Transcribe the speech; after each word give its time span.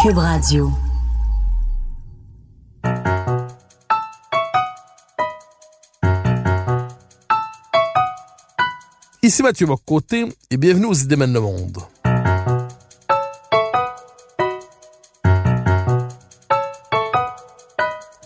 Cube 0.00 0.18
Radio. 0.18 0.70
Ici 9.24 9.42
Mathieu 9.42 9.66
Bocoté 9.66 10.26
et 10.52 10.56
bienvenue 10.56 10.86
aux 10.86 10.94
Idées 10.94 11.16
mènent 11.16 11.32
le 11.32 11.40
monde. 11.40 11.78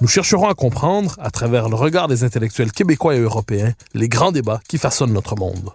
Nous 0.02 0.08
chercherons 0.08 0.48
à 0.48 0.54
comprendre, 0.54 1.16
à 1.20 1.30
travers 1.30 1.70
le 1.70 1.76
regard 1.76 2.06
des 2.06 2.22
intellectuels 2.22 2.72
québécois 2.72 3.14
et 3.14 3.20
européens, 3.20 3.72
les 3.94 4.10
grands 4.10 4.32
débats 4.32 4.60
qui 4.68 4.76
façonnent 4.76 5.14
notre 5.14 5.36
monde. 5.36 5.70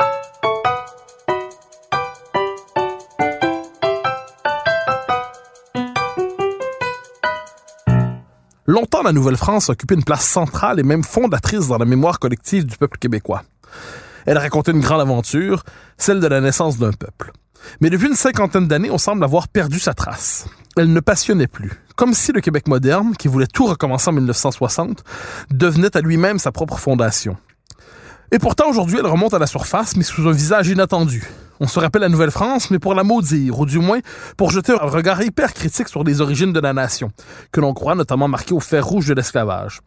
Longtemps, 8.70 9.02
la 9.02 9.14
Nouvelle-France 9.14 9.70
a 9.70 9.72
occupé 9.72 9.96
une 9.96 10.04
place 10.04 10.28
centrale 10.28 10.78
et 10.78 10.84
même 10.84 11.02
fondatrice 11.02 11.70
dans 11.70 11.78
la 11.78 11.86
mémoire 11.86 12.20
collective 12.20 12.66
du 12.66 12.76
peuple 12.76 12.98
québécois. 12.98 13.44
Elle 14.26 14.38
racontait 14.38 14.74
une 14.74 14.82
grande 14.82 15.00
aventure, 15.00 15.64
celle 15.98 16.20
de 16.20 16.28
la 16.28 16.42
naissance 16.42 16.78
d'un 16.78 16.92
peuple. 16.92 17.32
Mais 17.80 17.90
depuis 17.90 18.08
une 18.10 18.16
cinquantaine 18.16 18.68
d'années, 18.68 18.92
on 18.92 18.98
semble 18.98 19.24
avoir 19.24 19.48
perdu 19.48 19.80
sa 19.80 19.94
trace. 19.94 20.50
Elle 20.76 20.92
ne 20.92 21.00
passionnait 21.00 21.48
plus. 21.48 21.72
Comme 21.96 22.14
si 22.14 22.34
le 22.34 22.42
Québec 22.42 22.68
moderne, 22.68 23.16
qui 23.18 23.30
voulait 23.30 23.48
tout 23.48 23.68
recommencer 23.68 24.10
en 24.10 24.14
1960, 24.14 25.02
devenait 25.50 25.96
à 25.96 26.02
lui-même 26.02 26.38
sa 26.38 26.52
propre 26.52 26.78
fondation. 26.78 27.38
Et 28.34 28.38
pourtant, 28.38 28.70
aujourd'hui, 28.70 28.98
elle 29.00 29.08
remonte 29.08 29.34
à 29.34 29.40
la 29.40 29.48
surface, 29.48 29.96
mais 29.96 30.04
sous 30.04 30.28
un 30.28 30.34
visage 30.34 30.68
inattendu. 30.68 31.24
On 31.60 31.68
se 31.68 31.80
rappelle 31.80 32.02
la 32.02 32.10
Nouvelle-France, 32.10 32.72
mais 32.72 32.80
pour 32.80 32.94
la 32.94 33.04
maudire, 33.04 33.60
ou 33.60 33.66
du 33.66 33.80
moins 33.80 34.00
pour 34.36 34.52
jeter 34.52 34.74
un 34.74 34.86
regard 34.86 35.22
hyper 35.22 35.54
critique 35.54 35.88
sur 35.88 36.04
les 36.04 36.22
origines 36.22 36.54
de 36.54 36.60
la 36.60 36.74
nation, 36.74 37.12
que 37.52 37.62
l'on 37.62 37.74
croit 37.74 37.96
notamment 37.96 38.28
marquées 38.28 38.54
au 38.54 38.60
fer 38.60 38.86
rouge 38.86 39.08
de 39.08 39.14
l'esclavage. 39.14 39.82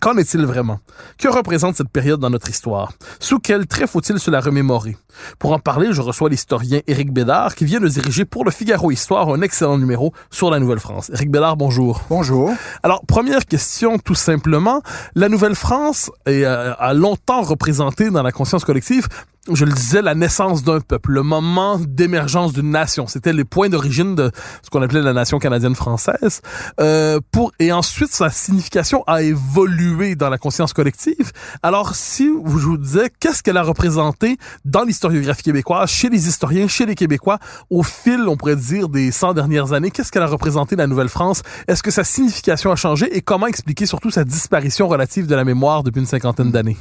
Qu'en 0.00 0.16
est-il 0.16 0.46
vraiment? 0.46 0.78
Que 1.18 1.28
représente 1.28 1.76
cette 1.76 1.88
période 1.88 2.20
dans 2.20 2.30
notre 2.30 2.48
histoire? 2.48 2.92
Sous 3.18 3.40
quel 3.40 3.66
trait 3.66 3.88
faut-il 3.88 4.20
se 4.20 4.30
la 4.30 4.40
remémorer? 4.40 4.96
Pour 5.38 5.52
en 5.52 5.58
parler, 5.58 5.88
je 5.90 6.00
reçois 6.00 6.28
l'historien 6.28 6.80
Éric 6.86 7.12
Bédard 7.12 7.56
qui 7.56 7.64
vient 7.64 7.80
de 7.80 7.88
diriger 7.88 8.24
pour 8.24 8.44
le 8.44 8.52
Figaro 8.52 8.92
Histoire 8.92 9.28
un 9.28 9.42
excellent 9.42 9.78
numéro 9.78 10.12
sur 10.30 10.50
la 10.50 10.60
Nouvelle-France. 10.60 11.10
Éric 11.12 11.30
Bédard, 11.30 11.56
bonjour. 11.56 12.02
Bonjour. 12.08 12.52
Alors, 12.84 13.04
première 13.04 13.44
question 13.46 13.98
tout 13.98 14.14
simplement. 14.14 14.80
La 15.16 15.28
Nouvelle-France 15.28 16.10
euh, 16.28 16.72
a 16.78 16.94
longtemps 16.94 17.42
représenté 17.42 18.10
dans 18.10 18.22
la 18.22 18.30
conscience 18.30 18.64
collective 18.64 19.08
je 19.48 19.64
le 19.64 19.72
disais, 19.72 20.02
la 20.02 20.14
naissance 20.14 20.62
d'un 20.62 20.80
peuple, 20.80 21.12
le 21.12 21.22
moment 21.22 21.78
d'émergence 21.78 22.52
d'une 22.52 22.70
nation. 22.70 23.06
C'était 23.06 23.32
les 23.32 23.44
points 23.44 23.70
d'origine 23.70 24.14
de 24.14 24.30
ce 24.62 24.68
qu'on 24.68 24.82
appelait 24.82 25.00
la 25.00 25.14
nation 25.14 25.38
canadienne-française. 25.38 26.42
Euh, 26.78 27.20
pour 27.32 27.52
et 27.58 27.72
ensuite, 27.72 28.10
sa 28.10 28.28
signification 28.28 29.02
a 29.06 29.22
évolué 29.22 30.14
dans 30.14 30.28
la 30.28 30.36
conscience 30.36 30.74
collective. 30.74 31.32
Alors, 31.62 31.94
si 31.94 32.26
je 32.26 32.50
vous 32.50 32.76
disais, 32.76 33.10
qu'est-ce 33.18 33.42
qu'elle 33.42 33.56
a 33.56 33.62
représenté 33.62 34.36
dans 34.66 34.82
l'historiographie 34.82 35.42
québécoise, 35.42 35.88
chez 35.88 36.10
les 36.10 36.28
historiens, 36.28 36.68
chez 36.68 36.84
les 36.84 36.94
Québécois, 36.94 37.38
au 37.70 37.82
fil, 37.82 38.20
on 38.28 38.36
pourrait 38.36 38.56
dire, 38.56 38.90
des 38.90 39.10
100 39.10 39.32
dernières 39.32 39.72
années, 39.72 39.90
qu'est-ce 39.90 40.12
qu'elle 40.12 40.22
a 40.22 40.26
représenté 40.26 40.76
la 40.76 40.86
Nouvelle-France? 40.86 41.42
Est-ce 41.66 41.82
que 41.82 41.90
sa 41.90 42.04
signification 42.04 42.70
a 42.72 42.76
changé? 42.76 43.16
Et 43.16 43.22
comment 43.22 43.46
expliquer 43.46 43.86
surtout 43.86 44.10
sa 44.10 44.24
disparition 44.24 44.86
relative 44.86 45.26
de 45.26 45.34
la 45.34 45.44
mémoire 45.44 45.82
depuis 45.82 46.00
une 46.00 46.06
cinquantaine 46.06 46.50
d'années? 46.50 46.76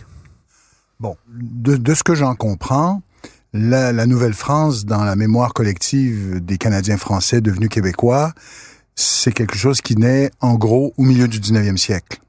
Bon, 1.00 1.16
de, 1.30 1.78
de 1.78 1.94
ce 1.94 2.04
que 2.04 2.14
j'en 2.14 2.36
comprends, 2.36 3.02
la, 3.54 3.94
la 3.94 4.06
Nouvelle-France, 4.06 4.84
dans 4.86 5.06
la 5.06 5.16
mémoire 5.16 5.54
collective 5.54 6.44
des 6.44 6.58
Canadiens 6.58 6.98
français 6.98 7.40
devenus 7.40 7.70
québécois, 7.70 8.34
c'est 8.96 9.32
quelque 9.32 9.56
chose 9.56 9.80
qui 9.80 9.96
naît 9.96 10.30
en 10.42 10.56
gros 10.56 10.94
au 10.98 11.04
milieu 11.04 11.30
du 11.30 11.40
19e 11.40 11.78
siècle. 11.78 12.20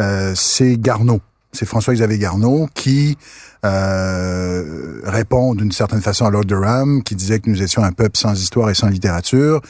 Euh, 0.00 0.32
c'est 0.34 0.76
Garneau, 0.76 1.20
c'est 1.52 1.66
François-Xavier 1.66 2.18
Garneau 2.18 2.68
qui 2.74 3.16
euh, 3.64 5.00
répond 5.04 5.54
d'une 5.54 5.70
certaine 5.70 6.02
façon 6.02 6.24
à 6.24 6.30
Lord 6.30 6.46
Durham, 6.46 7.04
qui 7.04 7.14
disait 7.14 7.38
que 7.38 7.48
nous 7.48 7.62
étions 7.62 7.84
un 7.84 7.92
peuple 7.92 8.18
sans 8.18 8.32
histoire 8.32 8.70
et 8.70 8.74
sans 8.74 8.88
littérature, 8.88 9.60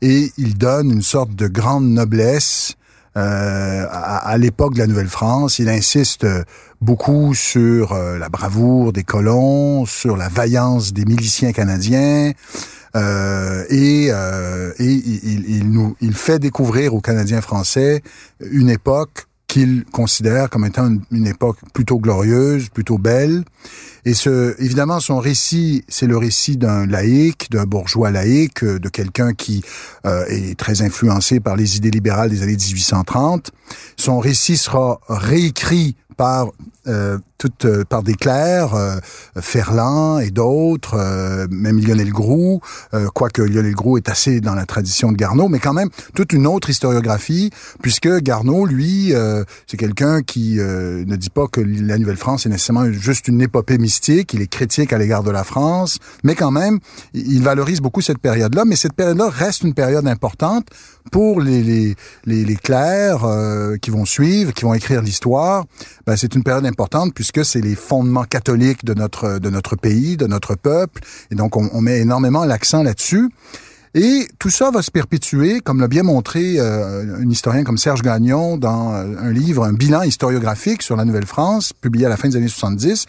et 0.00 0.32
il 0.38 0.56
donne 0.56 0.90
une 0.90 1.02
sorte 1.02 1.34
de 1.34 1.48
grande 1.48 1.86
noblesse 1.86 2.76
euh, 3.16 3.86
à, 3.90 4.38
l'époque 4.38 4.74
de 4.74 4.78
la 4.78 4.86
Nouvelle-France. 4.86 5.58
Il 5.58 5.68
insiste 5.68 6.26
beaucoup 6.80 7.34
sur 7.34 7.92
euh, 7.92 8.18
la 8.18 8.28
bravoure 8.28 8.92
des 8.92 9.04
colons, 9.04 9.84
sur 9.86 10.16
la 10.16 10.28
vaillance 10.28 10.92
des 10.92 11.04
miliciens 11.04 11.52
canadiens. 11.52 12.32
Euh, 12.96 13.64
et, 13.70 14.08
euh, 14.10 14.72
et 14.78 14.90
il, 14.90 15.44
il, 15.48 15.70
nous, 15.70 15.96
il 16.00 16.14
fait 16.14 16.38
découvrir 16.38 16.94
aux 16.94 17.00
Canadiens 17.00 17.40
français 17.40 18.02
une 18.40 18.68
époque 18.68 19.26
qu'il 19.46 19.84
considère 19.84 20.48
comme 20.48 20.64
étant 20.64 20.88
une, 21.10 21.26
époque 21.26 21.58
plutôt 21.72 21.98
glorieuse, 21.98 22.68
plutôt 22.68 22.98
belle. 22.98 23.44
Et 24.04 24.14
ce, 24.14 24.60
évidemment, 24.62 25.00
son 25.00 25.18
récit, 25.18 25.84
c'est 25.88 26.06
le 26.06 26.16
récit 26.16 26.56
d'un 26.56 26.86
laïc, 26.86 27.50
d'un 27.50 27.64
bourgeois 27.64 28.10
laïque, 28.10 28.64
de 28.64 28.88
quelqu'un 28.88 29.34
qui 29.34 29.62
euh, 30.06 30.24
est 30.28 30.58
très 30.58 30.82
influencé 30.82 31.40
par 31.40 31.56
les 31.56 31.76
idées 31.76 31.90
libérales 31.90 32.30
des 32.30 32.42
années 32.42 32.56
1830. 32.56 33.50
Son 33.96 34.18
récit 34.18 34.56
sera 34.56 35.00
réécrit 35.08 35.96
par 36.16 36.48
euh, 36.86 37.18
toutes 37.40 37.64
euh, 37.64 37.84
par 37.84 38.02
des 38.02 38.14
clercs, 38.14 38.74
euh, 38.74 39.00
Ferland 39.40 40.20
et 40.20 40.30
d'autres, 40.30 40.94
euh, 40.98 41.46
même 41.50 41.80
Lionel 41.80 42.10
Groux, 42.10 42.60
quoique 43.14 43.40
Lionel 43.40 43.74
Groux 43.74 43.96
est 43.96 44.08
assez 44.08 44.40
dans 44.40 44.54
la 44.54 44.66
tradition 44.66 45.10
de 45.10 45.16
Garneau, 45.16 45.48
mais 45.48 45.58
quand 45.58 45.72
même 45.72 45.88
toute 46.14 46.32
une 46.32 46.46
autre 46.46 46.68
historiographie, 46.68 47.50
puisque 47.80 48.08
Garneau, 48.18 48.66
lui, 48.66 49.12
c'est 49.66 49.76
quelqu'un 49.76 50.22
qui 50.22 50.56
ne 50.56 51.16
dit 51.16 51.30
pas 51.30 51.46
que 51.46 51.60
la 51.60 51.96
Nouvelle-France 51.98 52.46
est 52.46 52.48
nécessairement 52.48 52.90
juste 52.92 53.28
une 53.28 53.40
épopée 53.40 53.78
il 54.34 54.42
est 54.42 54.46
critique 54.46 54.92
à 54.92 54.98
l'égard 54.98 55.22
de 55.22 55.30
la 55.30 55.44
France, 55.44 55.98
mais 56.22 56.34
quand 56.34 56.50
même, 56.50 56.78
il 57.14 57.42
valorise 57.42 57.80
beaucoup 57.80 58.02
cette 58.02 58.18
période-là, 58.18 58.64
mais 58.64 58.76
cette 58.76 58.94
période-là 58.94 59.30
reste 59.30 59.62
une 59.62 59.74
période 59.74 60.06
importante 60.06 60.66
pour 61.10 61.40
les, 61.40 61.62
les, 61.62 61.96
les, 62.26 62.44
les 62.44 62.56
clercs 62.56 63.26
qui 63.80 63.90
vont 63.90 64.04
suivre, 64.04 64.52
qui 64.52 64.64
vont 64.64 64.74
écrire 64.74 65.02
l'histoire. 65.02 65.64
Ben, 66.06 66.16
c'est 66.16 66.34
une 66.34 66.42
période 66.42 66.66
importante 66.66 67.14
puisque 67.14 67.30
que 67.30 67.44
c'est 67.44 67.60
les 67.60 67.76
fondements 67.76 68.24
catholiques 68.24 68.84
de 68.84 68.92
notre 68.92 69.38
de 69.38 69.50
notre 69.50 69.76
pays, 69.76 70.16
de 70.16 70.26
notre 70.26 70.56
peuple, 70.56 71.00
et 71.30 71.36
donc 71.36 71.56
on, 71.56 71.70
on 71.72 71.80
met 71.80 72.00
énormément 72.00 72.44
l'accent 72.44 72.82
là-dessus. 72.82 73.30
Et 73.94 74.28
tout 74.38 74.50
ça 74.50 74.70
va 74.70 74.82
se 74.82 74.90
perpétuer, 74.92 75.58
comme 75.58 75.80
l'a 75.80 75.88
bien 75.88 76.04
montré 76.04 76.60
euh, 76.60 77.16
un 77.20 77.28
historien 77.28 77.64
comme 77.64 77.76
Serge 77.76 78.02
Gagnon 78.02 78.56
dans 78.56 78.94
euh, 78.94 79.16
un 79.18 79.32
livre, 79.32 79.64
un 79.64 79.72
bilan 79.72 80.02
historiographique 80.02 80.82
sur 80.82 80.94
la 80.94 81.04
Nouvelle-France, 81.04 81.72
publié 81.72 82.06
à 82.06 82.08
la 82.08 82.16
fin 82.16 82.28
des 82.28 82.36
années 82.36 82.46
70. 82.46 83.06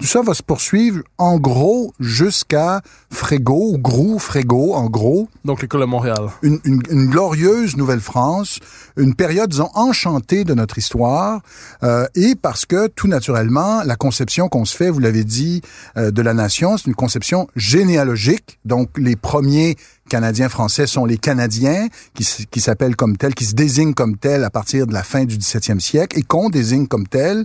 Tout 0.00 0.06
ça 0.06 0.22
va 0.22 0.34
se 0.34 0.42
poursuivre 0.42 1.02
en 1.18 1.38
gros 1.38 1.94
jusqu'à 2.00 2.82
Frégo, 3.10 3.74
ou 3.74 3.78
Grou, 3.78 4.18
Frégo, 4.18 4.74
en 4.74 4.86
gros. 4.86 5.28
Donc 5.44 5.62
l'école 5.62 5.82
de 5.82 5.86
Montréal. 5.86 6.28
Une, 6.42 6.58
une, 6.64 6.82
une 6.90 7.06
glorieuse 7.10 7.76
Nouvelle-France, 7.76 8.58
une 8.96 9.14
période, 9.14 9.50
disons, 9.50 9.70
enchantée 9.74 10.42
de 10.42 10.54
notre 10.54 10.78
histoire, 10.78 11.42
euh, 11.84 12.06
et 12.16 12.34
parce 12.34 12.66
que, 12.66 12.88
tout 12.88 13.06
naturellement, 13.06 13.84
la 13.84 13.94
conception 13.94 14.48
qu'on 14.48 14.64
se 14.64 14.76
fait, 14.76 14.90
vous 14.90 14.98
l'avez 14.98 15.22
dit, 15.22 15.62
euh, 15.96 16.10
de 16.10 16.22
la 16.22 16.34
nation, 16.34 16.76
c'est 16.76 16.86
une 16.86 16.96
conception 16.96 17.46
généalogique, 17.54 18.58
donc 18.64 18.90
les 18.98 19.14
premiers 19.14 19.76
Canadiens 20.08 20.48
français 20.48 20.86
sont 20.86 21.04
les 21.04 21.16
Canadiens, 21.16 21.88
qui, 22.14 22.60
s'appellent 22.60 22.96
comme 22.96 23.16
tels, 23.16 23.34
qui 23.34 23.44
se 23.44 23.54
désignent 23.54 23.94
comme 23.94 24.16
tels 24.16 24.44
à 24.44 24.50
partir 24.50 24.86
de 24.86 24.92
la 24.92 25.02
fin 25.02 25.24
du 25.24 25.38
17e 25.38 25.80
siècle 25.80 26.18
et 26.18 26.22
qu'on 26.22 26.50
désigne 26.50 26.86
comme 26.86 27.06
tels. 27.06 27.44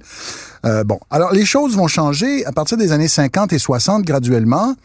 Euh, 0.66 0.84
bon, 0.84 1.00
alors 1.10 1.32
les 1.32 1.46
choses 1.46 1.76
vont 1.76 1.88
changer 1.88 2.46
à 2.46 2.52
partir 2.52 2.78
des 2.78 2.92
années 2.92 3.08
50 3.08 3.54
et 3.54 3.60
60 3.60 4.04
graduellement. 4.04 4.76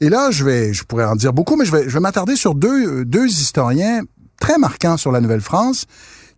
Et 0.00 0.08
là, 0.08 0.30
je 0.30 0.44
vais, 0.44 0.72
je 0.72 0.84
pourrais 0.84 1.04
en 1.04 1.16
dire 1.16 1.32
beaucoup, 1.32 1.56
mais 1.56 1.64
je 1.64 1.72
vais, 1.72 1.88
je 1.88 1.94
vais 1.94 2.00
m'attarder 2.00 2.36
sur 2.36 2.54
deux, 2.54 3.04
deux 3.04 3.26
historiens 3.26 4.02
très 4.38 4.58
marquants 4.58 4.96
sur 4.96 5.10
la 5.12 5.20
Nouvelle-France 5.20 5.86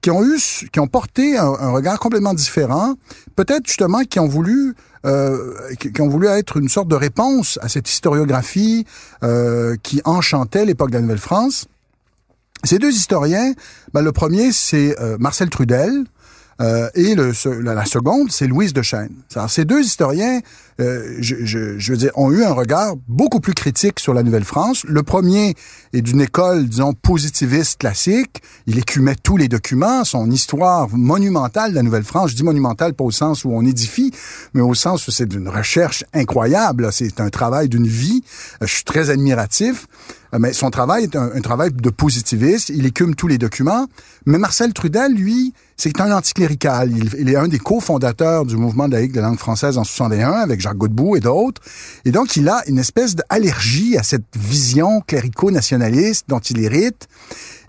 qui 0.00 0.10
ont 0.10 0.24
eu, 0.24 0.38
qui 0.72 0.80
ont 0.80 0.86
porté 0.86 1.36
un, 1.36 1.70
regard 1.70 1.98
complètement 1.98 2.34
différent, 2.34 2.94
peut-être 3.36 3.66
justement 3.66 4.04
qui 4.04 4.20
ont 4.20 4.28
voulu 4.28 4.74
euh, 5.06 5.54
qui, 5.78 6.00
ont 6.00 6.08
voulu 6.08 6.26
être 6.26 6.56
une 6.56 6.68
sorte 6.68 6.88
de 6.88 6.96
réponse 6.96 7.58
à 7.62 7.68
cette 7.68 7.88
historiographie 7.88 8.84
euh, 9.22 9.76
qui 9.82 10.00
enchantait 10.04 10.64
l'époque 10.64 10.90
de 10.90 10.96
la 10.96 11.02
Nouvelle-France. 11.02 11.66
Ces 12.64 12.78
deux 12.78 12.90
historiens, 12.90 13.52
ben, 13.94 14.02
le 14.02 14.10
premier, 14.10 14.50
c'est 14.50 15.00
euh, 15.00 15.16
Marcel 15.18 15.50
Trudel, 15.50 16.04
et 16.96 17.14
la, 17.14 17.84
seconde, 17.84 18.32
c'est 18.32 18.48
Louise 18.48 18.72
de 18.72 18.82
Chêne. 18.82 19.14
Ces 19.46 19.64
deux 19.64 19.80
historiens, 19.80 20.40
euh, 20.80 21.16
je, 21.19 21.34
je, 21.44 21.78
je, 21.78 21.92
veux 21.92 21.98
dire, 21.98 22.12
ont 22.14 22.30
eu 22.30 22.44
un 22.44 22.52
regard 22.52 22.94
beaucoup 23.08 23.40
plus 23.40 23.54
critique 23.54 23.98
sur 23.98 24.14
la 24.14 24.22
Nouvelle-France. 24.22 24.84
Le 24.86 25.02
premier 25.02 25.54
est 25.92 26.02
d'une 26.02 26.20
école, 26.20 26.69
disons, 26.69 26.92
positiviste 26.92 27.78
classique. 27.78 28.40
Il 28.66 28.78
écumait 28.78 29.16
tous 29.16 29.36
les 29.36 29.48
documents, 29.48 30.04
son 30.04 30.30
histoire 30.30 30.88
monumentale 30.92 31.70
de 31.70 31.75
la 31.75 31.82
Nouvelle-France. 31.82 32.30
Je 32.30 32.36
dis 32.36 32.44
monumentale 32.44 32.94
pas 32.94 33.04
au 33.04 33.10
sens 33.10 33.44
où 33.44 33.50
on 33.50 33.62
édifie, 33.62 34.12
mais 34.54 34.62
au 34.62 34.75
sens 34.75 35.08
où 35.08 35.10
c'est 35.10 35.26
d'une 35.26 35.48
recherche 35.48 36.04
incroyable. 36.12 36.92
C'est 36.92 37.20
un 37.20 37.30
travail 37.30 37.69
d'une 37.69 37.88
vie. 37.88 38.22
Je 38.60 38.66
suis 38.66 38.84
très 38.84 39.10
admiratif. 39.10 39.86
Euh, 40.34 40.38
mais 40.38 40.52
son 40.52 40.70
travail 40.70 41.04
est 41.04 41.16
un, 41.16 41.40
travail 41.40 41.70
de 41.72 41.90
positiviste. 41.90 42.69
Il 42.69 42.86
écume 42.86 43.14
tous 43.14 43.28
les 43.28 43.38
documents. 43.38 43.86
Mais 44.26 44.38
Marcel 44.38 44.72
Trudel, 44.72 45.14
lui, 45.14 45.54
c'est 45.76 46.00
un 46.00 46.12
anticlérical. 46.12 46.90
Il, 47.19 47.28
est 47.28 47.36
un 47.36 47.48
des 47.48 47.58
cofondateurs 47.58 48.44
du 48.44 48.56
mouvement 48.56 48.88
de 48.88 48.96
la 48.96 49.06
de 49.06 49.20
langue 49.20 49.38
française 49.38 49.78
en 49.78 49.84
61 49.84 50.32
avec 50.32 50.60
Jacques 50.68 51.16
et 51.16 51.20
d'autres. 51.20 51.62
Et 52.04 52.12
donc, 52.12 52.36
il 52.36 52.48
a 52.48 52.62
une 52.68 52.78
espèce 52.78 53.14
d'allergie 53.14 53.96
à 53.96 54.02
cette 54.02 54.24
vision 54.36 55.00
clérico-nationaliste 55.00 56.26
dont 56.28 56.40
il 56.40 56.62
hérite. 56.62 57.08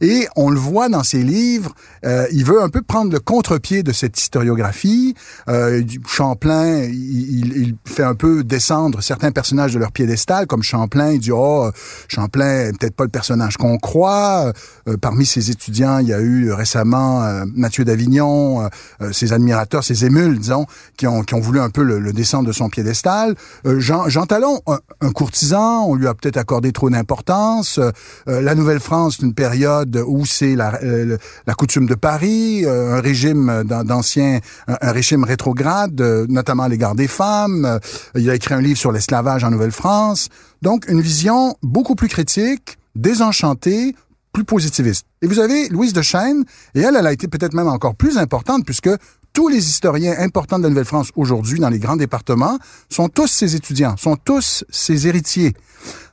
Et 0.02 0.28
on 0.36 0.50
le 0.50 0.60
voit 0.60 0.90
dans 0.90 1.04
ses 1.04 1.24
livres, 1.24 1.74
euh, 2.06 2.26
il 2.32 2.46
veut 2.46 2.62
un 2.62 2.70
peu 2.70 2.82
prendre 2.82 3.12
le 3.12 3.20
contre-pied 3.20 3.84
de 3.84 3.92
cette 3.92 4.20
historiographie. 4.20 5.16
Euh, 5.48 5.84
Champlain, 6.08 6.84
il, 6.84 7.58
il, 7.58 7.76
fait 7.86 8.04
un 8.04 8.16
peu 8.16 8.44
descendre 8.44 9.02
certains 9.02 9.32
personnages 9.32 9.74
de 9.74 9.80
leur 9.80 9.92
piédestal, 9.92 10.48
comme 10.48 10.64
Champlain. 10.64 11.12
Il 11.12 11.20
dit, 11.20 11.32
oh, 11.32 11.70
Champlain 12.08 12.68
est 12.68 12.78
peut-être 12.78 12.96
pas 12.96 13.04
le 13.04 13.10
personnage 13.10 13.58
qu'on 13.58 13.78
croit. 13.78 14.54
Euh, 14.88 14.98
parmi 14.98 15.26
ses 15.26 15.52
étudiants, 15.52 16.00
il 16.00 16.08
y 16.08 16.14
a 16.14 16.20
eu 16.20 16.52
récemment 16.52 17.24
euh, 17.24 17.46
Mathieu 17.56 17.86
d'Avignon, 17.86 18.68
euh, 19.02 19.12
ses 19.12 19.34
admirateurs, 19.34 19.84
ses 19.84 20.06
émules, 20.06 20.40
disons, 20.40 20.66
qui 20.98 21.08
ont, 21.08 21.24
qui 21.24 21.34
ont 21.36 21.40
voulu 21.40 21.60
un 21.60 21.70
peu 21.70 21.84
le, 21.84 22.00
le 22.00 22.14
descendre 22.14 22.48
de 22.48 22.54
son 22.54 22.70
piédestal. 22.70 23.36
Jean, 23.66 24.08
Jean 24.10 24.26
Talon, 24.26 24.62
un, 24.68 24.80
un, 25.02 25.12
courtisan, 25.12 25.86
on 25.86 25.96
lui 25.96 26.08
a 26.08 26.14
peut-être 26.14 26.38
accordé 26.38 26.72
trop 26.72 26.90
d'importance. 26.90 27.80
la 28.26 28.56
Nouvelle-France, 28.56 29.20
une 29.20 29.34
période 29.34 29.89
où 29.98 30.26
c'est 30.26 30.56
la, 30.56 30.82
euh, 30.84 31.18
coutume 31.58 31.86
de 31.86 31.96
Paris, 31.96 32.66
euh, 32.66 32.98
un 32.98 33.02
régime 33.02 33.64
d'ancien, 33.66 34.40
un, 34.68 34.92
régime 34.92 35.24
rétrograde, 35.24 36.00
euh, 36.02 36.26
notamment 36.30 36.64
à 36.64 36.70
l'égard 36.70 36.96
des 36.96 37.08
femmes. 37.08 37.80
il 38.16 38.30
a 38.30 38.36
écrit 38.36 38.54
un 38.54 38.62
livre 38.62 38.80
sur 38.80 38.92
l'esclavage 38.92 39.44
en 39.44 39.52
Nouvelle-France. 39.52 40.30
Donc, 40.62 40.88
une 40.88 41.02
vision 41.02 41.56
beaucoup 41.64 41.96
plus 41.96 42.08
critique, 42.08 42.78
désenchantée, 42.96 43.96
plus 44.32 44.44
positiviste. 44.44 45.06
Et 45.22 45.28
vous 45.28 45.40
avez 45.40 45.68
Louise 45.70 45.94
de 45.94 46.02
Chêne, 46.02 46.44
et 46.76 46.82
elle, 46.82 46.96
elle 46.96 47.08
a 47.08 47.14
été 47.14 47.28
peut-être 47.28 47.54
même 47.54 47.68
encore 47.68 47.96
plus 47.96 48.18
importante 48.18 48.66
puisque 48.66 48.90
tous 49.34 49.48
les 49.48 49.70
historiens 49.70 50.16
importants 50.20 50.58
de 50.58 50.64
la 50.64 50.70
Nouvelle-France 50.70 51.12
aujourd'hui 51.16 51.60
dans 51.60 51.70
les 51.70 51.80
grands 51.80 51.96
départements 51.96 52.58
sont 52.90 53.10
tous 53.10 53.28
ses 53.28 53.56
étudiants, 53.56 53.96
sont 53.98 54.16
tous 54.16 54.64
ses 54.70 55.08
héritiers. 55.08 55.54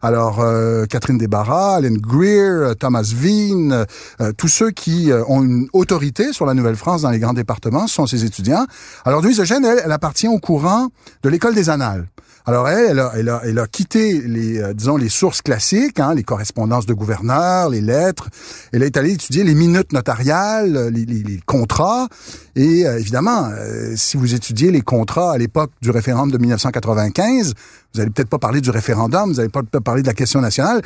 Alors, 0.03 0.41
euh, 0.41 0.87
Catherine 0.87 1.19
Desbarras, 1.19 1.77
Alain 1.77 1.95
Greer, 1.95 2.75
Thomas 2.79 3.11
Veen, 3.15 3.87
euh, 4.21 4.33
tous 4.37 4.49
ceux 4.49 4.71
qui 4.71 5.11
euh, 5.11 5.25
ont 5.29 5.43
une 5.43 5.69
autorité 5.73 6.33
sur 6.33 6.47
la 6.47 6.55
Nouvelle-France 6.55 7.03
dans 7.03 7.11
les 7.11 7.19
grands 7.19 7.33
départements 7.33 7.87
sont 7.87 8.07
ses 8.07 8.25
étudiants. 8.25 8.67
Alors, 9.05 9.23
Louise 9.23 9.41
Eugène, 9.41 9.65
elle 9.65 9.93
appartient 9.93 10.29
au 10.29 10.39
courant 10.39 10.89
de 11.23 11.29
l'école 11.29 11.55
des 11.55 11.71
Annales. 11.71 12.09
Alors 12.49 12.69
elle, 12.69 12.91
elle 12.91 13.01
a, 13.01 13.13
elle 13.17 13.29
a, 13.29 13.41
elle 13.43 13.59
a 13.59 13.67
quitté 13.67 14.21
les, 14.21 14.61
euh, 14.61 14.73
disons, 14.73 14.97
les 14.97 15.09
sources 15.09 15.43
classiques, 15.43 15.99
hein, 15.99 16.15
les 16.15 16.23
correspondances 16.23 16.87
de 16.87 16.95
gouverneurs, 16.95 17.71
les 17.71 17.81
lettres. 17.81 18.29
Elle 18.73 18.85
est 18.85 18.97
allée 18.97 19.15
étudier 19.15 19.43
les 19.43 19.57
minutes 19.57 19.93
notariales, 19.93 20.91
les, 20.95 21.05
les, 21.05 21.25
les 21.25 21.41
contrats. 21.45 22.07
Et 22.55 22.87
euh, 22.87 23.01
évidemment, 23.01 23.51
euh, 23.51 23.95
si 23.97 24.17
vous 24.17 24.33
étudiez 24.33 24.71
les 24.71 24.81
contrats 24.81 25.33
à 25.33 25.39
l'époque 25.39 25.73
du 25.83 25.91
référendum 25.91 26.31
de 26.31 26.39
1995, 26.39 27.55
vous 27.93 28.01
allez 28.01 28.11
peut-être 28.11 28.29
pas 28.29 28.39
parler 28.39 28.61
du 28.61 28.71
référendum, 28.71 29.33
vous 29.33 29.41
allez 29.41 29.49
pas 29.49 29.65
parler 29.81 30.03
de 30.03 30.07
la 30.07 30.15
question 30.15 30.41
nationale, 30.41 30.83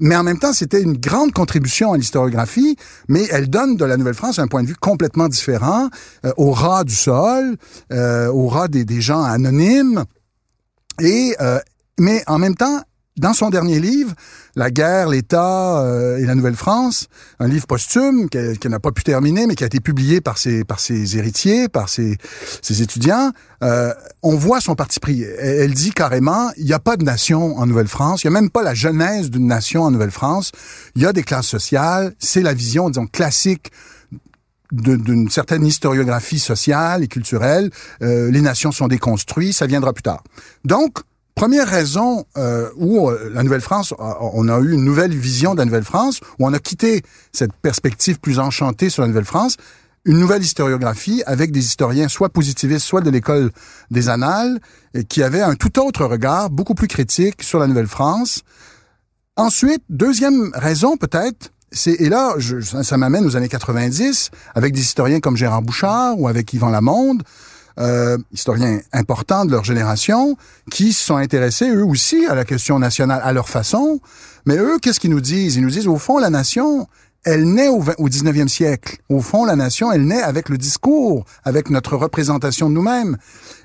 mais 0.00 0.16
en 0.16 0.22
même 0.22 0.38
temps, 0.38 0.52
c'était 0.52 0.80
une 0.80 0.96
grande 0.96 1.32
contribution 1.32 1.92
à 1.92 1.98
l'historiographie, 1.98 2.76
mais 3.08 3.26
elle 3.32 3.50
donne 3.50 3.76
de 3.76 3.84
la 3.84 3.96
Nouvelle-France 3.96 4.38
un 4.38 4.46
point 4.46 4.62
de 4.62 4.68
vue 4.68 4.76
complètement 4.76 5.28
différent, 5.28 5.88
au 6.36 6.52
ras 6.52 6.84
du 6.84 6.94
sol, 6.94 7.56
au 7.90 8.46
ras 8.46 8.68
des, 8.68 8.84
des 8.84 9.00
gens 9.00 9.24
anonymes. 9.24 10.04
Et 11.00 11.34
euh, 11.40 11.58
mais 11.98 12.22
en 12.26 12.38
même 12.38 12.56
temps, 12.56 12.82
dans 13.18 13.34
son 13.34 13.50
dernier 13.50 13.78
livre, 13.78 14.14
La 14.56 14.70
guerre, 14.70 15.08
l'État 15.08 15.82
euh, 15.82 16.16
et 16.16 16.24
la 16.24 16.34
Nouvelle-France, 16.34 17.08
un 17.40 17.48
livre 17.48 17.66
posthume 17.66 18.28
qu'elle 18.28 18.56
n'a 18.64 18.80
pas 18.80 18.90
pu 18.90 19.02
terminer, 19.02 19.46
mais 19.46 19.54
qui 19.54 19.64
a 19.64 19.66
été 19.66 19.80
publié 19.80 20.20
par 20.20 20.38
ses, 20.38 20.64
par 20.64 20.80
ses 20.80 21.18
héritiers, 21.18 21.68
par 21.68 21.88
ses, 21.88 22.16
ses 22.62 22.82
étudiants, 22.82 23.32
euh, 23.62 23.92
on 24.22 24.36
voit 24.36 24.60
son 24.60 24.74
parti 24.74 24.98
pris. 24.98 25.22
Elle, 25.22 25.60
elle 25.60 25.74
dit 25.74 25.90
carrément, 25.90 26.50
il 26.56 26.64
n'y 26.64 26.72
a 26.72 26.78
pas 26.78 26.96
de 26.96 27.04
nation 27.04 27.58
en 27.58 27.66
Nouvelle-France, 27.66 28.24
il 28.24 28.30
n'y 28.30 28.36
a 28.36 28.40
même 28.40 28.50
pas 28.50 28.62
la 28.62 28.74
genèse 28.74 29.30
d'une 29.30 29.46
nation 29.46 29.82
en 29.82 29.90
Nouvelle-France, 29.90 30.52
il 30.96 31.02
y 31.02 31.06
a 31.06 31.12
des 31.12 31.22
classes 31.22 31.48
sociales, 31.48 32.14
c'est 32.18 32.42
la 32.42 32.54
vision, 32.54 32.88
disons, 32.88 33.06
classique 33.06 33.70
d'une 34.72 35.30
certaine 35.30 35.64
historiographie 35.64 36.38
sociale 36.38 37.04
et 37.04 37.08
culturelle. 37.08 37.70
Euh, 38.02 38.30
les 38.30 38.40
nations 38.40 38.72
sont 38.72 38.88
déconstruites, 38.88 39.54
ça 39.54 39.66
viendra 39.66 39.92
plus 39.92 40.02
tard. 40.02 40.22
Donc, 40.64 40.98
première 41.34 41.68
raison 41.68 42.24
euh, 42.36 42.70
où 42.76 43.08
euh, 43.08 43.30
la 43.34 43.42
Nouvelle-France, 43.42 43.94
on 43.98 44.48
a 44.48 44.58
eu 44.60 44.72
une 44.72 44.84
nouvelle 44.84 45.14
vision 45.14 45.52
de 45.54 45.58
la 45.58 45.66
Nouvelle-France, 45.66 46.20
où 46.38 46.46
on 46.46 46.52
a 46.52 46.58
quitté 46.58 47.02
cette 47.32 47.52
perspective 47.52 48.18
plus 48.18 48.38
enchantée 48.38 48.90
sur 48.90 49.02
la 49.02 49.08
Nouvelle-France, 49.08 49.56
une 50.04 50.18
nouvelle 50.18 50.42
historiographie 50.42 51.22
avec 51.26 51.52
des 51.52 51.60
historiens 51.60 52.08
soit 52.08 52.28
positivistes, 52.28 52.84
soit 52.84 53.02
de 53.02 53.10
l'école 53.10 53.52
des 53.90 54.08
annales, 54.08 54.58
et 54.94 55.04
qui 55.04 55.22
avaient 55.22 55.42
un 55.42 55.54
tout 55.54 55.78
autre 55.78 56.04
regard, 56.06 56.50
beaucoup 56.50 56.74
plus 56.74 56.88
critique 56.88 57.42
sur 57.42 57.60
la 57.60 57.68
Nouvelle-France. 57.68 58.42
Ensuite, 59.36 59.82
deuxième 59.88 60.50
raison 60.54 60.96
peut-être, 60.96 61.51
et 61.86 62.08
là, 62.08 62.34
je, 62.38 62.60
ça 62.60 62.96
m'amène 62.96 63.24
aux 63.24 63.36
années 63.36 63.48
90 63.48 64.30
avec 64.54 64.74
des 64.74 64.80
historiens 64.80 65.20
comme 65.20 65.36
Gérard 65.36 65.62
Bouchard 65.62 66.18
ou 66.18 66.28
avec 66.28 66.52
Yvan 66.52 66.70
Lamonde, 66.70 67.22
euh, 67.80 68.18
historiens 68.32 68.80
importants 68.92 69.44
de 69.44 69.52
leur 69.52 69.64
génération, 69.64 70.36
qui 70.70 70.92
se 70.92 71.02
sont 71.02 71.16
intéressés 71.16 71.70
eux 71.70 71.84
aussi 71.84 72.26
à 72.26 72.34
la 72.34 72.44
question 72.44 72.78
nationale 72.78 73.20
à 73.24 73.32
leur 73.32 73.48
façon. 73.48 74.00
Mais 74.44 74.56
eux, 74.56 74.78
qu'est-ce 74.80 75.00
qu'ils 75.00 75.10
nous 75.10 75.20
disent? 75.20 75.56
Ils 75.56 75.62
nous 75.62 75.70
disent 75.70 75.88
au 75.88 75.96
fond, 75.96 76.18
la 76.18 76.28
nation, 76.28 76.86
elle 77.24 77.50
naît 77.50 77.68
au, 77.68 77.80
20, 77.80 77.94
au 77.98 78.08
19e 78.08 78.48
siècle. 78.48 78.98
Au 79.08 79.20
fond, 79.20 79.44
la 79.44 79.56
nation, 79.56 79.90
elle 79.90 80.06
naît 80.06 80.22
avec 80.22 80.48
le 80.48 80.58
discours, 80.58 81.24
avec 81.44 81.70
notre 81.70 81.96
représentation 81.96 82.68
de 82.68 82.74
nous-mêmes. 82.74 83.16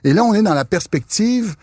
Et 0.04 0.14
là, 0.14 0.24
on 0.24 0.34
est 0.34 0.44
dans 0.44 0.54
la 0.54 0.66
perspective 0.66 1.56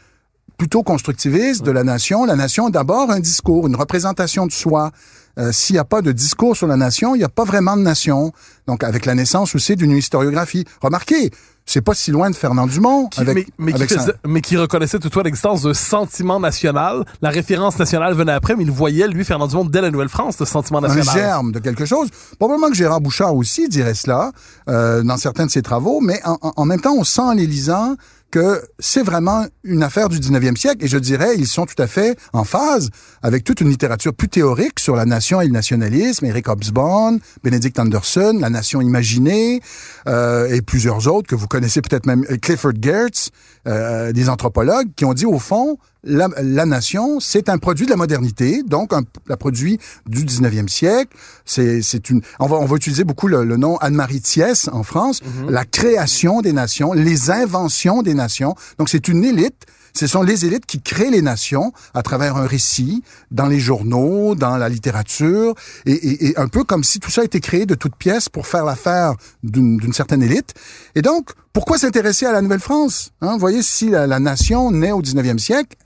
plutôt 0.58 0.82
constructiviste 0.82 1.64
de 1.64 1.70
la 1.70 1.84
nation. 1.84 2.24
La 2.24 2.36
nation, 2.36 2.68
d'abord, 2.68 3.10
un 3.10 3.20
discours, 3.20 3.66
une 3.66 3.76
représentation 3.76 4.46
de 4.46 4.52
soi. 4.52 4.92
Euh, 5.38 5.50
S'il 5.52 5.74
n'y 5.74 5.80
a 5.80 5.84
pas 5.84 6.02
de 6.02 6.12
discours 6.12 6.56
sur 6.56 6.66
la 6.66 6.76
nation, 6.76 7.14
il 7.14 7.18
n'y 7.18 7.24
a 7.24 7.28
pas 7.28 7.44
vraiment 7.44 7.76
de 7.76 7.82
nation. 7.82 8.32
Donc, 8.66 8.84
avec 8.84 9.04
la 9.06 9.14
naissance 9.14 9.54
aussi 9.54 9.76
d'une 9.76 9.90
historiographie. 9.92 10.64
Remarquez, 10.80 11.30
c'est 11.66 11.80
pas 11.80 11.94
si 11.94 12.10
loin 12.10 12.30
de 12.30 12.36
Fernand 12.36 12.66
Dumont. 12.66 13.08
Qui, 13.08 13.20
avec, 13.20 13.48
mais, 13.58 13.72
mais, 13.72 13.74
avec 13.74 13.88
qui 13.88 13.94
faisait, 13.94 14.12
sa... 14.12 14.28
mais, 14.28 14.40
qui 14.40 14.56
reconnaissait 14.56 14.98
toutefois 14.98 15.22
l'existence 15.22 15.62
d'un 15.62 15.74
sentiment 15.74 16.38
national. 16.38 17.04
La 17.22 17.30
référence 17.30 17.78
nationale 17.78 18.14
venait 18.14 18.32
après, 18.32 18.54
mais 18.54 18.64
il 18.64 18.70
voyait, 18.70 19.08
lui, 19.08 19.24
Fernand 19.24 19.46
Dumont, 19.46 19.64
dès 19.64 19.80
la 19.80 19.90
Nouvelle-France, 19.90 20.36
ce 20.38 20.44
sentiment 20.44 20.80
national. 20.80 21.08
Un 21.08 21.12
germe 21.12 21.52
de 21.52 21.58
quelque 21.58 21.84
chose. 21.84 22.08
Probablement 22.38 22.68
que 22.68 22.76
Gérard 22.76 23.00
Bouchard 23.00 23.34
aussi 23.34 23.68
dirait 23.68 23.94
cela 23.94 24.30
euh, 24.68 25.02
dans 25.02 25.16
certains 25.16 25.46
de 25.46 25.50
ses 25.50 25.62
travaux, 25.62 26.00
mais 26.00 26.20
en, 26.24 26.38
en, 26.42 26.52
en 26.56 26.64
même 26.64 26.80
temps, 26.80 26.94
on 26.96 27.04
sent 27.04 27.20
en 27.22 27.32
les 27.34 27.46
lisant 27.46 27.96
que 28.34 28.60
c'est 28.80 29.04
vraiment 29.04 29.46
une 29.62 29.84
affaire 29.84 30.08
du 30.08 30.18
19e 30.18 30.56
siècle 30.56 30.84
et 30.84 30.88
je 30.88 30.98
dirais 30.98 31.36
ils 31.38 31.46
sont 31.46 31.66
tout 31.66 31.80
à 31.80 31.86
fait 31.86 32.18
en 32.32 32.42
phase 32.42 32.90
avec 33.22 33.44
toute 33.44 33.60
une 33.60 33.68
littérature 33.68 34.12
plus 34.12 34.28
théorique 34.28 34.80
sur 34.80 34.96
la 34.96 35.04
nation 35.04 35.40
et 35.40 35.46
le 35.46 35.52
nationalisme, 35.52 36.26
Eric 36.26 36.48
Hobsbawm, 36.48 37.20
Benedict 37.44 37.78
Anderson, 37.78 38.36
La 38.40 38.50
nation 38.50 38.80
imaginée 38.80 39.60
euh, 40.08 40.52
et 40.52 40.62
plusieurs 40.62 41.06
autres 41.06 41.28
que 41.28 41.36
vous 41.36 41.46
connaissez 41.46 41.80
peut-être 41.80 42.06
même 42.06 42.24
Clifford 42.42 42.72
Geertz, 42.80 43.30
euh, 43.68 44.10
des 44.10 44.28
anthropologues 44.28 44.88
qui 44.96 45.04
ont 45.04 45.14
dit 45.14 45.26
au 45.26 45.38
fond 45.38 45.78
la, 46.04 46.28
la 46.42 46.66
nation, 46.66 47.20
c'est 47.20 47.48
un 47.48 47.58
produit 47.58 47.86
de 47.86 47.90
la 47.90 47.96
modernité, 47.96 48.62
donc 48.62 48.92
un, 48.92 49.02
un 49.28 49.36
produit 49.36 49.78
du 50.06 50.24
19e 50.24 50.68
siècle. 50.68 51.16
C'est, 51.44 52.10
une, 52.10 52.20
on 52.38 52.46
va, 52.46 52.56
on 52.56 52.66
va 52.66 52.76
utiliser 52.76 53.04
beaucoup 53.04 53.28
le, 53.28 53.44
le 53.44 53.56
nom 53.56 53.76
Anne-Marie 53.78 54.20
Thiès 54.20 54.68
en 54.72 54.82
France, 54.82 55.22
mm 55.22 55.26
-hmm. 55.26 55.50
la 55.50 55.64
création 55.64 56.42
des 56.42 56.52
nations, 56.52 56.92
les 56.92 57.30
inventions 57.30 58.02
des 58.02 58.14
nations. 58.14 58.54
Donc 58.78 58.88
c'est 58.88 59.08
une 59.08 59.24
élite 59.24 59.66
Ce 59.96 60.08
sont 60.08 60.22
les 60.22 60.44
élites 60.44 60.66
qui 60.66 60.80
créent 60.82 61.10
les 61.10 61.22
nations 61.22 61.72
à 61.94 62.02
travers 62.02 62.36
un 62.36 62.46
récit, 62.46 63.04
dans 63.30 63.46
les 63.46 63.60
journaux, 63.60 64.34
dans 64.34 64.56
la 64.56 64.68
littérature, 64.68 65.54
et, 65.86 65.92
et, 65.92 66.26
et 66.26 66.38
un 66.38 66.48
peu 66.48 66.64
comme 66.64 66.82
si 66.82 66.98
tout 66.98 67.12
ça 67.12 67.20
a 67.20 67.24
été 67.24 67.38
créé 67.38 67.64
de 67.64 67.76
toutes 67.76 67.94
pièces 67.94 68.28
pour 68.28 68.48
faire 68.48 68.64
l'affaire 68.64 69.14
d'une 69.44 69.92
certaine 69.92 70.22
élite. 70.22 70.54
Et 70.96 71.02
donc, 71.02 71.30
pourquoi 71.52 71.78
s'intéresser 71.78 72.26
à 72.26 72.32
la 72.32 72.42
Nouvelle-France 72.42 73.12
hein? 73.20 73.34
Vous 73.34 73.38
voyez, 73.38 73.62
si 73.62 73.88
la, 73.88 74.08
la, 74.08 74.18
nation 74.18 74.72
naît 74.72 74.90
au 74.90 75.00
19e 75.00 75.38
siècle, 75.38 75.76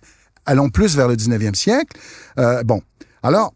allons 0.49 0.71
plus 0.71 0.97
vers 0.97 1.07
le 1.07 1.15
19e 1.15 1.55
siècle. 1.55 1.97
Euh, 2.39 2.63
bon, 2.65 2.83
alors, 3.23 3.53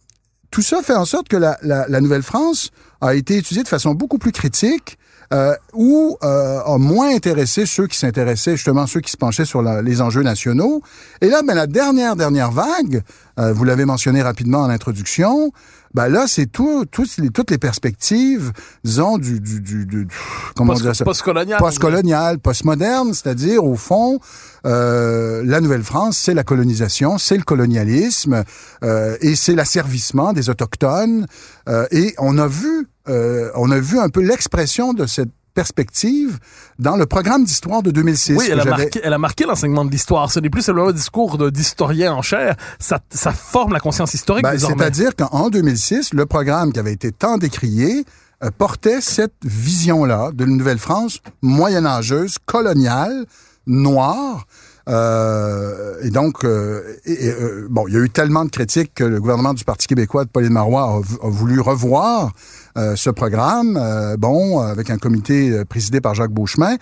tout 0.51 0.63
ça 0.63 0.83
fait 0.83 0.95
en 0.95 1.07
sorte 1.07 1.29
que 1.29 1.37
la, 1.37 1.59
la, 1.63 1.87
la 1.89 2.01
Nouvelle-France 2.01 2.71
a 3.01 3.15
été 3.15 3.39
étudiée 3.39 3.63
de 3.63 3.69
façon 3.69 3.95
beaucoup 3.95 4.19
plus 4.19 4.33
critique 4.33 4.99
euh, 5.33 5.55
ou 5.73 6.19
euh, 6.23 6.61
a 6.61 6.77
moins 6.77 7.15
intéressé 7.15 7.65
ceux 7.65 7.87
qui 7.87 7.97
s'intéressaient 7.97 8.57
justement 8.57 8.87
ceux 8.87 9.01
qui 9.01 9.11
se 9.11 9.17
penchaient 9.17 9.47
sur 9.47 9.63
les 9.63 10.03
enjeux 10.03 10.23
nationaux. 10.23 10.83
Et 11.23 11.29
là, 11.29 11.41
ben 11.47 11.55
la 11.55 11.67
dernière 11.67 12.17
dernière 12.17 12.51
vague, 12.51 13.03
euh, 13.39 13.55
vous 13.55 13.65
l'avez 13.65 13.87
mentionné 13.87 14.21
rapidement 14.21 14.61
en 14.61 14.69
introduction, 14.69 15.51
ben 15.95 16.09
là 16.09 16.27
c'est 16.27 16.47
tout, 16.47 16.85
toutes 16.91 17.17
les 17.19 17.31
toutes 17.31 17.51
les 17.51 17.59
perspectives, 17.59 18.53
disons 18.85 19.19
du 19.19 19.41
du 19.41 19.61
du, 19.61 19.87
du 19.87 20.09
comment 20.57 20.73
Post, 20.73 20.83
dire 20.83 20.97
ça? 20.97 21.05
postcolonial, 21.05 21.59
postcolonial, 21.59 22.39
postmoderne, 22.39 23.15
c'est-à-dire 23.15 23.65
au 23.65 23.77
fond 23.77 24.19
euh, 24.65 25.43
la 25.45 25.61
Nouvelle-France, 25.61 26.19
c'est 26.19 26.35
la 26.35 26.45
colonisation, 26.45 27.19
c'est 27.19 27.37
le 27.37 27.43
colonialisme 27.43 28.45
euh, 28.85 29.17
et 29.21 29.35
c'est 29.35 29.55
l'asservissement 29.55 30.33
des 30.33 30.51
autochtones. 30.51 31.27
Euh, 31.69 31.87
et 31.91 32.15
on 32.19 32.39
a 32.39 32.47
vu 32.47 32.89
euh, 33.09 33.51
on 33.57 33.71
a 33.71 33.79
vu 33.81 33.99
un 33.99 34.09
peu 34.09 34.21
l'expression 34.21 34.93
de 34.95 35.07
cette 35.07 35.31
perspective 35.53 36.39
dans 36.79 36.97
le 36.97 37.07
programme 37.07 37.45
d'histoire 37.45 37.83
de 37.83 37.91
2006. 37.91 38.37
Oui, 38.39 38.49
elle 38.51 38.61
a, 38.61 38.65
marqué, 38.65 39.01
elle 39.03 39.13
a 39.13 39.19
marqué 39.19 39.45
l'enseignement 39.45 39.85
de 39.85 39.91
l'histoire. 39.91 40.31
Ce 40.31 40.41
n'est 40.41 40.51
plus 40.51 40.63
seulement 40.63 40.89
un 40.89 40.93
discours 40.93 41.51
d'historien 41.51 42.13
en 42.13 42.23
chair, 42.23 42.57
ça, 42.79 43.01
ça 43.11 43.33
forme 43.33 43.73
la 43.73 43.81
conscience 43.81 44.15
historique 44.15 44.43
ben, 44.43 44.59
C'est-à-dire 44.59 45.15
qu'en 45.17 45.51
2006, 45.51 46.15
le 46.15 46.27
programme 46.27 46.73
qui 46.73 46.79
avait 46.79 46.93
été 46.93 47.13
tant 47.13 47.39
décrié 47.39 48.05
euh, 48.43 48.51
portait 48.57 49.01
cette 49.01 49.35
vision-là 49.45 50.31
de 50.33 50.45
la 50.45 50.51
Nouvelle-France 50.51 51.21
moyenâgeuse, 51.43 52.37
coloniale, 52.45 53.25
noire, 53.67 54.47
euh, 54.89 56.01
et 56.03 56.11
donc, 56.11 56.45
euh, 56.45 56.97
et, 57.05 57.33
bon, 57.71 57.87
il 57.87 57.95
y 57.95 57.97
a 57.97 58.01
eu 58.01 58.11
tellement 58.11 58.45
de 58.45 58.51
critiques 58.51 58.95
que 58.95 59.05
le 59.05 59.21
gouvernement 59.21 59.55
du 59.55 59.65
Parti 59.65 59.87
québécois 59.87 60.25
de 60.25 60.31
Pauline 60.31 60.53
Marois 60.53 60.83
a, 60.83 61.27
a 61.27 61.31
voulu 61.31 61.61
revoir 61.61 62.33
euh, 62.79 62.97
ce 62.97 63.11
programme, 63.11 63.79
euh, 63.81 64.17
bon, 64.17 64.61
avec 64.61 64.89
un 64.89 64.97
comité 64.97 65.51
euh, 65.51 65.65
présidé 65.67 66.01
par 66.01 66.15
Jacques 66.15 66.33
Beauchemin, 66.33 66.77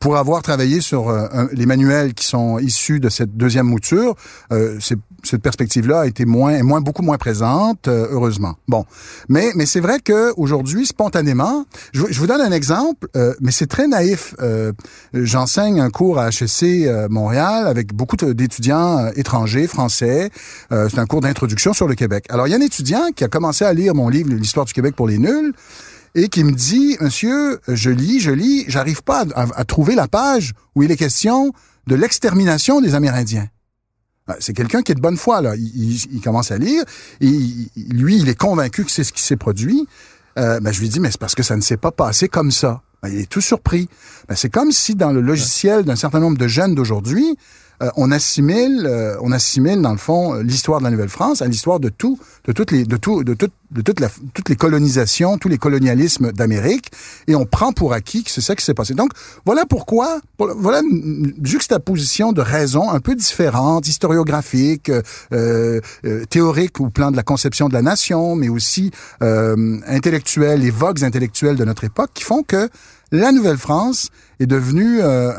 pour 0.00 0.16
avoir 0.16 0.42
travaillé 0.42 0.80
sur 0.80 1.08
un, 1.08 1.48
les 1.52 1.66
manuels 1.66 2.14
qui 2.14 2.26
sont 2.26 2.58
issus 2.58 2.98
de 2.98 3.08
cette 3.08 3.36
deuxième 3.36 3.66
mouture. 3.66 4.16
cette 4.50 5.42
perspective-là 5.42 6.00
a 6.00 6.06
été 6.06 6.24
moins, 6.24 6.60
moins, 6.64 6.80
beaucoup 6.80 7.02
moins 7.02 7.16
présente, 7.16 7.86
heureusement. 7.86 8.56
Bon, 8.66 8.84
mais 9.28 9.52
mais 9.54 9.66
c'est 9.66 9.78
vrai 9.78 10.00
que 10.00 10.32
aujourd'hui, 10.36 10.84
spontanément, 10.84 11.64
je, 11.92 12.02
je, 12.10 12.18
vous 12.18 12.26
donne 12.26 12.40
un 12.40 12.50
exemple, 12.50 13.06
mais 13.40 13.52
c'est 13.52 13.68
très 13.68 13.86
naïf. 13.86 14.34
J'enseigne 15.14 15.80
un 15.80 15.90
cours 15.90 16.18
à 16.18 16.30
HEC 16.30 17.08
Montréal 17.08 17.68
avec 17.68 17.94
beaucoup 17.94 18.16
d'étudiants 18.16 19.10
étrangers, 19.14 19.68
français. 19.68 20.30
c'est 20.70 20.98
un 20.98 21.06
cours 21.06 21.20
d'introduction 21.20 21.72
sur 21.72 21.86
le 21.86 21.94
Québec. 21.94 22.26
Alors, 22.30 22.48
il 22.48 22.50
y 22.50 22.54
a 22.54 22.56
un 22.56 22.62
étudiant 22.62 23.12
qui 23.14 23.22
a 23.22 23.28
commencé 23.28 23.64
à 23.64 23.72
lire 23.72 23.94
mon 23.94 24.08
livre, 24.08 24.30
l'histoire 24.30 24.66
du 24.66 24.72
Québec 24.72 24.96
les 25.06 25.18
nuls, 25.18 25.52
et 26.14 26.28
qui 26.28 26.44
me 26.44 26.52
dit, 26.52 26.96
monsieur, 27.00 27.60
je 27.68 27.90
lis, 27.90 28.20
je 28.20 28.30
lis, 28.30 28.64
j'arrive 28.68 29.02
pas 29.02 29.24
à, 29.34 29.64
trouver 29.64 29.94
la 29.94 30.08
page 30.08 30.52
où 30.74 30.82
il 30.82 30.90
est 30.90 30.96
question 30.96 31.52
de 31.86 31.94
l'extermination 31.94 32.80
des 32.80 32.94
Amérindiens. 32.94 33.48
Ah, 34.28 34.36
c'est 34.38 34.52
quelqu'un 34.52 34.82
qui 34.82 34.92
est 34.92 34.94
de 34.94 35.00
bonne 35.00 35.16
foi, 35.16 35.40
là. 35.40 35.54
Il 35.56 36.20
commence 36.22 36.50
à 36.50 36.58
lire, 36.58 36.84
et 37.20 37.30
lui, 37.88 38.18
il 38.18 38.28
est 38.28 38.38
convaincu 38.38 38.84
que 38.84 38.90
c'est 38.90 39.04
ce 39.04 39.12
qui 39.12 39.22
s'est 39.22 39.36
produit. 39.36 39.86
Euh, 40.38 40.60
ben, 40.60 40.72
je 40.72 40.80
lui 40.80 40.88
dis, 40.88 41.00
mais 41.00 41.10
c'est 41.10 41.20
parce 41.20 41.34
que 41.34 41.42
ça 41.42 41.56
ne 41.56 41.60
s'est 41.60 41.76
pas 41.76 41.90
passé 41.90 42.28
comme 42.28 42.50
ça. 42.50 42.82
Ben, 43.02 43.08
il 43.08 43.20
est 43.20 43.28
tout 43.28 43.40
surpris. 43.40 43.88
Ben, 44.28 44.36
c'est 44.36 44.48
comme 44.48 44.70
si 44.70 44.94
dans 44.94 45.12
le 45.12 45.20
logiciel 45.20 45.84
d'un 45.84 45.96
certain 45.96 46.20
nombre 46.20 46.38
de 46.38 46.46
jeunes 46.46 46.74
d'aujourd'hui, 46.74 47.36
euh, 47.82 47.90
on 47.96 48.10
assimile, 48.10 48.86
euh, 48.86 49.16
on 49.20 49.32
assimile 49.32 49.80
dans 49.80 49.92
le 49.92 49.98
fond 49.98 50.34
l'histoire 50.34 50.80
de 50.80 50.84
la 50.84 50.90
Nouvelle-France 50.90 51.42
à 51.42 51.46
l'histoire 51.46 51.80
de 51.80 51.88
tout, 51.88 52.18
de 52.44 52.52
toutes 52.52 52.70
les, 52.70 52.84
de 52.84 52.96
tout, 52.96 53.24
de 53.24 53.34
tout, 53.34 53.48
de 53.72 53.82
toutes 53.82 54.48
les 54.48 54.56
colonisations, 54.56 55.38
tous 55.38 55.48
les 55.48 55.58
colonialismes 55.58 56.32
d'Amérique, 56.32 56.90
et 57.26 57.34
on 57.34 57.46
prend 57.46 57.72
pour 57.72 57.92
acquis 57.92 58.22
que 58.22 58.30
c'est 58.30 58.40
ça 58.40 58.54
qui 58.54 58.64
s'est 58.64 58.74
passé. 58.74 58.94
Donc 58.94 59.12
voilà 59.44 59.64
pourquoi, 59.66 60.20
voilà 60.38 60.80
une 60.80 61.32
juxtaposition 61.42 62.32
de 62.32 62.40
raisons 62.40 62.90
un 62.90 63.00
peu 63.00 63.14
différentes, 63.14 63.88
historiographiques, 63.88 64.90
euh, 65.32 65.80
euh, 66.04 66.24
théoriques 66.26 66.80
au 66.80 66.90
plan 66.90 67.10
de 67.10 67.16
la 67.16 67.22
conception 67.22 67.68
de 67.68 67.74
la 67.74 67.82
nation, 67.82 68.36
mais 68.36 68.48
aussi 68.48 68.90
euh, 69.22 69.78
intellectuelles, 69.86 70.60
les 70.60 70.70
vogues 70.70 71.04
intellectuelles 71.04 71.56
de 71.56 71.64
notre 71.64 71.84
époque, 71.84 72.10
qui 72.14 72.24
font 72.24 72.42
que 72.42 72.68
la 73.10 73.30
Nouvelle-France 73.30 74.08
est 74.42 74.46
devenue, 74.46 75.00
euh, 75.00 75.32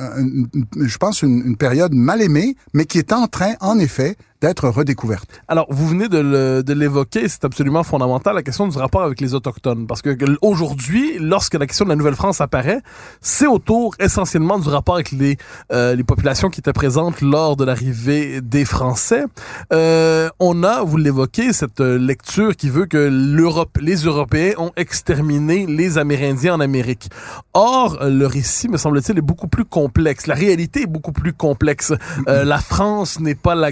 je 0.79 0.97
pense, 0.97 1.21
une, 1.21 1.55
période 1.57 1.93
mal 1.93 2.21
aimée, 2.21 2.55
mais 2.73 2.85
qui 2.85 2.97
est 2.97 3.13
en 3.13 3.27
train, 3.27 3.53
en 3.59 3.77
effet, 3.79 4.15
d'être 4.43 4.67
redécouverte. 4.67 5.29
Alors, 5.47 5.67
vous 5.69 5.87
venez 5.87 6.09
de 6.09 6.73
l'évoquer, 6.73 7.29
c'est 7.29 7.45
absolument 7.45 7.83
fondamental, 7.83 8.35
la 8.35 8.43
question 8.43 8.67
du 8.67 8.77
rapport 8.77 9.03
avec 9.03 9.21
les 9.21 9.33
Autochtones. 9.33 9.87
Parce 9.87 10.01
que 10.01 10.09
aujourd'hui, 10.41 11.17
lorsque 11.17 11.53
la 11.53 11.65
question 11.65 11.85
de 11.85 11.89
la 11.89 11.95
Nouvelle-France 11.95 12.41
apparaît, 12.41 12.81
c'est 13.21 13.47
autour 13.47 13.95
essentiellement 13.99 14.59
du 14.59 14.67
rapport 14.67 14.95
avec 14.95 15.11
les, 15.11 15.37
euh, 15.71 15.95
les 15.95 16.03
populations 16.03 16.49
qui 16.49 16.59
étaient 16.59 16.73
présentes 16.73 17.21
lors 17.21 17.55
de 17.55 17.63
l'arrivée 17.63 18.41
des 18.41 18.65
Français. 18.65 19.23
Euh, 19.71 20.29
on 20.41 20.63
a, 20.63 20.83
vous 20.83 20.97
l'évoquez, 20.97 21.53
cette 21.53 21.79
lecture 21.79 22.57
qui 22.57 22.69
veut 22.69 22.85
que 22.85 22.97
l'Europe, 22.97 23.77
les 23.79 23.95
Européens 23.95 24.55
ont 24.57 24.73
exterminé 24.75 25.65
les 25.67 25.97
Amérindiens 25.97 26.55
en 26.55 26.59
Amérique. 26.59 27.09
Or, 27.53 27.97
le 28.01 28.25
récit, 28.25 28.67
me 28.67 28.75
semble-t-il, 28.75 29.17
est 29.17 29.21
beaucoup 29.21 29.47
plus 29.47 29.63
complexe. 29.63 30.27
La 30.27 30.35
réalité 30.35 30.81
est 30.81 30.87
beaucoup 30.87 31.13
plus 31.13 31.31
complexe. 31.31 31.93
Euh, 32.27 32.43
la 32.43 32.57
France 32.57 33.21
n'est 33.21 33.35
pas 33.35 33.55
la, 33.55 33.71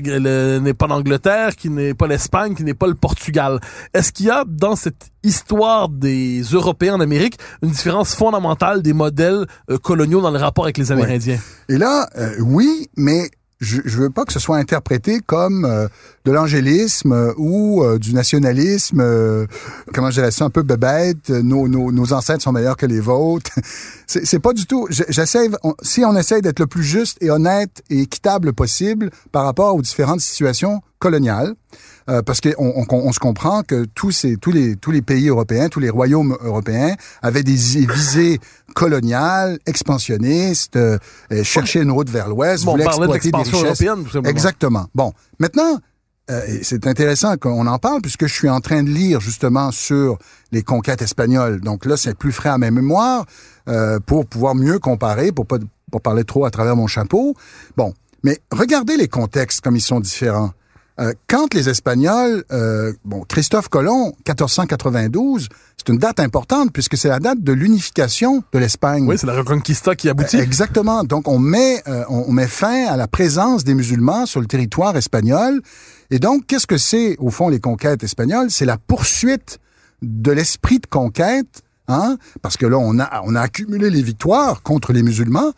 n'est 0.61 0.73
pas 0.73 0.87
l'Angleterre, 0.87 1.55
qui 1.55 1.69
n'est 1.69 1.93
pas 1.93 2.07
l'Espagne, 2.07 2.55
qui 2.55 2.63
n'est 2.63 2.73
pas 2.73 2.87
le 2.87 2.95
Portugal. 2.95 3.59
Est-ce 3.93 4.11
qu'il 4.11 4.27
y 4.27 4.29
a 4.29 4.43
dans 4.47 4.75
cette 4.75 5.11
histoire 5.23 5.89
des 5.89 6.41
Européens 6.41 6.95
en 6.95 6.99
Amérique 6.99 7.37
une 7.61 7.69
différence 7.69 8.15
fondamentale 8.15 8.81
des 8.81 8.93
modèles 8.93 9.45
euh, 9.69 9.77
coloniaux 9.77 10.21
dans 10.21 10.31
le 10.31 10.39
rapport 10.39 10.65
avec 10.65 10.77
les 10.77 10.91
Amérindiens? 10.91 11.39
Ouais. 11.69 11.75
Et 11.75 11.77
là, 11.77 12.07
euh, 12.17 12.35
oui, 12.39 12.87
mais 12.97 13.29
je, 13.61 13.81
je 13.85 13.97
veux 13.97 14.09
pas 14.09 14.25
que 14.25 14.33
ce 14.33 14.39
soit 14.39 14.57
interprété 14.57 15.21
comme 15.25 15.65
euh, 15.65 15.87
de 16.25 16.31
l'angélisme 16.31 17.13
euh, 17.13 17.33
ou 17.37 17.83
euh, 17.83 17.97
du 17.97 18.13
nationalisme, 18.13 18.99
euh, 18.99 19.45
comment 19.93 20.09
je 20.09 20.15
dirais 20.15 20.31
ça, 20.31 20.45
un 20.45 20.49
peu 20.49 20.63
bébête, 20.63 21.29
nos, 21.29 21.67
nos, 21.67 21.91
nos 21.91 22.13
ancêtres 22.13 22.43
sont 22.43 22.51
meilleurs 22.51 22.77
que 22.77 22.85
les 22.87 22.99
vôtres. 22.99 23.51
C'est 24.07 24.39
pas 24.39 24.53
du 24.53 24.65
tout. 24.65 24.87
J'essaie, 24.89 25.49
si 25.83 26.03
on 26.03 26.15
essaie 26.17 26.41
d'être 26.41 26.59
le 26.59 26.67
plus 26.67 26.83
juste 26.83 27.17
et 27.21 27.29
honnête 27.29 27.81
et 27.89 28.01
équitable 28.01 28.51
possible 28.51 29.09
par 29.31 29.45
rapport 29.45 29.75
aux 29.75 29.81
différentes 29.81 30.19
situations 30.19 30.81
coloniales, 31.01 31.55
euh, 32.09 32.21
parce 32.21 32.39
qu'on 32.39 32.53
on, 32.57 32.85
on, 32.89 33.11
se 33.11 33.19
comprend 33.19 33.63
que 33.63 33.85
tous 33.95 34.11
ces 34.11 34.37
tous 34.37 34.51
les 34.51 34.75
tous 34.75 34.91
les 34.91 35.01
pays 35.01 35.27
européens, 35.27 35.67
tous 35.67 35.81
les 35.81 35.89
royaumes 35.89 36.37
européens 36.41 36.95
avaient 37.21 37.43
des 37.43 37.55
visées 37.55 38.39
coloniales, 38.75 39.59
expansionnistes, 39.65 40.77
euh, 40.77 40.97
cherchaient 41.43 41.81
une 41.81 41.91
route 41.91 42.09
vers 42.09 42.29
l'ouest, 42.29 42.63
bon, 42.63 42.71
voulaient 42.71 42.85
exploiter 42.85 43.31
des 43.31 43.37
richesses. 43.37 43.83
Exactement. 44.25 44.85
Bon, 44.95 45.11
maintenant. 45.39 45.79
Euh, 46.29 46.59
c'est 46.61 46.85
intéressant 46.87 47.35
qu'on 47.35 47.65
en 47.65 47.79
parle 47.79 47.99
puisque 47.99 48.27
je 48.27 48.33
suis 48.33 48.47
en 48.47 48.61
train 48.61 48.83
de 48.83 48.89
lire 48.89 49.19
justement 49.19 49.71
sur 49.71 50.17
les 50.51 50.61
conquêtes 50.61 51.01
espagnoles. 51.01 51.59
Donc 51.59 51.83
là, 51.83 51.97
c'est 51.97 52.15
plus 52.15 52.31
frais 52.31 52.49
à 52.49 52.57
ma 52.59 52.69
mémoire 52.69 53.25
euh, 53.67 53.99
pour 53.99 54.27
pouvoir 54.27 54.53
mieux 54.55 54.77
comparer, 54.79 55.31
pour 55.31 55.47
pas 55.47 55.57
pour 55.91 56.01
parler 56.01 56.23
trop 56.23 56.45
à 56.45 56.51
travers 56.51 56.75
mon 56.75 56.87
chapeau. 56.87 57.35
Bon, 57.75 57.93
mais 58.23 58.39
regardez 58.51 58.95
les 58.95 59.07
contextes 59.07 59.61
comme 59.61 59.75
ils 59.75 59.81
sont 59.81 59.99
différents. 59.99 60.51
Euh, 60.99 61.13
quand 61.27 61.53
les 61.53 61.69
Espagnols, 61.69 62.43
euh, 62.51 62.93
bon, 63.05 63.23
Christophe 63.27 63.69
Colomb, 63.69 64.13
1492, 64.27 65.47
c'est 65.77 65.91
une 65.91 65.97
date 65.97 66.19
importante 66.19 66.71
puisque 66.71 66.95
c'est 66.95 67.09
la 67.09 67.19
date 67.19 67.41
de 67.41 67.53
l'unification 67.53 68.43
de 68.53 68.59
l'Espagne. 68.59 69.05
Oui, 69.07 69.17
c'est 69.17 69.25
la 69.25 69.33
Reconquista 69.33 69.95
qui 69.95 70.09
aboutit. 70.09 70.37
Euh, 70.37 70.43
exactement. 70.43 71.03
Donc 71.03 71.27
on 71.27 71.39
met 71.39 71.81
euh, 71.87 72.03
on 72.09 72.31
met 72.31 72.47
fin 72.47 72.85
à 72.87 72.97
la 72.97 73.07
présence 73.07 73.63
des 73.63 73.73
musulmans 73.73 74.25
sur 74.25 74.41
le 74.41 74.45
territoire 74.45 74.95
espagnol. 74.95 75.61
Et 76.11 76.19
donc 76.19 76.45
qu'est-ce 76.45 76.67
que 76.67 76.77
c'est 76.77 77.15
au 77.19 77.31
fond 77.31 77.49
les 77.49 77.59
conquêtes 77.59 78.03
espagnoles? 78.03 78.51
C'est 78.51 78.65
la 78.65 78.77
poursuite 78.77 79.59
de 80.03 80.31
l'esprit 80.31 80.79
de 80.79 80.87
conquête, 80.87 81.63
hein? 81.87 82.17
Parce 82.41 82.57
que 82.57 82.65
là 82.65 82.77
on 82.77 82.99
a 82.99 83.21
on 83.23 83.33
a 83.35 83.41
accumulé 83.41 83.89
les 83.89 84.03
victoires 84.03 84.61
contre 84.61 84.93
les 84.93 85.01
musulmans. 85.01 85.53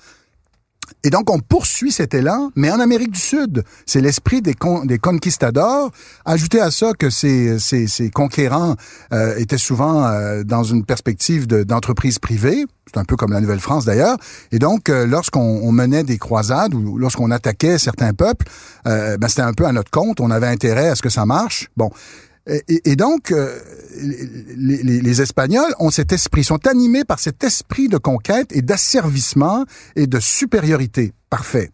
Et 1.06 1.10
donc, 1.10 1.30
on 1.30 1.40
poursuit 1.40 1.92
cet 1.92 2.14
élan, 2.14 2.52
mais 2.56 2.72
en 2.72 2.80
Amérique 2.80 3.12
du 3.12 3.20
Sud. 3.20 3.64
C'est 3.86 4.00
l'esprit 4.00 4.42
des, 4.42 4.56
des 4.86 4.98
conquistadors. 4.98 5.92
Ajouter 6.24 6.62
à 6.62 6.72
ça 6.72 6.94
que 6.94 7.10
ces, 7.10 7.60
ces, 7.60 7.88
ces 7.88 8.10
conquérants 8.10 8.76
euh, 9.12 9.36
étaient 9.38 9.58
souvent 9.58 10.06
euh, 10.06 10.44
dans 10.44 10.64
une 10.64 10.86
perspective 10.86 11.46
d'entreprise 11.46 12.20
privée. 12.20 12.66
C'est 12.88 13.00
un 13.00 13.04
peu 13.04 13.18
comme 13.18 13.34
la 13.34 13.42
Nouvelle-France 13.42 13.84
d'ailleurs. 13.84 14.18
Et 14.54 14.60
donc, 14.60 14.88
euh, 14.88 15.06
lorsqu'on 15.06 15.72
menait 15.74 16.04
des 16.04 16.18
croisades 16.18 16.74
ou 16.74 16.98
lorsqu'on 16.98 17.32
attaquait 17.32 17.78
certains 17.78 18.14
peuples, 18.14 18.46
ben, 18.86 19.28
c'était 19.28 19.42
un 19.42 19.54
peu 19.54 19.66
à 19.66 19.74
notre 19.74 19.92
compte. 19.92 20.22
On 20.22 20.32
avait 20.32 20.48
intérêt 20.48 20.88
à 20.88 20.96
ce 20.96 21.02
que 21.02 21.10
ça 21.10 21.26
marche. 21.26 21.70
Bon. 21.76 21.92
Et, 22.46 22.98
donc, 22.98 23.32
euh, 23.32 23.58
les, 24.02 24.84
les, 24.84 25.22
Espagnols 25.22 25.74
ont 25.80 25.92
cet 25.92 26.12
esprit, 26.12 26.44
sont 26.44 26.68
animés 26.68 27.06
par 27.06 27.20
cet 27.20 27.42
esprit 27.44 27.88
de 27.88 27.98
conquête 27.98 28.50
et 28.52 28.62
d'asservissement 28.62 29.64
et 29.96 30.08
de 30.08 30.20
supériorité. 30.20 31.14
Parfait. 31.30 31.72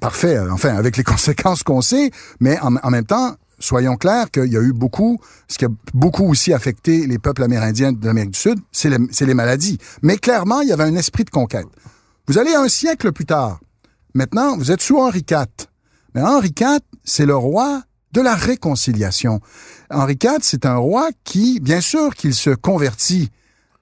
Parfait, 0.00 0.38
enfin, 0.38 0.74
avec 0.74 0.96
les 0.96 1.04
conséquences 1.04 1.62
qu'on 1.62 1.82
sait, 1.82 2.10
mais 2.40 2.58
en, 2.60 2.76
en, 2.76 2.90
même 2.90 3.04
temps, 3.04 3.36
soyons 3.58 3.96
clairs 3.96 4.30
qu'il 4.30 4.50
y 4.50 4.56
a 4.56 4.60
eu 4.60 4.72
beaucoup, 4.72 5.18
ce 5.48 5.58
qui 5.58 5.66
a 5.66 5.68
beaucoup 5.92 6.24
aussi 6.24 6.54
affecté 6.54 7.06
les 7.06 7.18
peuples 7.18 7.42
amérindiens 7.42 7.92
de 7.92 8.06
l'Amérique 8.06 8.32
du 8.32 8.38
Sud, 8.38 8.58
c'est 8.72 8.88
les, 8.88 8.98
les 9.20 9.34
maladies. 9.34 9.78
Mais 10.00 10.16
clairement, 10.16 10.62
il 10.62 10.68
y 10.68 10.72
avait 10.72 10.84
un 10.84 10.96
esprit 10.96 11.24
de 11.24 11.30
conquête. 11.30 11.66
Vous 12.26 12.38
allez 12.38 12.54
un 12.54 12.68
siècle 12.68 13.12
plus 13.12 13.26
tard. 13.26 13.60
Maintenant, 14.14 14.56
vous 14.56 14.70
êtes 14.70 14.80
sous 14.80 14.98
Henri 14.98 15.24
IV. 15.30 15.44
Mais 16.14 16.22
Henri 16.22 16.54
IV, 16.58 16.78
c'est 17.04 17.26
le 17.26 17.36
roi 17.36 17.82
de 18.14 18.20
la 18.20 18.34
réconciliation. 18.34 19.40
Henri 19.90 20.16
IV, 20.22 20.38
c'est 20.40 20.64
un 20.64 20.76
roi 20.76 21.10
qui, 21.24 21.60
bien 21.60 21.80
sûr, 21.80 22.14
qu'il 22.14 22.32
se 22.32 22.50
convertit 22.50 23.30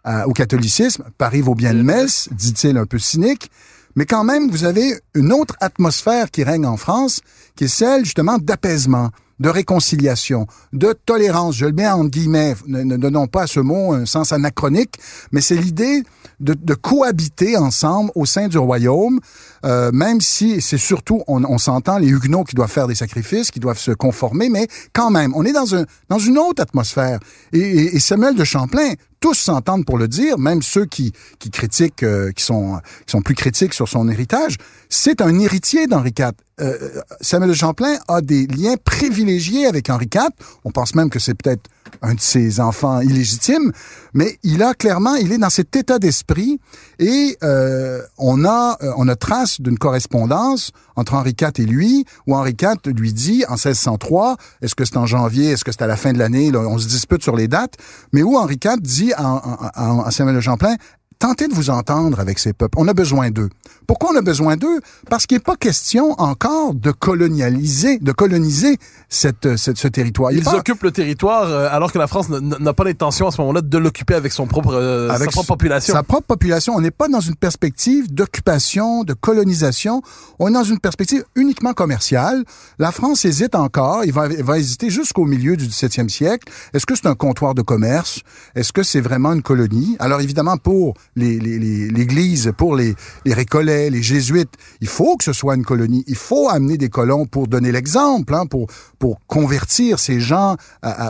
euh, 0.06 0.24
au 0.24 0.32
catholicisme, 0.32 1.04
Paris 1.16 1.42
vaut 1.42 1.54
bien 1.54 1.72
le 1.72 1.84
messe, 1.84 2.28
dit-il 2.32 2.76
un 2.76 2.86
peu 2.86 2.98
cynique, 2.98 3.50
mais 3.94 4.06
quand 4.06 4.24
même, 4.24 4.50
vous 4.50 4.64
avez 4.64 4.98
une 5.14 5.32
autre 5.32 5.54
atmosphère 5.60 6.30
qui 6.30 6.42
règne 6.42 6.66
en 6.66 6.76
France, 6.76 7.20
qui 7.54 7.64
est 7.64 7.68
celle 7.68 8.04
justement 8.04 8.38
d'apaisement, 8.38 9.10
de 9.38 9.48
réconciliation, 9.48 10.46
de 10.72 10.94
tolérance. 11.04 11.56
Je 11.56 11.66
le 11.66 11.72
mets 11.72 11.88
en 11.88 12.06
guillemets, 12.06 12.54
ne, 12.66 12.96
donnons 12.96 13.26
pas 13.26 13.42
à 13.42 13.46
ce 13.46 13.60
mot 13.60 13.92
un 13.92 14.06
sens 14.06 14.32
anachronique, 14.32 14.98
mais 15.30 15.40
c'est 15.40 15.56
l'idée 15.56 16.02
de, 16.40 16.54
de, 16.54 16.74
cohabiter 16.74 17.56
ensemble 17.56 18.10
au 18.14 18.24
sein 18.24 18.48
du 18.48 18.58
royaume, 18.58 19.20
euh, 19.64 19.90
même 19.92 20.20
si 20.20 20.60
c'est 20.60 20.78
surtout, 20.78 21.22
on, 21.26 21.44
on 21.44 21.58
s'entend, 21.58 21.98
les 21.98 22.08
Huguenots 22.08 22.44
qui 22.44 22.54
doivent 22.54 22.70
faire 22.70 22.86
des 22.86 22.94
sacrifices, 22.94 23.50
qui 23.50 23.60
doivent 23.60 23.78
se 23.78 23.92
conformer, 23.92 24.48
mais 24.48 24.66
quand 24.92 25.10
même, 25.10 25.32
on 25.34 25.44
est 25.44 25.52
dans, 25.52 25.74
un, 25.74 25.84
dans 26.08 26.18
une 26.18 26.38
autre 26.38 26.62
atmosphère. 26.62 27.20
Et, 27.52 27.96
et 27.96 27.98
Samuel 28.00 28.34
de 28.34 28.44
Champlain, 28.44 28.94
tous 29.22 29.34
s'entendent 29.34 29.86
pour 29.86 29.98
le 29.98 30.08
dire, 30.08 30.36
même 30.36 30.62
ceux 30.62 30.84
qui, 30.84 31.12
qui 31.38 31.50
critiquent, 31.50 32.02
euh, 32.02 32.32
qui, 32.32 32.44
sont, 32.44 32.80
qui 33.06 33.12
sont 33.12 33.22
plus 33.22 33.36
critiques 33.36 33.72
sur 33.72 33.88
son 33.88 34.08
héritage, 34.08 34.56
c'est 34.88 35.22
un 35.22 35.38
héritier 35.38 35.86
d'Henri 35.86 36.12
IV. 36.18 36.32
Euh, 36.60 37.00
Samuel 37.20 37.50
de 37.50 37.54
Champlain 37.54 37.96
a 38.08 38.20
des 38.20 38.46
liens 38.46 38.74
privilégiés 38.84 39.66
avec 39.66 39.88
Henri 39.88 40.08
IV. 40.12 40.28
On 40.64 40.70
pense 40.70 40.94
même 40.94 41.08
que 41.08 41.18
c'est 41.18 41.34
peut-être 41.34 41.70
un 42.02 42.14
de 42.14 42.20
ses 42.20 42.60
enfants 42.60 43.00
illégitimes, 43.00 43.72
mais 44.12 44.38
il 44.42 44.62
a 44.62 44.74
clairement, 44.74 45.14
il 45.14 45.32
est 45.32 45.38
dans 45.38 45.50
cet 45.50 45.74
état 45.76 45.98
d'esprit 45.98 46.60
et 46.98 47.36
euh, 47.42 48.02
on 48.18 48.44
a 48.44 48.76
euh, 48.82 48.92
on 48.96 49.08
a 49.08 49.16
trace 49.16 49.60
d'une 49.60 49.78
correspondance 49.78 50.72
entre 50.96 51.14
Henri 51.14 51.34
IV 51.40 51.50
et 51.58 51.66
lui, 51.66 52.04
où 52.26 52.34
Henri 52.34 52.56
IV 52.60 52.92
lui 52.94 53.12
dit 53.12 53.44
en 53.48 53.54
1603, 53.54 54.36
est-ce 54.60 54.74
que 54.74 54.84
c'est 54.84 54.96
en 54.96 55.06
janvier, 55.06 55.50
est-ce 55.50 55.64
que 55.64 55.72
c'est 55.72 55.82
à 55.82 55.86
la 55.86 55.96
fin 55.96 56.12
de 56.12 56.18
l'année, 56.18 56.54
on 56.54 56.78
se 56.78 56.88
dispute 56.88 57.22
sur 57.22 57.36
les 57.36 57.48
dates, 57.48 57.74
mais 58.12 58.22
où 58.22 58.36
Henri 58.36 58.58
IV 58.62 58.80
dit 58.80 59.12
à, 59.16 60.08
Samuel 60.10 60.36
de 60.36 60.40
Champlain, 60.40 60.76
tentez 61.22 61.46
de 61.46 61.54
vous 61.54 61.70
entendre 61.70 62.18
avec 62.18 62.40
ces 62.40 62.52
peuples. 62.52 62.76
On 62.78 62.88
a 62.88 62.94
besoin 62.94 63.30
d'eux. 63.30 63.48
Pourquoi 63.86 64.10
on 64.12 64.16
a 64.16 64.22
besoin 64.22 64.56
d'eux? 64.56 64.80
Parce 65.08 65.26
qu'il 65.26 65.36
n'est 65.36 65.42
pas 65.42 65.54
question 65.54 66.20
encore 66.20 66.74
de 66.74 66.90
colonialiser, 66.90 67.98
de 67.98 68.10
coloniser 68.10 68.76
cette, 69.08 69.56
ce 69.56 69.86
territoire. 69.86 70.32
Ils 70.32 70.48
occupent 70.48 70.82
le 70.82 70.90
territoire 70.90 71.44
euh, 71.44 71.68
alors 71.70 71.92
que 71.92 71.98
la 71.98 72.08
France 72.08 72.28
n'a 72.28 72.72
pas 72.72 72.82
l'intention 72.82 73.28
à 73.28 73.30
ce 73.30 73.40
moment-là 73.40 73.60
de 73.60 73.78
l'occuper 73.78 74.14
avec 74.14 74.32
son 74.32 74.48
propre, 74.48 74.74
euh, 74.74 75.10
avec 75.10 75.30
sa 75.30 75.30
propre 75.30 75.46
population. 75.46 75.94
Sa 75.94 76.02
propre 76.02 76.26
population. 76.26 76.74
On 76.74 76.80
n'est 76.80 76.90
pas 76.90 77.06
dans 77.06 77.20
une 77.20 77.36
perspective 77.36 78.12
d'occupation, 78.12 79.04
de 79.04 79.12
colonisation. 79.12 80.02
On 80.40 80.48
est 80.48 80.54
dans 80.54 80.64
une 80.64 80.80
perspective 80.80 81.24
uniquement 81.36 81.72
commerciale. 81.72 82.42
La 82.80 82.90
France 82.90 83.24
hésite 83.24 83.54
encore. 83.54 84.04
Il 84.04 84.12
va, 84.12 84.26
va 84.26 84.58
hésiter 84.58 84.90
jusqu'au 84.90 85.26
milieu 85.26 85.56
du 85.56 85.66
17e 85.66 86.08
siècle. 86.08 86.50
Est-ce 86.74 86.84
que 86.84 86.96
c'est 86.96 87.06
un 87.06 87.14
comptoir 87.14 87.54
de 87.54 87.62
commerce? 87.62 88.22
Est-ce 88.56 88.72
que 88.72 88.82
c'est 88.82 89.00
vraiment 89.00 89.32
une 89.34 89.42
colonie? 89.42 89.96
Alors 90.00 90.20
évidemment, 90.20 90.56
pour 90.56 90.94
l'Église, 91.16 92.44
les, 92.44 92.50
les, 92.50 92.52
pour 92.52 92.76
les, 92.76 92.94
les 93.24 93.34
récollets, 93.34 93.90
les 93.90 94.02
jésuites. 94.02 94.52
Il 94.80 94.88
faut 94.88 95.16
que 95.16 95.24
ce 95.24 95.32
soit 95.32 95.54
une 95.54 95.64
colonie. 95.64 96.04
Il 96.06 96.16
faut 96.16 96.48
amener 96.48 96.78
des 96.78 96.88
colons 96.88 97.26
pour 97.26 97.48
donner 97.48 97.72
l'exemple, 97.72 98.34
hein, 98.34 98.46
pour, 98.46 98.68
pour 98.98 99.18
convertir 99.26 99.98
ces 99.98 100.20
gens 100.20 100.56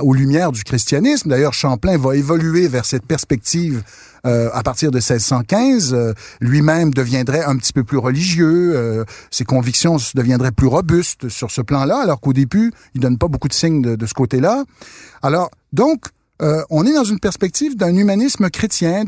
aux 0.02 0.14
lumières 0.14 0.52
du 0.52 0.64
christianisme. 0.64 1.28
D'ailleurs, 1.28 1.54
Champlain 1.54 1.96
va 1.96 2.16
évoluer 2.16 2.68
vers 2.68 2.84
cette 2.84 3.06
perspective 3.06 3.82
euh, 4.24 4.50
à 4.52 4.62
partir 4.62 4.92
de 4.92 4.98
1615. 4.98 5.94
Euh, 5.94 6.14
lui-même 6.40 6.92
deviendrait 6.92 7.42
un 7.42 7.56
petit 7.56 7.72
peu 7.72 7.82
plus 7.82 7.98
religieux. 7.98 8.72
Euh, 8.76 9.04
ses 9.32 9.44
convictions 9.44 9.96
deviendraient 10.14 10.52
plus 10.52 10.68
robustes 10.68 11.28
sur 11.28 11.50
ce 11.50 11.60
plan-là, 11.60 11.98
alors 12.02 12.20
qu'au 12.20 12.32
début, 12.32 12.72
il 12.94 13.00
donne 13.00 13.18
pas 13.18 13.26
beaucoup 13.26 13.48
de 13.48 13.52
signes 13.52 13.82
de, 13.82 13.96
de 13.96 14.06
ce 14.06 14.14
côté-là. 14.14 14.64
Alors, 15.22 15.50
donc, 15.72 16.04
euh, 16.40 16.62
on 16.70 16.86
est 16.86 16.92
dans 16.92 17.04
une 17.04 17.20
perspective 17.20 17.76
d'un 17.76 17.94
humanisme 17.94 18.50
chrétien, 18.50 19.04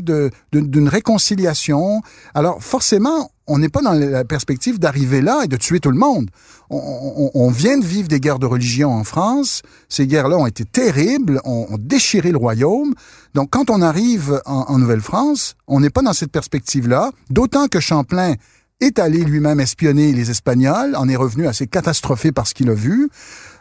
d'une 0.53 0.87
réconciliation. 0.87 2.01
Alors 2.33 2.63
forcément, 2.63 3.31
on 3.47 3.57
n'est 3.57 3.69
pas 3.69 3.81
dans 3.81 3.93
la 3.93 4.23
perspective 4.23 4.79
d'arriver 4.79 5.21
là 5.21 5.41
et 5.43 5.47
de 5.47 5.57
tuer 5.57 5.79
tout 5.79 5.91
le 5.91 5.97
monde. 5.97 6.29
On, 6.69 7.51
vient 7.51 7.77
de 7.77 7.85
vivre 7.85 8.07
des 8.07 8.19
guerres 8.19 8.39
de 8.39 8.45
religion 8.45 8.91
en 8.91 9.03
France. 9.03 9.61
Ces 9.87 10.07
guerres-là 10.07 10.37
ont 10.37 10.47
été 10.47 10.65
terribles, 10.65 11.41
ont, 11.43 11.67
déchiré 11.77 12.31
le 12.31 12.37
royaume. 12.37 12.95
Donc 13.35 13.49
quand 13.51 13.69
on 13.69 13.81
arrive 13.81 14.41
en 14.45 14.79
Nouvelle-France, 14.79 15.55
on 15.67 15.79
n'est 15.79 15.91
pas 15.91 16.01
dans 16.01 16.13
cette 16.13 16.31
perspective-là. 16.31 17.11
D'autant 17.29 17.67
que 17.67 17.79
Champlain 17.79 18.35
est 18.81 18.99
allé 18.99 19.23
lui-même 19.23 19.59
espionner 19.59 20.11
les 20.11 20.31
Espagnols, 20.31 20.95
en 20.95 21.07
est 21.07 21.15
revenu 21.15 21.47
assez 21.47 21.67
catastrophé 21.67 22.31
par 22.31 22.47
ce 22.47 22.53
qu'il 22.53 22.69
a 22.69 22.73
vu. 22.73 23.09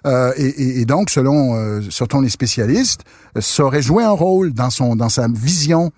Euh, 0.07 0.33
et, 0.37 0.81
et, 0.81 0.85
donc, 0.85 1.09
selon, 1.11 1.57
euh, 1.57 1.81
les 2.21 2.29
spécialistes, 2.29 3.03
ça 3.39 3.65
aurait 3.65 3.83
joué 3.83 4.05
un 4.05 4.11
rôle 4.11 4.53
dans, 4.53 4.71
son, 4.71 4.97
dans 4.97 5.09
sa 5.09 5.29
vision. 5.29 5.93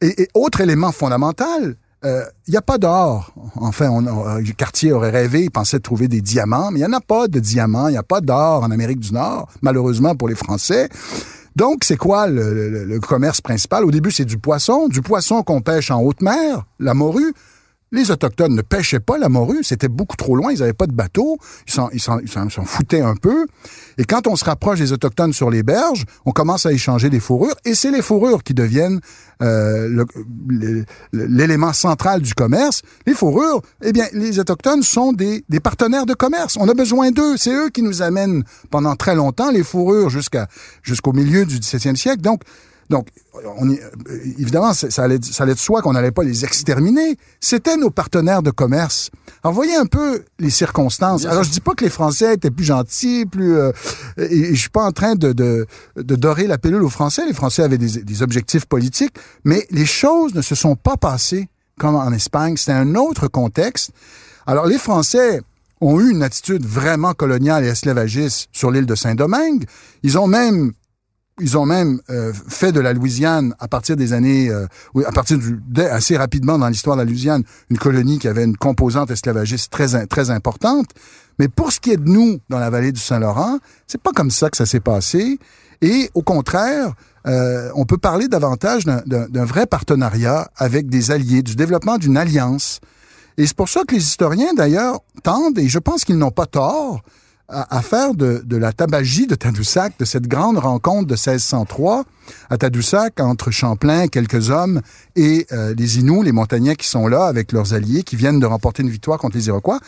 Et, 0.00 0.22
et 0.22 0.28
autre 0.34 0.60
élément 0.60 0.92
fondamental, 0.92 1.76
il 2.04 2.08
euh, 2.08 2.22
n'y 2.46 2.56
a 2.56 2.62
pas 2.62 2.78
d'or. 2.78 3.32
Enfin, 3.56 3.88
on, 3.90 4.06
euh, 4.06 4.42
Cartier 4.56 4.92
aurait 4.92 5.10
rêvé, 5.10 5.44
il 5.44 5.50
pensait 5.50 5.80
trouver 5.80 6.06
des 6.06 6.20
diamants, 6.20 6.70
mais 6.70 6.78
il 6.78 6.86
n'y 6.86 6.88
en 6.88 6.96
a 6.96 7.00
pas 7.00 7.26
de 7.26 7.40
diamants, 7.40 7.88
il 7.88 7.92
n'y 7.92 7.98
a 7.98 8.04
pas 8.04 8.20
d'or 8.20 8.62
en 8.62 8.70
Amérique 8.70 9.00
du 9.00 9.12
Nord, 9.12 9.48
malheureusement 9.62 10.14
pour 10.14 10.28
les 10.28 10.36
Français. 10.36 10.88
Donc, 11.56 11.82
c'est 11.82 11.96
quoi 11.96 12.28
le, 12.28 12.54
le, 12.54 12.84
le, 12.84 13.00
commerce 13.00 13.40
principal? 13.40 13.84
Au 13.84 13.90
début, 13.90 14.12
c'est 14.12 14.24
du 14.24 14.38
poisson, 14.38 14.86
du 14.86 15.02
poisson 15.02 15.42
qu'on 15.42 15.60
pêche 15.60 15.90
en 15.90 16.00
haute 16.00 16.22
mer, 16.22 16.66
la 16.78 16.94
morue, 16.94 17.34
les 17.92 18.10
Autochtones 18.10 18.54
ne 18.54 18.62
pêchaient 18.62 19.00
pas 19.00 19.18
la 19.18 19.28
morue, 19.28 19.62
c'était 19.62 19.88
beaucoup 19.88 20.16
trop 20.16 20.36
loin, 20.36 20.52
ils 20.52 20.60
n'avaient 20.60 20.72
pas 20.72 20.86
de 20.86 20.92
bateau, 20.92 21.38
ils 21.66 21.72
s'en, 21.72 21.88
ils, 21.90 22.00
s'en, 22.00 22.48
foutaient 22.64 23.00
un 23.00 23.14
peu. 23.14 23.46
Et 23.96 24.04
quand 24.04 24.26
on 24.26 24.36
se 24.36 24.44
rapproche 24.44 24.78
des 24.78 24.92
Autochtones 24.92 25.32
sur 25.32 25.50
les 25.50 25.62
berges, 25.62 26.04
on 26.26 26.32
commence 26.32 26.66
à 26.66 26.72
échanger 26.72 27.10
des 27.10 27.20
fourrures, 27.20 27.56
et 27.64 27.74
c'est 27.74 27.90
les 27.90 28.02
fourrures 28.02 28.42
qui 28.42 28.54
deviennent 28.54 29.00
euh, 29.40 30.04
l'élément 31.12 31.72
central 31.72 32.20
du 32.20 32.34
commerce. 32.34 32.82
Les 33.06 33.14
fourrures, 33.14 33.62
eh 33.82 33.92
bien, 33.92 34.06
les 34.12 34.38
Autochtones 34.38 34.82
sont 34.82 35.12
des, 35.12 35.44
des 35.48 35.60
partenaires 35.60 36.06
de 36.06 36.14
commerce. 36.14 36.56
On 36.58 36.68
a 36.68 36.74
besoin 36.74 37.10
d'eux, 37.10 37.36
c'est 37.36 37.52
eux 37.52 37.70
qui 37.70 37.82
nous 37.82 38.02
amènent 38.02 38.42
pendant 38.70 38.96
très 38.96 39.14
longtemps 39.14 39.50
les 39.50 39.62
fourrures 39.62 40.10
jusqu'à 40.10 40.48
jusqu'au 40.82 41.12
milieu 41.12 41.46
du 41.46 41.58
17e 41.58 41.96
siècle. 41.96 42.20
Donc, 42.20 42.42
donc, 42.90 43.08
on 43.34 43.68
euh, 43.68 43.76
évidemment, 44.38 44.72
ça 44.72 45.02
allait, 45.02 45.18
ça 45.22 45.42
allait 45.42 45.54
de 45.54 45.58
soi 45.58 45.82
qu'on 45.82 45.92
n'allait 45.92 46.10
pas 46.10 46.22
les 46.22 46.44
exterminer. 46.44 47.18
C'était 47.40 47.76
nos 47.76 47.90
partenaires 47.90 48.42
de 48.42 48.50
commerce. 48.50 49.10
Alors, 49.42 49.54
voyez 49.54 49.76
un 49.76 49.84
peu 49.84 50.24
les 50.38 50.50
circonstances. 50.50 51.26
Alors, 51.26 51.42
je 51.42 51.50
dis 51.50 51.60
pas 51.60 51.74
que 51.74 51.84
les 51.84 51.90
Français 51.90 52.34
étaient 52.34 52.50
plus 52.50 52.64
gentils, 52.64 53.26
plus... 53.26 53.56
Euh, 53.56 53.72
et, 54.16 54.54
je 54.54 54.60
suis 54.60 54.70
pas 54.70 54.84
en 54.84 54.92
train 54.92 55.14
de, 55.16 55.32
de, 55.32 55.66
de, 55.96 56.16
dorer 56.16 56.46
la 56.46 56.56
pilule 56.56 56.82
aux 56.82 56.88
Français. 56.88 57.26
Les 57.26 57.34
Français 57.34 57.62
avaient 57.62 57.78
des, 57.78 58.02
des 58.02 58.22
objectifs 58.22 58.64
politiques, 58.64 59.14
mais 59.44 59.66
les 59.70 59.86
choses 59.86 60.34
ne 60.34 60.42
se 60.42 60.54
sont 60.54 60.74
pas 60.74 60.96
passées 60.96 61.48
comme 61.78 61.94
en 61.94 62.10
Espagne. 62.12 62.56
C'était 62.56 62.72
un 62.72 62.94
autre 62.94 63.28
contexte. 63.28 63.90
Alors, 64.46 64.66
les 64.66 64.78
Français 64.78 65.42
ont 65.80 66.00
eu 66.00 66.10
une 66.10 66.22
attitude 66.22 66.64
vraiment 66.64 67.12
coloniale 67.12 67.64
et 67.64 67.68
esclavagiste 67.68 68.48
sur 68.52 68.70
l'île 68.70 68.86
de 68.86 68.94
Saint-Domingue. 68.94 69.64
Ils 70.02 70.18
ont 70.18 70.26
même 70.26 70.72
ils 71.40 71.56
ont 71.56 71.66
même 71.66 72.00
euh, 72.10 72.32
fait 72.48 72.72
de 72.72 72.80
la 72.80 72.92
Louisiane 72.92 73.54
à 73.58 73.68
partir 73.68 73.96
des 73.96 74.12
années, 74.12 74.50
euh, 74.50 74.66
à 75.06 75.12
partir 75.12 75.38
du 75.38 75.60
assez 75.80 76.16
rapidement 76.16 76.58
dans 76.58 76.68
l'histoire 76.68 76.96
de 76.96 77.02
la 77.02 77.06
Louisiane, 77.06 77.42
une 77.70 77.78
colonie 77.78 78.18
qui 78.18 78.28
avait 78.28 78.44
une 78.44 78.56
composante 78.56 79.10
esclavagiste 79.10 79.70
très 79.70 80.06
très 80.06 80.30
importante. 80.30 80.86
Mais 81.38 81.48
pour 81.48 81.72
ce 81.72 81.80
qui 81.80 81.92
est 81.92 81.96
de 81.96 82.08
nous 82.08 82.40
dans 82.48 82.58
la 82.58 82.70
vallée 82.70 82.92
du 82.92 83.00
Saint-Laurent, 83.00 83.58
c'est 83.86 84.00
pas 84.00 84.12
comme 84.12 84.30
ça 84.30 84.50
que 84.50 84.56
ça 84.56 84.66
s'est 84.66 84.80
passé. 84.80 85.38
Et 85.80 86.10
au 86.14 86.22
contraire, 86.22 86.94
euh, 87.26 87.70
on 87.74 87.84
peut 87.84 87.98
parler 87.98 88.28
davantage 88.28 88.84
d'un 88.84 89.44
vrai 89.44 89.66
partenariat 89.66 90.50
avec 90.56 90.88
des 90.88 91.10
alliés, 91.10 91.42
du 91.42 91.54
développement 91.54 91.98
d'une 91.98 92.16
alliance. 92.16 92.80
Et 93.36 93.46
c'est 93.46 93.56
pour 93.56 93.68
ça 93.68 93.82
que 93.86 93.94
les 93.94 94.02
historiens, 94.02 94.52
d'ailleurs, 94.54 95.00
tendent, 95.22 95.58
et 95.58 95.68
je 95.68 95.78
pense 95.78 96.04
qu'ils 96.04 96.18
n'ont 96.18 96.32
pas 96.32 96.46
tort, 96.46 97.02
à, 97.48 97.80
faire 97.80 98.14
de, 98.14 98.42
de, 98.44 98.56
la 98.56 98.72
tabagie 98.72 99.26
de 99.26 99.34
Tadoussac, 99.34 99.94
de 99.98 100.04
cette 100.04 100.26
grande 100.26 100.58
rencontre 100.58 101.06
de 101.06 101.14
1603 101.14 102.04
à 102.50 102.58
Tadoussac 102.58 103.20
entre 103.20 103.50
Champlain, 103.50 104.08
quelques 104.08 104.50
hommes, 104.50 104.82
et 105.16 105.46
euh, 105.52 105.74
les 105.74 105.98
Inuits, 105.98 106.24
les 106.24 106.32
montagnais 106.32 106.76
qui 106.76 106.86
sont 106.86 107.06
là 107.06 107.24
avec 107.24 107.52
leurs 107.52 107.72
alliés, 107.72 108.02
qui 108.02 108.16
viennent 108.16 108.38
de 108.38 108.46
remporter 108.46 108.82
une 108.82 108.90
victoire 108.90 109.18
contre 109.18 109.36
les 109.36 109.46
Iroquois, 109.46 109.80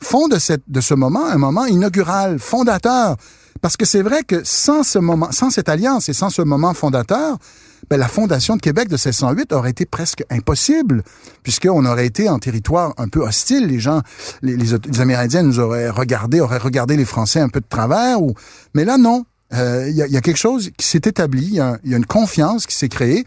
font 0.00 0.28
de, 0.28 0.38
cette, 0.38 0.62
de 0.68 0.80
ce 0.80 0.94
moment 0.94 1.26
un 1.26 1.38
moment 1.38 1.66
inaugural, 1.66 2.38
fondateur. 2.38 3.16
Parce 3.60 3.76
que 3.76 3.84
c'est 3.84 4.02
vrai 4.02 4.22
que 4.22 4.42
sans 4.44 4.84
ce 4.84 4.98
moment, 4.98 5.32
sans 5.32 5.50
cette 5.50 5.68
alliance 5.68 6.08
et 6.08 6.12
sans 6.12 6.30
ce 6.30 6.42
moment 6.42 6.74
fondateur, 6.74 7.38
ben, 7.88 7.96
la 7.96 8.08
fondation 8.08 8.56
de 8.56 8.60
Québec 8.60 8.88
de 8.88 8.94
1608 8.94 9.52
aurait 9.52 9.70
été 9.70 9.86
presque 9.86 10.24
impossible, 10.30 11.02
puisqu'on 11.42 11.84
aurait 11.86 12.06
été 12.06 12.28
en 12.28 12.38
territoire 12.38 12.92
un 12.98 13.08
peu 13.08 13.20
hostile. 13.20 13.66
Les 13.66 13.80
gens, 13.80 14.02
les, 14.42 15.00
Amérindiens 15.00 15.42
nous 15.42 15.60
auraient 15.60 15.90
regardé, 15.90 16.40
auraient 16.40 16.58
regardé 16.58 16.96
les 16.96 17.04
Français 17.04 17.40
un 17.40 17.48
peu 17.48 17.60
de 17.60 17.68
travers. 17.68 18.22
Ou... 18.22 18.34
Mais 18.74 18.84
là, 18.84 18.98
non. 18.98 19.24
Euh, 19.52 19.86
il 19.88 19.96
y, 19.96 20.02
a, 20.02 20.06
y, 20.06 20.16
a, 20.16 20.20
quelque 20.20 20.36
chose 20.36 20.70
qui 20.76 20.86
s'est 20.86 21.02
établi, 21.04 21.44
il 21.44 21.54
y, 21.54 21.60
a, 21.60 21.78
une 21.84 22.06
confiance 22.06 22.66
qui 22.66 22.76
s'est 22.76 22.88
créée, 22.88 23.24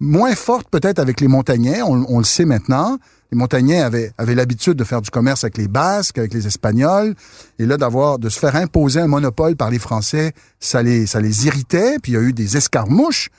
moins 0.00 0.34
forte 0.34 0.66
peut-être 0.68 0.98
avec 0.98 1.20
les 1.20 1.28
montagnais, 1.28 1.80
on, 1.82 2.04
on, 2.08 2.18
le 2.18 2.24
sait 2.24 2.44
maintenant. 2.44 2.98
Les 3.30 3.38
montagnais 3.38 3.80
avaient, 3.80 4.10
avaient 4.18 4.34
l'habitude 4.34 4.74
de 4.74 4.82
faire 4.82 5.00
du 5.00 5.10
commerce 5.10 5.44
avec 5.44 5.58
les 5.58 5.68
Basques, 5.68 6.18
avec 6.18 6.34
les 6.34 6.48
Espagnols, 6.48 7.14
et 7.60 7.66
là 7.66 7.76
d'avoir 7.76 8.18
de 8.18 8.28
se 8.28 8.38
faire 8.38 8.56
imposer 8.56 8.98
un 8.98 9.06
monopole 9.06 9.54
par 9.54 9.70
les 9.70 9.78
Français, 9.78 10.32
ça 10.58 10.82
les 10.82 11.06
ça 11.06 11.20
les 11.20 11.46
irritait. 11.46 11.98
Puis 12.02 12.12
il 12.12 12.14
y 12.16 12.18
a 12.18 12.22
eu 12.22 12.32
des 12.32 12.56
escarmouches. 12.56 13.30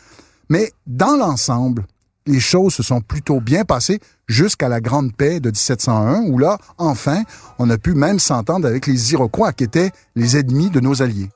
Mais 0.51 0.73
dans 0.85 1.15
l'ensemble, 1.15 1.85
les 2.25 2.41
choses 2.41 2.73
se 2.73 2.83
sont 2.83 2.99
plutôt 2.99 3.39
bien 3.39 3.63
passées 3.63 4.01
jusqu'à 4.27 4.67
la 4.67 4.81
Grande 4.81 5.15
Paix 5.15 5.39
de 5.39 5.47
1701, 5.47 6.23
où 6.23 6.37
là, 6.37 6.57
enfin, 6.77 7.23
on 7.57 7.69
a 7.69 7.77
pu 7.77 7.93
même 7.93 8.19
s'entendre 8.19 8.67
avec 8.67 8.85
les 8.85 9.13
Iroquois, 9.13 9.53
qui 9.53 9.63
étaient 9.63 9.91
les 10.17 10.35
ennemis 10.35 10.69
de 10.69 10.81
nos 10.81 11.01
alliés. 11.01 11.29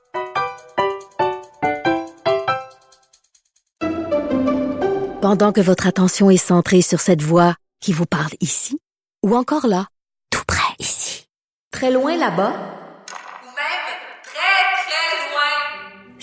Pendant 5.22 5.54
que 5.54 5.62
votre 5.62 5.88
attention 5.88 6.30
est 6.30 6.36
centrée 6.36 6.82
sur 6.82 7.00
cette 7.00 7.22
voix 7.22 7.56
qui 7.80 7.94
vous 7.94 8.06
parle 8.06 8.34
ici, 8.42 8.80
ou 9.26 9.34
encore 9.34 9.66
là, 9.66 9.88
tout 10.30 10.44
près 10.46 10.76
ici, 10.78 11.30
très 11.72 11.90
loin 11.90 12.18
là-bas, 12.18 12.75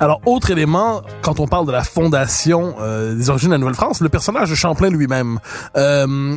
Alors, 0.00 0.20
autre 0.26 0.50
élément, 0.52 1.02
quand 1.22 1.40
on 1.40 1.48
parle 1.48 1.66
de 1.66 1.72
la 1.72 1.82
fondation 1.82 2.76
euh, 2.80 3.16
des 3.16 3.30
origines 3.30 3.48
de 3.48 3.54
la 3.54 3.58
Nouvelle-France, 3.58 4.00
le 4.00 4.08
personnage 4.08 4.48
de 4.48 4.54
Champlain 4.54 4.90
lui-même. 4.90 5.40
Euh, 5.76 6.36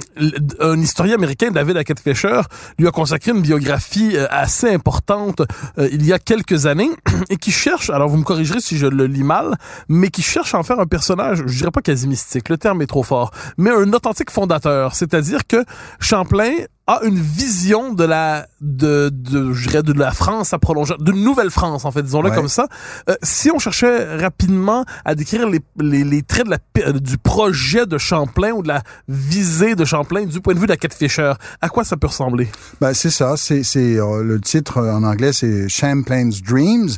un 0.59 0.79
historien 0.79 1.13
américain, 1.13 1.51
David 1.51 1.77
Hackett 1.77 1.99
Fisher, 1.99 2.41
lui 2.79 2.87
a 2.87 2.91
consacré 2.91 3.31
une 3.31 3.41
biographie 3.41 4.17
euh, 4.17 4.25
assez 4.31 4.73
importante 4.73 5.41
euh, 5.77 5.87
il 5.91 6.03
y 6.03 6.11
a 6.11 6.17
quelques 6.17 6.65
années 6.65 6.89
et 7.29 7.37
qui 7.37 7.51
cherche, 7.51 7.91
alors 7.91 8.09
vous 8.09 8.17
me 8.17 8.23
corrigerez 8.23 8.61
si 8.61 8.79
je 8.79 8.87
le 8.87 9.05
lis 9.05 9.23
mal, 9.23 9.55
mais 9.87 10.09
qui 10.09 10.23
cherche 10.23 10.55
à 10.55 10.57
en 10.57 10.63
faire 10.63 10.79
un 10.79 10.87
personnage, 10.87 11.43
je 11.45 11.57
dirais 11.57 11.71
pas 11.71 11.81
quasi 11.81 12.07
mystique, 12.07 12.49
le 12.49 12.57
terme 12.57 12.81
est 12.81 12.87
trop 12.87 13.03
fort, 13.03 13.29
mais 13.57 13.69
un 13.69 13.93
authentique 13.93 14.31
fondateur. 14.31 14.95
C'est-à-dire 14.95 15.45
que 15.47 15.63
Champlain 15.99 16.55
a 16.87 17.01
une 17.03 17.19
vision 17.19 17.93
de 17.93 18.03
la 18.03 18.47
de 18.59 19.09
de 19.13 19.53
je 19.53 19.69
dirais 19.69 19.83
de 19.83 19.93
la 19.93 20.11
France 20.11 20.51
à 20.53 20.59
prolonger 20.59 20.95
de 20.99 21.11
nouvelle 21.11 21.51
France 21.51 21.85
en 21.85 21.91
fait 21.91 22.01
disons-le 22.01 22.31
comme 22.31 22.47
ça. 22.47 22.67
Euh, 23.09 23.15
si 23.21 23.51
on 23.51 23.59
cherchait 23.59 24.15
rapidement 24.17 24.83
à 25.05 25.13
décrire 25.15 25.47
les, 25.47 25.61
les, 25.79 26.03
les 26.03 26.23
traits 26.23 26.45
de 26.45 26.51
la 26.51 26.57
euh, 26.79 26.93
du 26.93 27.17
projet 27.17 27.85
de 27.85 27.97
Champlain 27.97 28.51
ou 28.51 28.63
de 28.63 28.67
la 28.67 28.81
visée 29.07 29.75
de 29.75 29.85
Champlain 29.85 30.25
du 30.25 30.41
point 30.41 30.53
de 30.53 30.59
vue 30.59 30.65
de 30.65 30.71
la 30.71 30.77
quête 30.77 30.93
Fisher 30.93 31.33
à 31.61 31.69
quoi 31.69 31.83
ça 31.83 31.97
peut 31.97 32.07
ressembler? 32.07 32.49
Ben 32.81 32.93
c'est 32.93 33.11
ça. 33.11 33.37
C'est 33.37 33.63
c'est 33.63 33.97
euh, 33.97 34.23
le 34.23 34.41
titre 34.41 34.81
en 34.81 35.03
anglais 35.03 35.33
c'est 35.33 35.69
Champlain's 35.69 36.41
Dreams. 36.41 36.89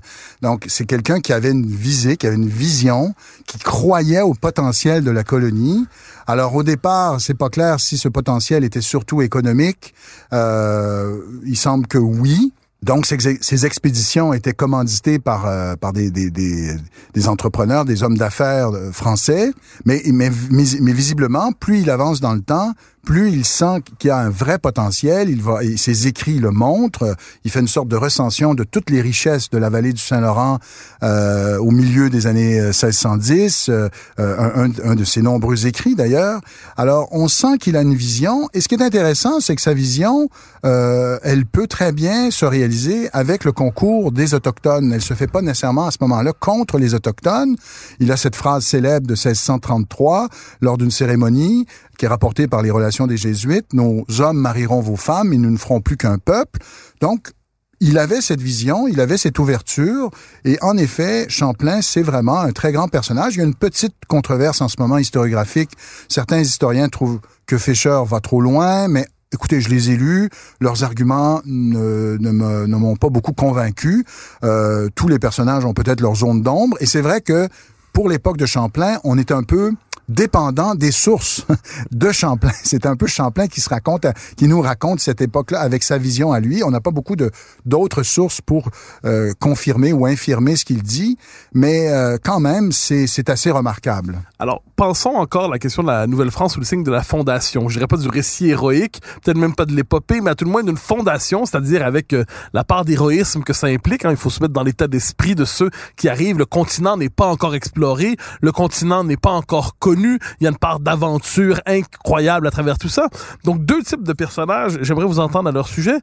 Donc 0.42 0.66
c'est 0.70 0.86
quelqu'un 0.86 1.20
qui 1.20 1.34
avait 1.34 1.52
une 1.52 1.66
visée 1.66 2.16
qui 2.16 2.26
avait 2.26 2.38
une 2.38 2.50
vision 2.50 3.14
qui 3.46 3.60
croyait 3.60 4.22
au 4.22 4.34
potentiel 4.34 5.04
de 5.04 5.12
la 5.12 5.24
colonie 5.24 5.86
alors 6.28 6.56
au 6.56 6.64
départ, 6.64 7.20
c'est 7.20 7.38
pas 7.38 7.50
clair 7.50 7.80
si 7.80 7.98
ce 7.98 8.08
potentiel 8.08 8.64
était 8.64 8.82
surtout 8.82 9.22
économique. 9.22 9.94
Euh, 10.32 11.20
il 11.46 11.58
semble 11.58 11.88
que 11.88 11.98
oui. 11.98 12.54
Donc, 12.84 13.06
ces, 13.06 13.66
expéditions 13.66 14.34
étaient 14.34 14.54
commanditées 14.54 15.18
par, 15.18 15.46
euh, 15.46 15.78
par 15.78 15.94
des, 15.94 16.12
des, 16.12 16.30
des, 16.30 16.76
des, 17.14 17.28
entrepreneurs, 17.30 17.86
des 17.86 18.04
hommes 18.04 18.18
d'affaires 18.18 18.72
euh, 18.72 18.92
français, 18.92 19.54
mais, 19.86 20.02
mais, 20.08 20.30
mais, 20.52 20.92
visiblement, 20.92 21.54
plus 21.54 21.80
il 21.80 21.90
avance 21.90 22.20
dans 22.20 22.34
le 22.34 22.42
temps, 22.42 22.74
plus 23.04 23.32
il 23.32 23.46
sent 23.46 23.82
qu'il 24.00 24.08
y 24.08 24.12
a 24.12 24.18
un 24.18 24.30
vrai 24.30 24.60
potentiel, 24.60 25.30
il 25.30 25.42
va, 25.42 25.64
et 25.64 25.78
ses 25.78 26.08
écrits 26.08 26.40
le 26.40 26.52
montrent, 26.52 27.16
il 27.44 27.52
fait 27.52 27.60
une 27.60 27.68
sorte 27.68 27.88
de 27.90 27.96
recension 27.96 28.54
de 28.54 28.64
toutes 28.64 28.90
les 28.90 29.02
richesses 29.02 29.50
de 29.50 29.58
la 29.58 29.70
vallée 29.70 29.94
du 29.94 30.02
Saint-Laurent 30.02 30.60
euh, 31.04 31.58
au 31.58 31.72
milieu 31.72 32.10
des 32.10 32.28
années 32.28 32.62
1610, 32.62 33.68
euh, 33.70 33.90
euh, 34.20 34.38
un, 34.40 34.72
un, 34.84 34.96
de 34.96 35.04
ses 35.04 35.22
nombreux 35.22 35.68
écrits 35.68 35.96
d'ailleurs. 35.96 36.40
Alors, 36.78 37.10
on 37.12 37.28
sent 37.28 37.58
qu'il 37.60 37.76
a 37.76 37.82
une 37.82 37.96
vision, 37.96 38.50
et 38.54 38.62
ce 38.62 38.68
qui 38.68 38.76
est 38.76 38.84
intéressant, 38.84 39.40
c'est 39.42 39.56
que 39.56 39.62
sa 39.62 39.74
vision, 39.74 40.30
euh, 40.66 41.20
elle 41.24 41.46
peut 41.46 41.68
très 41.68 41.92
bien 41.92 42.32
se 42.32 42.46
réaliser 42.46 43.10
avec 43.12 43.44
le 43.44 43.52
concours 43.52 44.12
des 44.12 44.34
Autochtones. 44.34 44.94
Elle 44.94 45.02
se 45.02 45.14
fait 45.14 45.28
pas 45.28 45.42
nécessairement 45.42 45.88
à 45.88 45.92
ce 45.92 45.98
moment-là 46.02 46.32
contre 46.40 46.78
les 46.78 46.94
Autochtones. 46.94 47.58
Il 48.00 48.12
a 48.12 48.18
cette 48.18 48.36
phrase 48.36 48.64
célèbre 48.64 49.06
de 49.06 49.14
1633 49.14 50.30
lors 50.62 50.78
d'une 50.78 50.92
cérémonie 50.92 51.66
qui 51.98 52.06
est 52.06 52.08
rapportée 52.08 52.48
par 52.48 52.62
les 52.62 52.72
relations 52.72 53.08
des 53.08 53.18
Jésuites. 53.18 53.74
Nos 53.74 54.06
hommes 54.20 54.38
marieront 54.38 54.82
vos 54.82 54.96
femmes 54.96 55.34
et 55.34 55.38
nous 55.38 55.52
ne 55.52 55.58
ferons 55.58 55.82
plus 55.82 55.98
qu'un 55.98 56.18
peuple. 56.18 56.60
Donc, 57.02 57.32
il 57.80 57.98
avait 57.98 58.22
cette 58.22 58.42
vision, 58.42 58.88
il 58.88 59.02
avait 59.02 59.18
cette 59.18 59.38
ouverture, 59.40 60.10
et 60.46 60.58
en 60.62 60.78
effet, 60.78 61.26
Champlain, 61.28 61.82
c'est 61.82 62.02
vraiment 62.02 62.40
un 62.40 62.52
très 62.54 62.72
grand 62.72 62.88
personnage. 62.88 63.36
Il 63.36 63.40
y 63.40 63.42
a 63.42 63.46
une 63.46 63.56
petite 63.56 63.96
controverse 64.08 64.62
en 64.62 64.70
ce 64.70 64.76
moment 64.80 64.98
historiographique. 64.98 65.72
Certains 66.08 66.40
historiens 66.40 66.88
trouvent 66.88 67.20
que 67.46 67.58
Fischer 67.58 68.00
va 68.06 68.22
trop 68.22 68.40
loin, 68.40 68.88
mais 68.88 69.06
écoutez, 69.34 69.60
je 69.60 69.68
les 69.68 69.92
ai 69.92 69.98
lus, 69.98 70.30
leurs 70.62 70.86
arguments 70.86 71.42
ne, 71.46 72.18
ne 72.20 72.76
m'ont 72.78 72.96
pas 72.96 73.10
beaucoup 73.10 73.34
convaincu. 73.34 74.06
Euh, 74.46 74.88
tous 74.96 75.10
les 75.10 75.20
personnages 75.20 75.66
ont 75.66 75.74
peut-être 75.74 76.00
leur 76.00 76.16
zone 76.16 76.42
d'ombre, 76.42 76.78
et 76.80 76.86
c'est 76.86 77.02
vrai 77.02 77.20
que 77.20 77.50
pour 77.92 78.10
l'époque 78.10 78.38
de 78.38 78.46
Champlain, 78.46 79.00
on 79.04 79.18
est 79.18 79.32
un 79.32 79.44
peu 79.44 79.72
dépendant 80.10 80.76
des 80.76 80.92
sources 80.92 81.46
de 81.92 82.12
Champlain. 82.12 82.52
C'est 82.64 82.86
un 82.86 82.96
peu 82.96 83.08
Champlain 83.08 83.48
qui 83.48 83.62
se 83.62 83.70
raconte, 83.70 84.06
qui 84.36 84.48
nous 84.48 84.62
raconte 84.62 85.00
cette 85.00 85.22
époque-là 85.22 85.60
avec 85.60 85.84
sa 85.84 85.98
vision 85.98 86.32
à 86.32 86.40
lui. 86.40 86.64
On 86.64 86.72
n'a 86.72 86.82
pas 86.82 86.92
beaucoup 86.92 87.16
de 87.16 87.32
d'autres 87.66 88.04
sources 88.04 88.42
pour 88.42 88.70
euh, 89.06 89.34
confirmer 89.40 89.94
ou 89.94 90.06
infirmer 90.06 90.56
ce 90.56 90.66
qu'il 90.66 90.84
dit, 90.84 91.18
mais 91.54 91.90
euh, 91.90 92.18
quand 92.22 92.40
même, 92.40 92.72
c'est 92.72 93.30
assez 93.30 93.52
remarquable. 93.52 94.22
Alors, 94.40 94.62
pensons 94.76 95.12
encore 95.12 95.46
à 95.46 95.50
la 95.50 95.60
question 95.60 95.84
de 95.84 95.88
la 95.88 96.08
Nouvelle-France 96.08 96.58
ou 96.58 96.60
le 96.60 96.66
signe 96.66 96.84
de 96.84 96.92
la 96.92 97.04
fondation. 97.04 97.70
Je 97.70 97.76
dirais 97.76 97.88
pas 97.88 97.98
du 97.98 98.10
récit 98.10 98.50
héroïque, 98.50 99.02
peut-être 99.24 99.38
même 99.38 99.56
pas 99.56 99.66
de 99.66 99.74
l'épopée, 99.74 100.22
mais 100.22 100.32
à 100.32 100.36
tout 100.36 100.46
le 100.46 100.52
moins 100.52 100.64
d'une 100.64 100.78
fondation, 100.78 101.46
c'est-à-dire 101.46 101.86
avec 101.86 102.14
euh, 102.14 102.26
la 102.54 102.64
part 102.64 102.86
d'héroïsme 102.86 103.44
que 103.44 103.54
ça 103.54 103.68
implique. 103.68 104.06
Hein. 104.06 104.12
Il 104.12 104.18
faut 104.18 104.30
se 104.30 104.42
mettre 104.42 104.54
dans 104.54 104.64
l'état 104.64 104.88
d'esprit 104.88 105.36
de 105.36 105.46
ceux 105.46 105.70
qui 105.96 106.10
arrivent. 106.10 106.38
Le 106.38 106.46
continent 106.46 106.98
n'est 106.98 107.10
pas 107.10 107.28
encore 107.28 107.56
exploré, 107.56 108.18
le 108.42 108.52
continent 108.52 109.04
n'est 109.04 109.18
pas 109.18 109.32
encore 109.32 109.78
connu 109.80 109.93
il 110.00 110.44
y 110.44 110.48
a 110.48 110.50
une 110.50 110.58
part 110.58 110.80
d'aventure 110.80 111.60
incroyable 111.66 112.48
à 112.48 112.52
travers 112.52 112.78
tout 112.78 112.90
ça. 112.90 113.08
Donc 113.44 113.66
deux 113.66 113.84
types 113.84 114.04
de 114.04 114.14
personnages, 114.14 114.78
j'aimerais 114.82 115.06
vous 115.06 115.20
entendre 115.20 115.50
à 115.50 115.52
leur 115.52 115.68
sujet. 115.68 115.98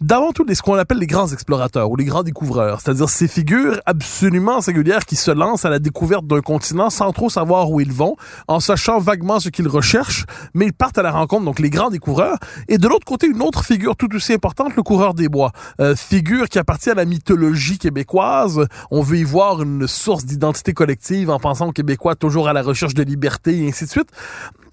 D'avant 0.00 0.32
tout, 0.32 0.44
ce 0.52 0.62
qu'on 0.62 0.74
appelle 0.74 0.98
les 0.98 1.06
grands 1.06 1.28
explorateurs 1.28 1.90
ou 1.90 1.96
les 1.96 2.04
grands 2.04 2.22
découvreurs, 2.22 2.80
c'est-à-dire 2.80 3.08
ces 3.08 3.28
figures 3.28 3.80
absolument 3.86 4.60
singulières 4.60 5.04
qui 5.04 5.16
se 5.16 5.30
lancent 5.30 5.64
à 5.64 5.70
la 5.70 5.78
découverte 5.78 6.26
d'un 6.26 6.40
continent 6.40 6.90
sans 6.90 7.12
trop 7.12 7.30
savoir 7.30 7.70
où 7.70 7.80
ils 7.80 7.92
vont, 7.92 8.16
en 8.48 8.60
sachant 8.60 8.98
vaguement 8.98 9.40
ce 9.40 9.48
qu'ils 9.48 9.68
recherchent, 9.68 10.24
mais 10.54 10.66
ils 10.66 10.72
partent 10.72 10.98
à 10.98 11.02
la 11.02 11.12
rencontre, 11.12 11.44
donc 11.44 11.58
les 11.58 11.70
grands 11.70 11.90
découvreurs. 11.90 12.38
Et 12.68 12.78
de 12.78 12.88
l'autre 12.88 13.04
côté, 13.04 13.26
une 13.26 13.42
autre 13.42 13.64
figure 13.64 13.96
tout 13.96 14.14
aussi 14.14 14.32
importante, 14.32 14.76
le 14.76 14.82
coureur 14.82 15.14
des 15.14 15.28
bois, 15.28 15.52
euh, 15.80 15.94
figure 15.94 16.48
qui 16.48 16.58
appartient 16.58 16.90
à 16.90 16.94
la 16.94 17.04
mythologie 17.04 17.78
québécoise. 17.78 18.66
On 18.90 19.02
veut 19.02 19.18
y 19.18 19.24
voir 19.24 19.62
une 19.62 19.86
source 19.86 20.24
d'identité 20.24 20.72
collective 20.72 21.30
en 21.30 21.38
pensant 21.38 21.68
aux 21.68 21.72
Québécois 21.72 22.14
toujours 22.14 22.48
à 22.48 22.52
la 22.52 22.62
recherche 22.62 22.94
de 22.94 23.02
liberté 23.02 23.35
et 23.46 23.68
ainsi 23.68 23.84
de 23.84 23.90
suite 23.90 24.10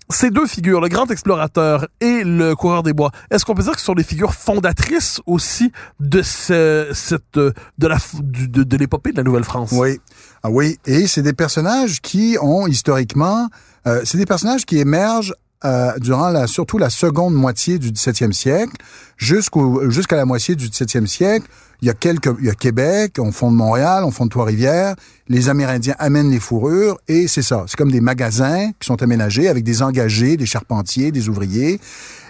ces 0.10 0.30
deux 0.30 0.46
figures, 0.46 0.82
le 0.82 0.90
grand 0.90 1.10
explorateur 1.12 1.88
et 2.02 2.24
le 2.24 2.56
coureur 2.56 2.84
des 2.84 2.94
bois, 2.94 3.12
est-ce 3.32 3.46
qu'on 3.46 3.56
peut 3.56 3.64
dire 3.64 3.74
que 3.74 3.80
ce 3.80 3.86
sont 3.86 3.94
des 3.94 4.04
figures 4.04 4.34
fondatrices 4.34 5.22
aussi 5.26 5.72
de 6.00 6.22
ce, 6.22 6.90
cette, 6.94 7.38
de 7.38 8.78
l'épopée 8.78 9.12
de 9.12 9.18
la 9.18 9.24
Nouvelle-France? 9.24 9.72
Oui. 9.74 10.00
Ah 10.44 10.50
oui. 10.50 10.78
Et 10.86 11.08
c'est 11.08 11.22
des 11.22 11.34
personnages 11.34 12.02
qui 12.02 12.38
ont 12.42 12.68
historiquement, 12.68 13.48
euh, 13.88 14.02
c'est 14.06 14.18
des 14.18 14.26
personnages 14.26 14.66
qui 14.66 14.78
émergent 14.78 15.34
euh, 15.66 15.98
durant 16.00 16.46
surtout 16.48 16.78
la 16.78 16.90
seconde 16.90 17.34
moitié 17.34 17.80
du 17.80 17.92
17e 17.92 18.34
siècle, 18.34 18.76
jusqu'à 19.18 20.18
la 20.18 20.26
moitié 20.26 20.56
du 20.56 20.68
17e 20.68 21.08
siècle. 21.08 21.48
Il 21.84 21.88
y 21.88 21.90
a 21.90 21.94
quelques, 21.94 22.30
il 22.40 22.46
y 22.46 22.50
a 22.50 22.54
Québec, 22.54 23.18
on 23.20 23.34
fonde 23.34 23.56
Montréal, 23.56 24.06
on 24.06 24.12
fonde 24.12 24.32
Trois-Rivières. 24.32 24.96
Les 25.28 25.50
Amérindiens 25.50 25.96
amènent 26.00 26.32
les 26.32 26.40
fourrures 26.40 26.98
et 27.10 27.28
c'est 27.28 27.42
ça. 27.42 27.66
C'est 27.68 27.76
comme 27.76 27.92
des 27.92 28.00
magasins 28.00 28.72
qui 28.80 28.88
sont 28.88 29.04
aménagés 29.04 29.50
avec 29.50 29.66
des 29.66 29.82
engagés, 29.82 30.38
des 30.38 30.46
charpentiers, 30.46 31.12
des 31.12 31.28
ouvriers 31.28 31.82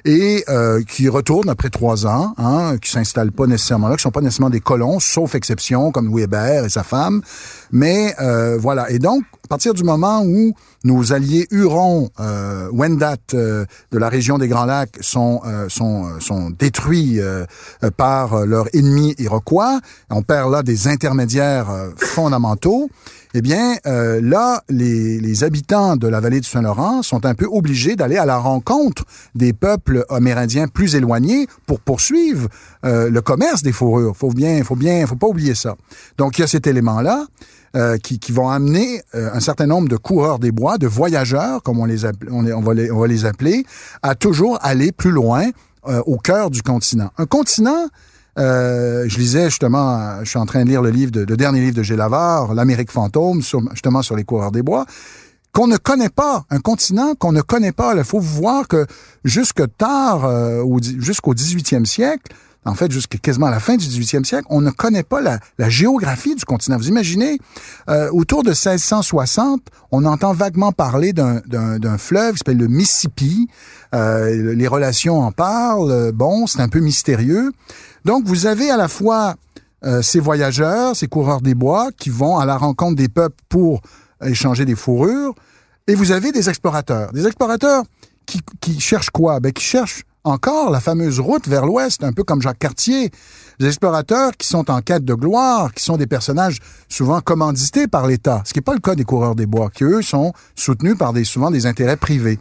et 0.06 0.44
euh, 0.50 0.82
qui 0.84 1.08
retournent 1.08 1.50
après 1.50 1.70
trois 1.70 2.08
ans, 2.08 2.34
hein, 2.40 2.78
qui 2.82 2.90
s'installent 2.90 3.32
pas 3.32 3.46
nécessairement 3.46 3.90
là, 3.90 3.96
qui 3.96 4.02
sont 4.02 4.12
pas 4.12 4.22
nécessairement 4.22 4.50
des 4.50 4.60
colons, 4.60 5.00
sauf 5.00 5.36
exception 5.36 5.92
comme 5.92 6.08
Louis 6.08 6.24
et 6.24 6.70
sa 6.70 6.84
femme. 6.84 7.22
Mais 7.72 8.16
euh, 8.20 8.58
voilà. 8.58 8.90
Et 8.90 8.98
donc, 8.98 9.24
à 9.46 9.48
partir 9.48 9.74
du 9.74 9.84
moment 9.84 10.24
où 10.24 10.54
nos 10.84 11.14
alliés 11.14 11.48
Hurons, 11.52 12.10
euh, 12.20 12.70
Wendat 12.72 13.18
euh, 13.34 13.66
de 13.92 13.98
la 13.98 14.10
région 14.10 14.38
des 14.38 14.48
Grands 14.48 14.66
Lacs 14.66 14.98
sont 15.02 15.42
euh, 15.46 15.70
sont 15.70 16.06
euh, 16.06 16.20
sont 16.20 16.50
détruits 16.50 17.20
par 17.98 18.46
leur 18.46 18.68
ennemi 18.74 19.16
iroquois, 19.18 19.43
on 19.52 20.22
perd 20.22 20.52
là 20.52 20.64
des 20.64 20.88
intermédiaires 20.88 21.68
fondamentaux 21.98 22.90
eh 23.36 23.42
bien, 23.42 23.78
euh, 23.88 24.22
là, 24.22 24.64
les, 24.70 25.44
habitants 25.44 25.96
de 25.96 26.08
la 26.08 26.20
vallée 26.20 26.40
du 26.40 26.48
Saint-Laurent 26.48 27.02
sont 27.02 27.26
un 27.26 27.34
peu 27.34 27.48
obligés 27.52 27.96
d'aller 27.96 28.18
à 28.18 28.26
la 28.26 28.38
rencontre 28.38 29.06
des 29.34 29.54
peuples 29.54 30.06
amérindiens 30.10 30.68
plus 30.68 30.96
éloignés 30.96 31.48
pour 31.66 31.80
poursuivre 31.80 32.48
euh, 32.86 33.10
le 33.10 33.22
commerce 33.22 33.64
des 33.64 33.72
fourrures. 33.72 34.16
Faut 34.16 34.30
bien, 34.30 34.64
faut 34.64 34.76
bien, 34.76 35.08
faut 35.08 35.16
pas 35.16 35.28
oublier 35.28 35.56
ça. 35.56 35.76
Donc, 36.20 36.38
il 36.38 36.42
y 36.42 36.44
a 36.44 36.48
cet 36.48 36.68
élément-là. 36.68 37.26
Euh, 37.76 37.98
qui, 37.98 38.20
qui, 38.20 38.32
vont 38.32 38.52
amener 38.52 39.02
euh, 39.16 39.32
un 39.34 39.40
certain 39.40 39.66
nombre 39.66 39.90
de 39.90 39.98
coureurs 39.98 40.38
des 40.38 40.52
bois, 40.52 40.78
de 40.78 40.86
voyageurs, 40.86 41.64
comme 41.64 41.80
on 41.80 41.86
les, 41.86 42.06
on, 42.30 42.62
va, 42.62 42.76
les 42.76 42.92
on 42.92 43.00
va 43.00 43.08
les 43.08 43.26
appeler, 43.26 43.66
à 44.04 44.14
toujours 44.14 44.60
aller 44.62 44.92
plus 44.92 45.10
loin 45.10 45.50
euh, 45.88 46.00
au 46.06 46.18
cœur 46.18 46.52
du 46.52 46.62
continent. 46.62 47.10
Un 47.18 47.26
continent, 47.26 47.88
euh, 48.40 49.06
je 49.08 49.18
lisais 49.18 49.46
justement, 49.46 50.24
je 50.24 50.30
suis 50.30 50.40
en 50.40 50.46
train 50.46 50.64
de 50.64 50.70
lire 50.70 50.82
le 50.82 50.90
livre, 50.90 51.12
de, 51.12 51.22
le 51.22 51.38
dernier 51.38 51.62
livre 51.62 51.76
de 51.76 51.84
Gélavard, 51.84 52.54
l'Amérique 52.54 52.92
fantôme, 52.92 53.42
sur, 53.42 53.62
justement 53.72 54.02
sur 54.02 54.16
les 54.16 54.24
coureurs 54.24 54.52
des 54.52 54.64
bois, 54.64 54.86
qu'on 55.52 55.68
ne 55.68 55.78
connaît 55.78 56.10
pas, 56.10 56.46
un 56.50 56.60
continent 56.60 57.14
qu'on 57.16 57.32
ne 57.32 57.42
connaît 57.42 57.72
pas. 57.72 57.94
Il 57.96 58.04
faut 58.04 58.20
voir 58.20 58.68
que 58.68 58.88
jusque 59.24 59.64
tard, 59.78 60.26
euh, 60.26 60.64
jusqu'au 61.00 61.34
18e 61.36 61.86
siècle, 61.86 62.34
en 62.66 62.76
fait, 62.76 62.92
jusqu'à 62.92 63.18
quasiment 63.18 63.50
la 63.50 63.60
fin 63.60 63.76
du 63.76 63.86
18e 63.86 64.24
siècle, 64.24 64.48
on 64.50 64.62
ne 64.62 64.72
connaît 64.72 65.04
pas 65.04 65.22
la, 65.22 65.40
la 65.58 65.70
géographie 65.70 66.36
du 66.36 66.46
continent. 66.46 66.78
Vous 66.78 66.88
imaginez, 66.88 67.38
euh, 67.90 68.10
autour 68.12 68.44
de 68.44 68.50
1660, 68.50 69.62
on 69.92 70.06
entend 70.06 70.34
vaguement 70.34 70.72
parler 70.72 71.14
d'un 71.14 71.98
fleuve 71.98 72.34
qui 72.34 72.38
s'appelle 72.40 72.58
le 72.58 72.68
Mississippi. 72.68 73.48
Euh, 73.94 74.54
les 74.56 74.68
relations 74.68 75.22
en 75.22 75.32
parlent. 75.32 76.12
Bon, 76.14 76.48
c'est 76.48 76.62
un 76.62 76.70
peu 76.70 76.80
mystérieux. 76.80 77.52
Donc, 78.06 78.26
vous 78.26 78.46
avez 78.46 78.70
à 78.70 78.78
la 78.78 78.88
fois 78.88 79.36
euh, 79.86 80.02
ces 80.02 80.20
voyageurs, 80.20 80.96
ces 80.96 81.08
coureurs 81.08 81.42
des 81.42 81.56
bois 81.56 81.90
qui 81.98 82.10
vont 82.10 82.38
à 82.38 82.46
la 82.46 82.58
rencontre 82.58 82.96
des 82.96 83.10
peuples 83.10 83.42
pour 83.50 83.82
échanger 84.24 84.66
des 84.66 84.76
fourrures, 84.76 85.34
et 85.88 85.96
vous 85.96 86.12
avez 86.12 86.32
des 86.32 86.50
explorateurs. 86.50 87.12
Des 87.12 87.26
explorateurs 87.26 87.84
qui, 88.26 88.42
qui 88.62 88.80
cherchent 88.80 89.10
quoi? 89.10 89.40
Ben, 89.40 89.52
qui 89.52 89.64
cherchent 89.64 90.04
encore 90.24 90.70
la 90.72 90.80
fameuse 90.80 91.20
route 91.20 91.48
vers 91.48 91.66
l'ouest, 91.66 92.04
un 92.04 92.14
peu 92.14 92.24
comme 92.24 92.42
Jacques 92.42 92.60
Cartier. 92.60 93.12
Des 93.60 93.68
explorateurs 93.68 94.32
qui 94.38 94.48
sont 94.48 94.72
en 94.72 94.82
quête 94.82 95.04
de 95.04 95.14
gloire, 95.14 95.74
qui 95.74 95.84
sont 95.84 95.98
des 95.98 96.08
personnages 96.08 96.60
souvent 96.88 97.20
commandités 97.20 97.88
par 97.88 98.08
l'État, 98.08 98.42
ce 98.46 98.54
qui 98.54 98.60
n'est 98.60 98.64
pas 98.64 98.74
le 98.74 98.80
cas 98.80 98.96
des 98.96 99.04
coureurs 99.04 99.36
des 99.36 99.46
bois, 99.46 99.70
qui 99.70 99.84
eux 99.84 100.02
sont 100.02 100.34
soutenus 100.56 100.98
par 100.98 101.14
des, 101.14 101.26
souvent 101.26 101.52
des 101.52 101.66
intérêts 101.66 101.98
privés. 101.98 102.40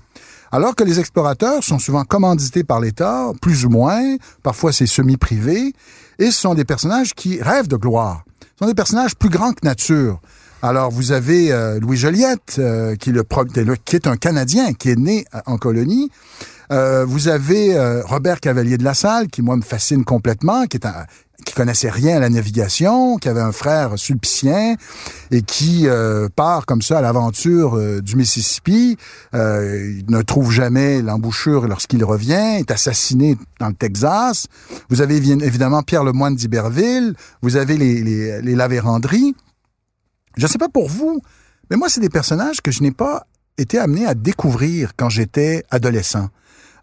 Alors 0.54 0.76
que 0.76 0.84
les 0.84 1.00
explorateurs 1.00 1.64
sont 1.64 1.78
souvent 1.78 2.04
commandités 2.04 2.62
par 2.62 2.78
l'État, 2.78 3.32
plus 3.40 3.64
ou 3.64 3.70
moins, 3.70 4.16
parfois 4.42 4.70
c'est 4.70 4.86
semi-privé, 4.86 5.72
et 6.18 6.26
ce 6.26 6.40
sont 6.42 6.54
des 6.54 6.66
personnages 6.66 7.14
qui 7.14 7.40
rêvent 7.40 7.68
de 7.68 7.76
gloire. 7.76 8.22
Ce 8.42 8.58
sont 8.58 8.66
des 8.66 8.74
personnages 8.74 9.16
plus 9.16 9.30
grands 9.30 9.54
que 9.54 9.64
nature. 9.64 10.20
Alors, 10.60 10.92
vous 10.92 11.10
avez 11.10 11.50
euh, 11.50 11.80
Louis 11.80 11.96
Joliette, 11.96 12.56
euh, 12.58 12.94
qui, 12.96 13.10
est 13.10 13.84
qui 13.84 13.96
est 13.96 14.06
un 14.06 14.16
Canadien, 14.16 14.74
qui 14.74 14.90
est 14.90 14.98
né 14.98 15.24
euh, 15.34 15.40
en 15.46 15.56
colonie. 15.56 16.10
Euh, 16.70 17.04
vous 17.04 17.28
avez 17.28 17.76
Robert 18.04 18.38
Cavalier 18.38 18.78
de 18.78 18.84
la 18.84 18.94
Salle, 18.94 19.28
qui, 19.28 19.42
moi, 19.42 19.56
me 19.56 19.62
fascine 19.62 20.04
complètement, 20.04 20.66
qui 20.66 20.76
est 20.76 20.86
un, 20.86 21.06
qui 21.44 21.54
connaissait 21.54 21.90
rien 21.90 22.16
à 22.16 22.20
la 22.20 22.30
navigation, 22.30 23.16
qui 23.18 23.28
avait 23.28 23.40
un 23.40 23.52
frère 23.52 23.98
sulpicien 23.98 24.76
et 25.30 25.42
qui 25.42 25.86
euh, 25.86 26.28
part 26.34 26.66
comme 26.66 26.82
ça 26.82 26.98
à 26.98 27.00
l'aventure 27.00 27.76
euh, 27.76 28.00
du 28.00 28.16
Mississippi, 28.16 28.96
euh, 29.34 29.98
il 29.98 30.10
ne 30.10 30.22
trouve 30.22 30.50
jamais 30.50 31.02
l'embouchure 31.02 31.66
lorsqu'il 31.66 32.04
revient, 32.04 32.58
est 32.58 32.70
assassiné 32.70 33.36
dans 33.60 33.68
le 33.68 33.74
Texas. 33.74 34.46
Vous 34.88 35.00
avez 35.00 35.16
évidemment 35.16 35.82
Pierre 35.82 36.04
Lemoine 36.04 36.34
d'Iberville, 36.34 37.14
vous 37.42 37.56
avez 37.56 37.76
les, 37.76 38.02
les, 38.02 38.40
les. 38.42 38.56
Je 40.36 40.42
ne 40.42 40.48
sais 40.48 40.58
pas 40.58 40.68
pour 40.68 40.88
vous, 40.88 41.20
mais 41.70 41.76
moi, 41.76 41.88
c'est 41.88 42.00
des 42.00 42.08
personnages 42.08 42.60
que 42.60 42.70
je 42.70 42.82
n'ai 42.82 42.92
pas 42.92 43.26
été 43.58 43.78
amené 43.78 44.06
à 44.06 44.14
découvrir 44.14 44.92
quand 44.96 45.08
j'étais 45.08 45.64
adolescent. 45.70 46.28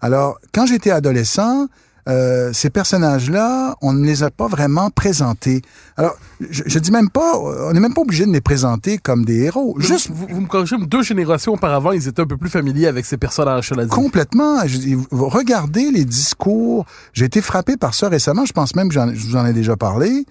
Alors, 0.02 0.40
quand 0.54 0.66
j'étais 0.66 0.92
adolescent, 0.92 1.68
euh, 2.08 2.52
ces 2.54 2.70
personnages-là, 2.70 3.76
on 3.82 3.94
ne 3.94 4.06
les 4.06 4.24
a 4.24 4.32
pas 4.32 4.48
vraiment 4.48 4.90
présentés. 4.90 5.62
Alors, 5.98 6.16
je, 6.50 6.64
je 6.66 6.80
dis 6.80 6.92
même 6.92 7.10
pas, 7.10 7.38
on 7.38 7.74
n'est 7.74 7.80
même 7.80 7.94
pas 7.94 8.02
obligé 8.02 8.26
de 8.26 8.32
les 8.32 8.42
présenter 8.42 8.98
comme 8.98 9.26
des 9.26 9.44
héros. 9.44 9.76
Juste, 9.80 10.10
vous, 10.10 10.28
vous 10.30 10.42
me 10.42 10.48
corrigez, 10.48 10.78
deux 10.78 11.04
générations 11.04 11.54
auparavant, 11.54 11.92
ils 11.92 12.08
étaient 12.08 12.22
un 12.22 12.28
peu 12.28 12.38
plus 12.38 12.50
familiers 12.50 12.88
avec 12.88 13.06
ces 13.06 13.18
personnages. 13.18 13.72
Là 13.72 13.86
complètement. 13.88 14.66
Je, 14.66 14.98
regardez 15.12 15.92
les 15.92 16.06
discours. 16.06 16.86
J'ai 17.14 17.26
été 17.26 17.42
frappé 17.42 17.78
par 17.78 17.94
ça 17.94 18.10
récemment. 18.10 18.46
Je 18.46 18.54
pense 18.54 18.76
même 18.76 18.90
que 18.90 18.96
je 18.96 19.28
vous 19.28 19.36
en 19.36 19.46
ai 19.46 19.54
déjà 19.54 19.76
parlé. 19.76 20.26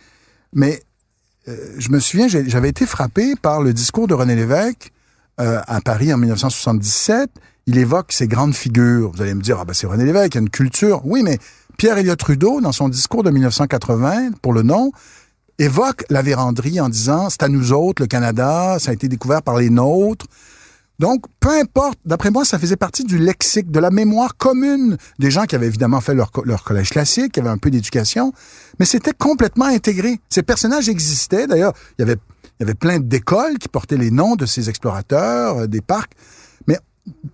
Mais 0.53 0.83
euh, 1.49 1.57
je 1.79 1.91
me 1.91 2.01
souviens, 2.01 2.29
j'avais 2.29 2.69
été 2.69 2.87
frappé 2.87 3.35
par 3.37 3.63
le 3.63 3.73
discours 3.73 4.09
de 4.09 4.15
René 4.15 4.35
Lévesque 4.35 4.93
euh, 5.41 5.61
à 5.67 5.81
Paris 5.81 6.13
en 6.13 6.19
1977 6.19 7.31
il 7.69 7.77
évoque 7.77 8.13
ces 8.13 8.27
grandes 8.27 8.55
figures. 8.55 9.13
Vous 9.15 9.21
allez 9.21 9.35
me 9.35 9.43
dire, 9.43 9.59
ah 9.61 9.67
ben 9.67 9.75
c'est 9.75 9.87
René 9.87 10.07
Lévesque, 10.07 10.35
il 10.35 10.37
y 10.37 10.39
a 10.39 10.41
une 10.41 10.49
culture. 10.49 11.03
Oui, 11.05 11.23
mais 11.23 11.39
Pierre 11.77 11.99
Elliott 11.99 12.19
Trudeau, 12.19 12.63
dans 12.63 12.73
son 12.73 12.89
discours 12.89 13.23
de 13.23 13.31
1980, 13.31 14.31
pour 14.41 14.55
le 14.55 14.63
nom, 14.63 14.91
évoque 15.59 16.05
la 16.09 16.23
véranderie 16.23 16.81
en 16.81 16.89
disant, 16.89 17.29
c'est 17.29 17.43
à 17.43 17.49
nous 17.49 17.75
autres, 17.75 18.03
le 18.03 18.07
Canada, 18.07 18.79
ça 18.81 18.91
a 18.91 18.95
été 18.95 19.07
découvert 19.07 19.43
par 19.43 19.59
les 19.59 19.69
nôtres. 19.69 20.25
Donc, 20.99 21.27
peu 21.41 21.51
importe, 21.51 21.99
d'après 22.07 22.31
moi, 22.31 22.47
ça 22.47 22.59
faisait 22.59 22.77
partie 22.77 23.05
du 23.05 23.19
lexique, 23.19 23.71
de 23.71 23.81
la 23.81 23.91
mémoire 23.91 24.39
commune 24.39 24.97
des 25.19 25.31
gens 25.31 25.45
qui 25.45 25.55
avaient 25.55 25.67
évidemment 25.67 26.01
fait 26.01 26.15
leur, 26.15 26.31
leur 26.45 26.65
collège 26.65 26.89
classique, 26.89 27.33
qui 27.33 27.41
avaient 27.41 27.51
un 27.51 27.59
peu 27.59 27.71
d'éducation, 27.71 28.33
mais 28.81 28.87
c'était 28.87 29.13
complètement 29.13 29.67
intégré. 29.67 30.21
Ces 30.31 30.43
personnages 30.43 30.89
existaient, 30.89 31.47
d'ailleurs, 31.47 31.75
il 31.99 32.03
y 32.03 32.05
avait, 32.05 32.17
y 32.61 32.63
avait 32.63 32.75
plein 32.75 32.99
d'écoles 32.99 33.59
qui 33.59 33.69
portaient 33.69 33.99
les 33.99 34.11
noms 34.11 34.37
de 34.37 34.47
ces 34.47 34.71
explorateurs, 34.71 35.59
euh, 35.59 35.67
des 35.67 35.83
parcs 35.83 36.15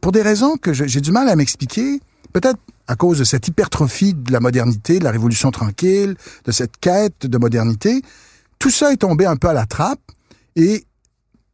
pour 0.00 0.12
des 0.12 0.22
raisons 0.22 0.56
que 0.56 0.72
j'ai 0.72 1.00
du 1.00 1.12
mal 1.12 1.28
à 1.28 1.36
m'expliquer, 1.36 2.00
peut-être 2.32 2.58
à 2.86 2.96
cause 2.96 3.18
de 3.18 3.24
cette 3.24 3.48
hypertrophie 3.48 4.14
de 4.14 4.32
la 4.32 4.40
modernité, 4.40 4.98
de 4.98 5.04
la 5.04 5.10
révolution 5.10 5.50
tranquille, 5.50 6.16
de 6.44 6.52
cette 6.52 6.76
quête 6.78 7.26
de 7.26 7.38
modernité, 7.38 8.02
tout 8.58 8.70
ça 8.70 8.92
est 8.92 8.98
tombé 8.98 9.26
un 9.26 9.36
peu 9.36 9.48
à 9.48 9.52
la 9.52 9.66
trappe 9.66 10.00
et 10.56 10.84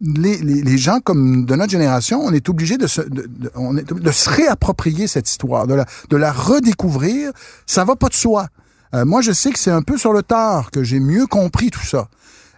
les, 0.01 0.39
les, 0.39 0.79
gens 0.79 1.01
comme 1.01 1.45
de 1.45 1.55
notre 1.55 1.71
génération, 1.71 2.21
on 2.21 2.33
est 2.33 2.49
obligé 2.49 2.79
de 2.79 2.87
se, 2.87 3.03
de, 3.03 3.27
de, 3.27 4.11
se 4.11 4.31
réapproprier 4.31 5.07
cette 5.07 5.29
histoire, 5.29 5.67
de 5.67 5.75
la, 5.75 5.87
de 6.09 6.17
la 6.17 6.33
redécouvrir. 6.33 7.33
Ça 7.67 7.85
va 7.85 7.97
pas 7.97 8.09
de 8.09 8.15
soi. 8.15 8.47
Euh, 8.95 9.05
moi, 9.05 9.21
je 9.21 9.33
sais 9.33 9.51
que 9.51 9.59
c'est 9.59 9.71
un 9.71 9.83
peu 9.83 9.99
sur 9.99 10.15
le 10.15 10.23
tard 10.23 10.71
que 10.71 10.83
j'ai 10.83 11.01
mieux 11.01 11.27
compris 11.27 11.71
tout 11.71 11.85
ça. 11.85 12.09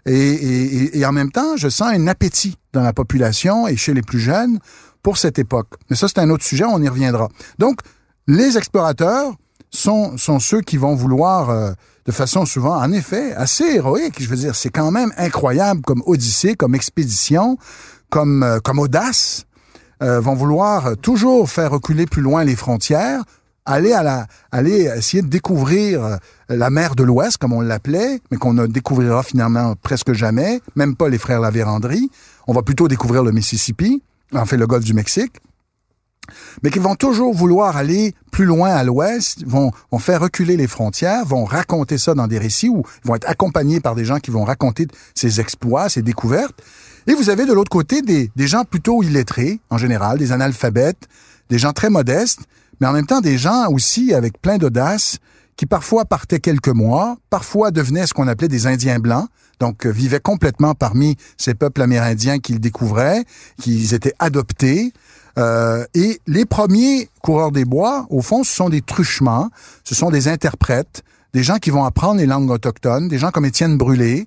Et, 0.07 0.99
et, 0.99 1.07
en 1.07 1.13
même 1.13 1.31
temps, 1.31 1.57
je 1.57 1.69
sens 1.69 1.89
un 1.93 2.09
appétit 2.09 2.57
dans 2.73 2.83
la 2.83 2.93
population 2.93 3.69
et 3.69 3.77
chez 3.77 3.95
les 3.95 4.03
plus 4.03 4.19
jeunes 4.19 4.59
pour 5.03 5.17
cette 5.19 5.39
époque. 5.39 5.69
Mais 5.91 5.97
ça, 5.97 6.09
c'est 6.09 6.19
un 6.19 6.31
autre 6.31 6.45
sujet, 6.45 6.65
on 6.65 6.81
y 6.83 6.89
reviendra. 6.89 7.29
Donc, 7.59 7.81
les 8.27 8.57
explorateurs 8.57 9.35
sont, 9.71 10.17
sont 10.17 10.39
ceux 10.39 10.61
qui 10.61 10.77
vont 10.77 10.95
vouloir, 10.95 11.51
euh, 11.51 11.73
de 12.07 12.13
façon 12.13 12.47
souvent, 12.47 12.77
en 12.77 12.93
effet, 12.93 13.33
assez 13.35 13.65
héroïque, 13.65 14.23
je 14.23 14.29
veux 14.29 14.37
dire, 14.37 14.55
c'est 14.55 14.71
quand 14.71 14.91
même 14.91 15.13
incroyable 15.17 15.81
comme 15.83 16.03
odyssée, 16.07 16.55
comme 16.55 16.75
expédition, 16.75 17.57
comme, 18.11 18.43
euh, 18.43 18.61
comme 18.61 18.79
audace, 18.79 19.47
euh, 20.03 20.21
vont 20.21 20.35
vouloir 20.35 20.97
toujours 20.99 21.49
faire 21.49 21.71
reculer 21.71 22.07
plus 22.07 22.23
loin 22.23 22.45
les 22.45 22.57
frontières, 22.57 23.23
aller 23.65 23.93
à 23.93 24.03
la, 24.03 24.27
aller 24.51 24.91
essayer 24.97 25.23
de 25.23 25.29
découvrir 25.29 26.19
la 26.49 26.71
mer 26.71 26.97
de 26.97 27.05
l'Ouest, 27.05 27.39
comme 27.39 27.53
on 27.53 27.61
l'appelait, 27.61 28.21
mais 28.31 28.37
qu'on 28.37 28.53
ne 28.53 28.67
découvrira 28.67 29.23
finalement 29.23 29.75
presque 29.81 30.13
jamais, 30.13 30.61
même 30.75 30.97
pas 30.97 31.09
les 31.09 31.19
frères 31.19 31.41
La 31.41 31.53
On 32.49 32.53
va 32.53 32.63
plutôt 32.63 32.89
découvrir 32.89 33.23
le 33.23 33.31
Mississippi 33.31 34.03
en 34.35 34.47
fait 34.47 34.57
le 34.57 34.67
golfe 34.67 34.85
du 34.85 34.95
Mexique. 34.95 35.37
mais 36.63 36.71
qui 36.71 36.79
vont 36.79 36.95
toujours 36.95 37.35
vouloir 37.35 37.77
aller 37.77 38.15
plus 38.31 38.45
loin 38.45 38.71
à 38.71 38.85
l'ouest, 38.85 39.45
vont, 39.47 39.73
vont 39.91 39.99
faire 39.99 40.21
reculer 40.21 40.57
les 40.57 40.67
frontières, 40.67 41.25
vont 41.25 41.45
raconter 41.45 41.99
ça 41.99 42.15
dans 42.15 42.27
des 42.27 42.39
récits 42.39 42.69
ou 42.69 42.83
vont 43.05 43.17
être 43.17 43.29
accompagnés 43.29 43.81
par 43.81 43.95
des 43.95 44.05
gens 44.05 44.19
qui 44.19 44.31
vont 44.31 44.45
raconter 44.45 44.87
ces 45.15 45.41
exploits, 45.41 45.89
ces 45.89 46.03
découvertes. 46.03 46.63
Et 47.07 47.15
vous 47.15 47.31
avez 47.31 47.45
de 47.45 47.53
l'autre 47.53 47.71
côté 47.71 48.03
des, 48.03 48.31
des 48.37 48.47
gens 48.47 48.65
plutôt 48.65 49.03
illettrés, 49.03 49.61
en 49.71 49.79
général, 49.79 50.19
des 50.19 50.33
analphabètes, 50.33 51.09
des 51.51 51.59
gens 51.59 51.73
très 51.73 51.91
modestes, 51.91 52.43
mais 52.81 52.87
en 52.87 52.93
même 52.93 53.07
temps 53.07 53.21
des 53.21 53.39
gens 53.39 53.69
aussi 53.71 54.15
avec 54.15 54.41
plein 54.41 54.59
d'audace, 54.59 55.19
qui 55.57 55.67
parfois 55.67 56.05
partaient 56.05 56.41
quelques 56.41 56.69
mois, 56.69 57.17
parfois 57.31 57.71
devenaient 57.71 58.07
ce 58.07 58.15
qu'on 58.15 58.29
appelait 58.29 58.49
des 58.49 58.67
Indiens 58.67 58.99
blancs, 58.99 59.29
donc 59.63 59.87
euh, 59.87 59.91
vivaient 59.91 60.19
complètement 60.21 60.75
parmi 60.75 61.17
ces 61.37 61.55
peuples 61.55 61.83
amérindiens 61.83 62.41
qu'ils 62.41 62.59
découvraient, 62.59 63.25
qu'ils 63.61 63.95
étaient 63.95 64.15
adoptés. 64.19 64.93
Euh, 65.39 65.85
et 65.95 66.21
les 66.27 66.45
premiers 66.45 67.09
coureurs 67.23 67.53
des 67.53 67.65
bois, 67.65 68.07
au 68.11 68.23
fond, 68.23 68.43
ce 68.43 68.53
sont 68.53 68.69
des 68.69 68.83
truchements, 68.83 69.51
ce 69.85 69.95
sont 69.95 70.11
des 70.11 70.27
interprètes, 70.27 71.05
des 71.33 71.45
gens 71.45 71.59
qui 71.59 71.71
vont 71.71 71.85
apprendre 71.85 72.19
les 72.19 72.27
langues 72.27 72.51
autochtones, 72.51 73.07
des 73.07 73.19
gens 73.19 73.31
comme 73.31 73.45
Étienne 73.45 73.79
Brûlé, 73.79 74.27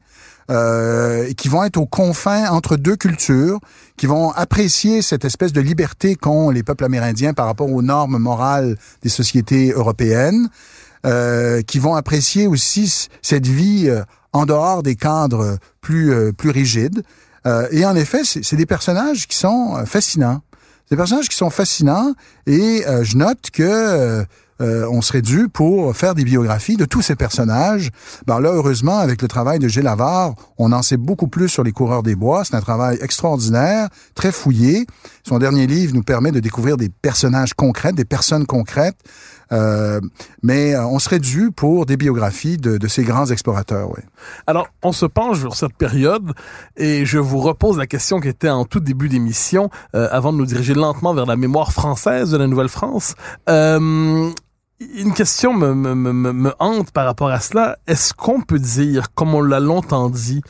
euh, 0.49 1.33
qui 1.33 1.49
vont 1.49 1.65
être 1.65 1.77
aux 1.77 1.85
confins 1.85 2.49
entre 2.49 2.77
deux 2.77 2.95
cultures, 2.95 3.59
qui 3.97 4.05
vont 4.05 4.31
apprécier 4.31 5.01
cette 5.01 5.25
espèce 5.25 5.51
de 5.51 5.59
liberté 5.59 6.15
qu'ont 6.15 6.49
les 6.49 6.63
peuples 6.63 6.85
amérindiens 6.85 7.33
par 7.33 7.45
rapport 7.47 7.69
aux 7.69 7.81
normes 7.81 8.19
morales 8.19 8.77
des 9.01 9.09
sociétés 9.09 9.71
européennes, 9.71 10.49
euh, 11.05 11.61
qui 11.61 11.77
vont 11.77 11.93
apprécier 11.93 12.47
aussi 12.47 13.09
cette 13.21 13.45
vie 13.45 13.89
euh, 13.89 14.01
en 14.35 14.45
dehors 14.45 14.83
des 14.83 14.95
cadres 14.95 15.57
plus 15.81 16.11
euh, 16.13 16.31
plus 16.31 16.49
rigides. 16.49 17.03
et 17.71 17.85
en 17.85 17.95
effet, 17.95 18.21
c'est 18.23 18.55
des 18.55 18.65
personnages 18.65 19.27
qui 19.27 19.37
sont 19.37 19.85
fascinants. 19.85 20.41
Des 20.89 20.97
personnages 20.97 21.29
qui 21.29 21.35
sont 21.35 21.51
fascinants 21.51 22.13
et 22.47 22.83
je 23.03 23.17
note 23.17 23.51
que 23.53 24.25
euh, 24.61 24.87
on 24.89 25.01
serait 25.01 25.21
dû 25.21 25.49
pour 25.49 25.95
faire 25.95 26.15
des 26.15 26.23
biographies 26.23 26.77
de 26.77 26.85
tous 26.85 27.01
ces 27.01 27.15
personnages. 27.15 27.89
Ben 28.25 28.39
là, 28.39 28.51
heureusement, 28.53 28.99
avec 28.99 29.21
le 29.21 29.27
travail 29.27 29.59
de 29.59 29.67
Gilles 29.67 29.87
Havard, 29.87 30.33
on 30.57 30.71
en 30.71 30.81
sait 30.81 30.95
beaucoup 30.97 31.27
plus 31.27 31.49
sur 31.49 31.63
les 31.63 31.73
coureurs 31.73 32.03
des 32.03 32.15
bois. 32.15 32.45
C'est 32.45 32.55
un 32.55 32.61
travail 32.61 32.97
extraordinaire, 33.01 33.89
très 34.13 34.31
fouillé. 34.31 34.87
Son 35.27 35.39
dernier 35.39 35.67
livre 35.67 35.93
nous 35.93 36.03
permet 36.03 36.31
de 36.31 36.39
découvrir 36.39 36.77
des 36.77 36.87
personnages 36.87 37.53
concrets, 37.53 37.91
des 37.91 38.05
personnes 38.05 38.45
concrètes. 38.45 38.97
Euh, 39.51 39.99
mais 40.41 40.75
euh, 40.75 40.85
on 40.85 40.99
serait 40.99 41.19
dû 41.19 41.51
pour 41.51 41.85
des 41.85 41.97
biographies 41.97 42.57
de, 42.57 42.77
de 42.77 42.87
ces 42.87 43.03
grands 43.03 43.27
explorateurs. 43.27 43.89
Oui. 43.89 44.03
Alors, 44.47 44.67
on 44.83 44.91
se 44.91 45.05
penche 45.05 45.39
sur 45.39 45.55
cette 45.55 45.73
période 45.73 46.31
et 46.77 47.05
je 47.05 47.17
vous 47.17 47.39
repose 47.39 47.77
la 47.77 47.87
question 47.87 48.19
qui 48.19 48.27
était 48.27 48.49
en 48.49 48.65
tout 48.65 48.79
début 48.79 49.09
d'émission, 49.09 49.69
euh, 49.95 50.07
avant 50.11 50.33
de 50.33 50.37
nous 50.37 50.45
diriger 50.45 50.73
lentement 50.73 51.13
vers 51.13 51.25
la 51.25 51.35
mémoire 51.35 51.71
française 51.71 52.31
de 52.31 52.37
la 52.37 52.47
Nouvelle-France. 52.47 53.15
Euh, 53.49 54.31
une 54.79 55.13
question 55.13 55.53
me, 55.53 55.73
me, 55.73 55.95
me, 55.95 56.33
me, 56.33 56.53
hante 56.59 56.91
par 56.91 57.05
rapport 57.05 57.29
à 57.29 57.39
cela. 57.39 57.77
Est-ce 57.87 58.13
qu'on 58.13 58.41
peut 58.41 58.59
dire, 58.59 59.13
comme 59.13 59.33
on 59.33 59.41
l'a 59.41 59.61
longtemps 59.61 60.09
dit, 60.09 60.41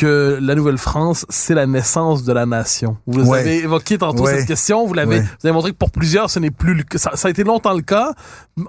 que 0.00 0.38
la 0.40 0.54
Nouvelle-France, 0.54 1.26
c'est 1.28 1.52
la 1.52 1.66
naissance 1.66 2.24
de 2.24 2.32
la 2.32 2.46
nation. 2.46 2.96
Vous 3.06 3.34
avez 3.34 3.58
évoqué 3.58 3.98
tantôt 3.98 4.26
cette 4.26 4.46
question, 4.46 4.86
vous 4.86 4.94
l'avez, 4.94 5.20
vous 5.20 5.44
avez 5.44 5.52
montré 5.52 5.72
que 5.72 5.76
pour 5.76 5.90
plusieurs, 5.90 6.30
ce 6.30 6.38
n'est 6.38 6.50
plus 6.50 6.74
le 6.74 6.84
ça, 6.94 7.10
ça 7.16 7.28
a 7.28 7.30
été 7.30 7.44
longtemps 7.44 7.74
le 7.74 7.82
cas. 7.82 8.14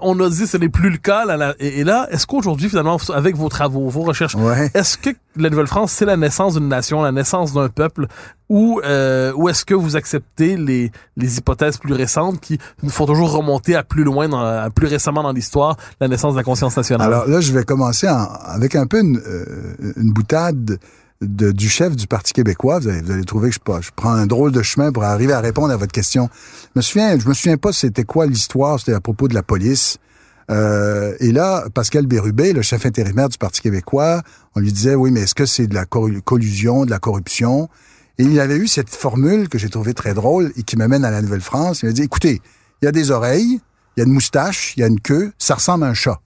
On 0.02 0.20
a 0.20 0.28
dit 0.28 0.40
que 0.40 0.46
ce 0.46 0.58
n'est 0.58 0.68
plus 0.68 0.90
le 0.90 0.98
cas. 0.98 1.24
Là, 1.24 1.54
et, 1.58 1.84
là, 1.84 2.06
est-ce 2.10 2.26
qu'aujourd'hui, 2.26 2.68
finalement, 2.68 2.98
avec 3.14 3.34
vos 3.34 3.48
travaux, 3.48 3.88
vos 3.88 4.02
recherches, 4.02 4.36
est-ce 4.74 4.98
que 4.98 5.08
la 5.36 5.48
Nouvelle-France, 5.48 5.92
c'est 5.92 6.04
la 6.04 6.18
naissance 6.18 6.54
d'une 6.54 6.68
nation, 6.68 7.00
la 7.00 7.12
naissance 7.12 7.54
d'un 7.54 7.70
peuple, 7.70 8.06
ou, 8.50 8.82
euh, 8.84 9.32
ou 9.34 9.48
est-ce 9.48 9.64
que 9.64 9.72
vous 9.72 9.96
acceptez 9.96 10.58
les, 10.58 10.92
les 11.16 11.38
hypothèses 11.38 11.78
plus 11.78 11.94
récentes 11.94 12.40
qui 12.40 12.58
nous 12.82 12.90
font 12.90 13.06
toujours 13.06 13.32
remonter 13.32 13.74
à 13.74 13.82
plus 13.82 14.04
loin, 14.04 14.28
dans, 14.28 14.42
à 14.42 14.68
plus 14.68 14.86
récemment 14.86 15.22
dans 15.22 15.32
l'histoire, 15.32 15.78
la 15.98 16.08
naissance 16.08 16.34
de 16.34 16.38
la 16.38 16.44
conscience 16.44 16.76
nationale? 16.76 17.06
Alors 17.06 17.26
là, 17.26 17.40
je 17.40 17.52
vais 17.54 17.64
commencer 17.64 18.06
avec 18.06 18.76
un 18.76 18.86
peu 18.86 19.00
une, 19.00 19.16
euh, 19.16 19.94
une 19.96 20.12
boutade 20.12 20.78
du 21.22 21.68
chef 21.68 21.96
du 21.96 22.06
Parti 22.06 22.32
québécois. 22.32 22.80
Vous 22.80 22.88
allez, 22.88 23.24
trouver 23.24 23.50
que 23.50 23.54
je, 23.54 23.80
je, 23.80 23.90
prends 23.94 24.10
un 24.10 24.26
drôle 24.26 24.52
de 24.52 24.62
chemin 24.62 24.92
pour 24.92 25.04
arriver 25.04 25.32
à 25.32 25.40
répondre 25.40 25.72
à 25.72 25.76
votre 25.76 25.92
question. 25.92 26.28
Je 26.64 26.70
me 26.76 26.82
souviens, 26.82 27.18
je 27.18 27.28
me 27.28 27.34
souviens 27.34 27.56
pas 27.56 27.72
c'était 27.72 28.04
quoi 28.04 28.26
l'histoire, 28.26 28.78
c'était 28.78 28.94
à 28.94 29.00
propos 29.00 29.28
de 29.28 29.34
la 29.34 29.42
police. 29.42 29.98
Euh, 30.50 31.14
et 31.20 31.32
là, 31.32 31.64
Pascal 31.72 32.06
Bérubé, 32.06 32.52
le 32.52 32.62
chef 32.62 32.84
intérimaire 32.84 33.28
du 33.28 33.38
Parti 33.38 33.60
québécois, 33.60 34.22
on 34.54 34.60
lui 34.60 34.72
disait, 34.72 34.94
oui, 34.94 35.10
mais 35.10 35.20
est-ce 35.20 35.34
que 35.34 35.46
c'est 35.46 35.66
de 35.66 35.74
la 35.74 35.84
collusion, 35.84 36.84
de 36.84 36.90
la 36.90 36.98
corruption? 36.98 37.68
Et 38.18 38.24
il 38.24 38.38
avait 38.40 38.56
eu 38.56 38.68
cette 38.68 38.90
formule 38.90 39.48
que 39.48 39.58
j'ai 39.58 39.68
trouvée 39.68 39.94
très 39.94 40.14
drôle 40.14 40.52
et 40.56 40.62
qui 40.62 40.76
m'amène 40.76 41.04
à 41.04 41.10
la 41.10 41.22
Nouvelle-France. 41.22 41.82
Il 41.82 41.86
m'a 41.86 41.92
dit, 41.92 42.02
écoutez, 42.02 42.42
il 42.80 42.84
y 42.84 42.88
a 42.88 42.92
des 42.92 43.10
oreilles, 43.10 43.60
il 43.96 44.00
y 44.00 44.02
a 44.02 44.06
une 44.06 44.12
moustache, 44.12 44.74
il 44.76 44.80
y 44.80 44.82
a 44.82 44.86
une 44.86 45.00
queue, 45.00 45.32
ça 45.38 45.54
ressemble 45.54 45.84
à 45.84 45.88
un 45.88 45.94
chat. 45.94 46.20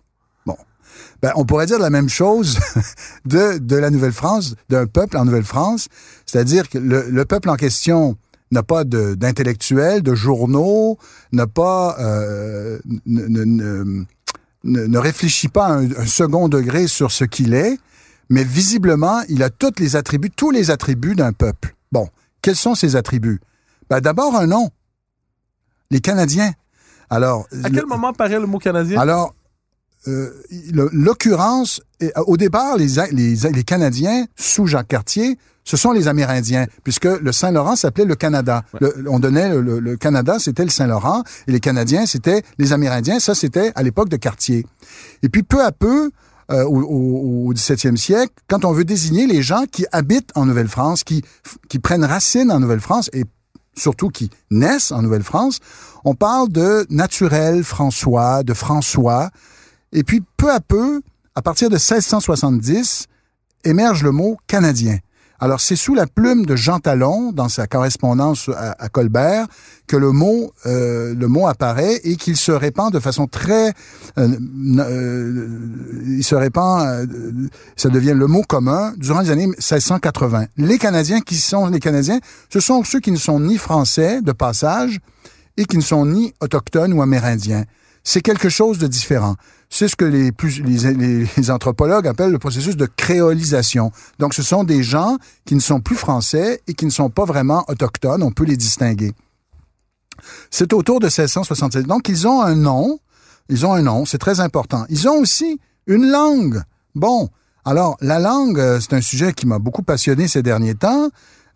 Ben, 1.23 1.33
on 1.37 1.45
pourrait 1.45 1.67
dire 1.67 1.79
la 1.79 1.91
même 1.91 2.09
chose 2.09 2.59
de, 3.25 3.59
de 3.59 3.77
la 3.77 3.91
Nouvelle-France, 3.91 4.55
d'un 4.69 4.87
peuple 4.87 5.17
en 5.17 5.25
Nouvelle-France, 5.25 5.89
c'est-à-dire 6.27 6.69
que 6.69 6.79
le, 6.79 7.25
peuple 7.25 7.49
en 7.51 7.57
question 7.57 8.17
n'a 8.51 8.63
pas 8.63 8.85
d'intellectuels, 8.85 10.03
de, 10.03 10.15
journaux, 10.15 10.99
n'a 11.33 11.47
pas 11.47 11.97
euh, 11.99 12.79
ne, 13.07 14.07
ne, 14.65 14.99
réfléchit 14.99 15.49
pas 15.49 15.69
un, 15.69 15.91
un, 15.93 16.07
second 16.07 16.49
degré 16.49 16.87
sur 16.87 17.11
ce 17.11 17.25
qu'il 17.25 17.55
est, 17.55 17.79
mais 18.29 18.45
visiblement, 18.45 19.23
il 19.29 19.43
a 19.43 19.51
tous 19.51 19.79
les 19.79 19.97
attributs, 19.97 20.31
tous 20.31 20.51
les 20.51 20.71
attributs 20.71 21.15
d'un 21.15 21.33
peuple. 21.33 21.75
Bon, 21.93 22.09
quels 22.43 22.57
sont 22.57 22.75
ces 22.75 22.97
attributs? 22.97 23.41
Ben, 23.89 24.01
D'abord, 24.01 24.37
un 24.37 24.47
nom. 24.47 24.71
Les 25.91 26.01
Canadiens. 26.01 26.53
Alors, 27.11 27.47
à 27.63 27.71
quel 27.71 27.87
moment 27.87 28.13
paraît 28.13 28.41
le 28.41 28.47
mot 28.47 28.59
canadien? 28.59 29.01
Alors, 29.01 29.35
euh, 30.09 30.31
l'occurrence, 30.93 31.81
au 32.27 32.37
départ, 32.37 32.77
les, 32.77 32.89
les, 33.13 33.35
les, 33.35 33.65
Canadiens, 33.65 34.27
sous 34.37 34.67
Jacques 34.67 34.89
Cartier, 34.89 35.39
ce 35.65 35.77
sont 35.77 35.91
les 35.91 36.07
Amérindiens, 36.07 36.67
puisque 36.85 37.07
le 37.07 37.33
Saint-Laurent 37.33 37.75
s'appelait 37.75 38.05
le 38.05 38.15
Canada. 38.15 38.63
on 39.09 39.19
donnait 39.19 39.49
le, 39.49 39.81
le, 39.81 39.97
Canada, 39.97 40.39
c'était 40.39 40.63
le 40.63 40.71
Saint-Laurent, 40.71 41.25
et 41.49 41.53
les 41.53 41.61
Canadiens, 41.61 42.07
c'était 42.07 42.43
les 42.59 42.73
Amérindiens. 42.73 43.19
Ça, 43.19 43.35
c'était 43.35 43.73
à 43.75 43.83
l'époque 43.83 44.09
de 44.09 44.17
Cartier. 44.17 44.65
Et 45.25 45.29
puis, 45.29 45.43
peu 45.43 45.65
à 45.65 45.73
peu, 45.73 46.13
euh, 46.53 46.63
au, 46.65 47.49
au, 47.49 47.53
17e 47.53 47.97
siècle, 47.97 48.33
quand 48.47 48.65
on 48.65 48.71
veut 48.71 48.85
désigner 48.85 49.27
les 49.27 49.43
gens 49.43 49.65
qui 49.71 49.85
habitent 49.91 50.31
en 50.37 50.47
Nouvelle-France, 50.47 51.03
qui, 51.03 51.25
qui 51.69 51.81
prennent 51.81 52.05
racine 52.05 52.53
en 52.53 52.61
Nouvelle-France, 52.61 53.11
et 53.13 53.25
surtout 53.77 54.09
qui 54.11 54.31
naissent 54.53 54.93
en 54.93 55.03
Nouvelle-France, 55.03 55.59
on 56.05 56.15
parle 56.15 56.49
de 56.49 56.87
naturel 56.91 57.65
François, 57.65 58.45
de 58.45 58.55
François, 58.55 59.31
et 59.93 60.03
puis, 60.03 60.23
peu 60.37 60.51
à 60.51 60.61
peu, 60.61 61.01
à 61.35 61.43
partir 61.43 61.69
de 61.69 61.75
1670, 61.75 63.07
émerge 63.65 64.03
le 64.03 64.13
mot 64.13 64.39
canadien. 64.47 64.99
Alors, 65.39 65.61
c'est 65.61 65.77
sous 65.77 65.95
la 65.95 66.07
plume 66.07 66.47
de 66.47 66.57
Jean 66.57 66.79
Talon, 66.79 67.31
dans 67.31 67.51
sa 67.51 67.67
correspondance 67.67 68.49
à, 68.57 68.89
Colbert, 68.89 69.47
que 69.87 69.97
le 69.97 70.11
mot, 70.11 70.51
euh, 70.65 71.15
le 71.15 71.29
mot 71.29 71.47
apparaît 71.47 72.01
et 72.05 72.17
qu'il 72.17 72.39
se 72.39 72.53
répand 72.53 72.91
de 72.91 73.01
façon 73.01 73.27
très, 73.27 73.75
euh, 74.19 74.29
euh, 74.79 75.59
il 76.07 76.25
se 76.25 76.35
répand, 76.35 77.07
ça 77.77 77.91
devient 77.91 78.15
le 78.17 78.27
mot 78.27 78.43
commun 78.43 78.95
durant 78.97 79.21
les 79.21 79.31
années 79.31 79.47
1680. 79.47 80.47
Les 80.57 80.79
Canadiens, 80.79 81.21
qui 81.21 81.37
sont 81.37 81.67
les 81.67 81.81
Canadiens, 81.81 82.19
ce 82.49 82.61
sont 82.61 82.83
ceux 82.83 83.01
qui 83.01 83.11
ne 83.11 83.19
sont 83.19 83.39
ni 83.39 83.59
français 83.59 84.23
de 84.23 84.33
passage 84.33 85.01
et 85.59 85.67
qui 85.67 85.77
ne 85.77 85.83
sont 85.83 86.07
ni 86.07 86.33
autochtones 86.41 86.95
ou 86.95 87.03
amérindiens. 87.03 87.65
C'est 88.09 88.21
quelque 88.21 88.49
chose 88.49 88.79
de 88.79 88.87
différent. 88.87 89.35
C'est 89.69 89.89
ce 89.89 89.97
que 89.97 90.05
les, 90.05 90.31
plus, 90.31 90.63
les, 90.63 91.51
anthropologues 91.51 92.07
appellent 92.07 92.31
le 92.31 92.39
processus 92.39 92.77
de 92.77 92.87
créolisation. 92.87 93.91
Donc, 94.21 94.33
ce 94.33 94.45
sont 94.45 94.63
des 94.63 94.85
gens 94.85 95.17
qui 95.45 95.57
ne 95.57 95.61
sont 95.61 95.81
plus 95.81 95.97
français 95.97 96.63
et 96.69 96.75
qui 96.75 96.85
ne 96.85 96.91
sont 96.91 97.11
pas 97.11 97.25
vraiment 97.25 97.65
autochtones. 97.67 98.23
On 98.23 98.31
peut 98.31 98.45
les 98.45 98.57
distinguer. 98.57 99.13
C'est 100.53 100.73
autour 100.73 101.01
de 101.01 101.07
1667. 101.07 101.85
Donc, 101.89 102.09
ils 102.09 102.29
ont 102.29 102.43
un 102.43 102.55
nom. 102.55 103.01
Ils 103.49 103.67
ont 103.67 103.73
un 103.73 103.83
nom. 103.83 104.05
C'est 104.05 104.19
très 104.19 104.39
important. 104.39 104.87
Ils 104.89 105.09
ont 105.09 105.19
aussi 105.19 105.59
une 105.89 106.09
langue. 106.09 106.63
Bon. 106.95 107.29
Alors, 107.65 107.97
la 108.01 108.21
langue, 108.21 108.61
euh, 108.61 108.79
c'est 108.79 108.93
un 108.93 109.01
sujet 109.01 109.33
qui 109.33 109.49
m'a 109.49 109.59
beaucoup 109.59 109.83
passionné 109.83 110.29
ces 110.29 110.45
derniers 110.45 110.77
temps. 110.77 111.09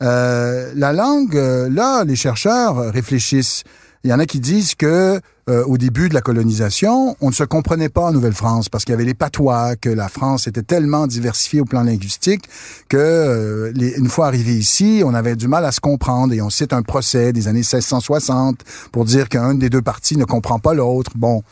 Euh, 0.02 0.72
la 0.74 0.92
langue, 0.92 1.36
euh, 1.36 1.70
là, 1.70 2.02
les 2.02 2.16
chercheurs 2.16 2.92
réfléchissent. 2.92 3.62
Il 4.02 4.10
y 4.10 4.12
en 4.12 4.18
a 4.18 4.26
qui 4.26 4.40
disent 4.40 4.74
que 4.74 5.20
euh, 5.50 5.64
au 5.64 5.78
début 5.78 6.08
de 6.08 6.14
la 6.14 6.20
colonisation, 6.20 7.16
on 7.20 7.28
ne 7.28 7.34
se 7.34 7.42
comprenait 7.44 7.88
pas 7.88 8.02
en 8.02 8.12
Nouvelle-France 8.12 8.68
parce 8.68 8.84
qu'il 8.84 8.92
y 8.92 8.94
avait 8.94 9.04
les 9.04 9.14
patois, 9.14 9.74
que 9.76 9.88
la 9.88 10.08
France 10.08 10.46
était 10.46 10.62
tellement 10.62 11.06
diversifiée 11.06 11.60
au 11.60 11.64
plan 11.64 11.82
linguistique 11.82 12.44
que 12.88 12.96
euh, 12.96 13.72
une 13.74 14.08
fois 14.08 14.26
arrivé 14.26 14.54
ici, 14.54 15.02
on 15.04 15.12
avait 15.12 15.36
du 15.36 15.48
mal 15.48 15.64
à 15.64 15.72
se 15.72 15.80
comprendre 15.80 16.32
et 16.32 16.40
on 16.40 16.50
cite 16.50 16.72
un 16.72 16.82
procès 16.82 17.32
des 17.32 17.48
années 17.48 17.60
1660 17.60 18.60
pour 18.92 19.04
dire 19.04 19.28
qu'un 19.28 19.54
des 19.54 19.70
deux 19.70 19.82
parties 19.82 20.16
ne 20.16 20.24
comprend 20.24 20.58
pas 20.58 20.72
l'autre. 20.74 21.12
Bon. 21.16 21.42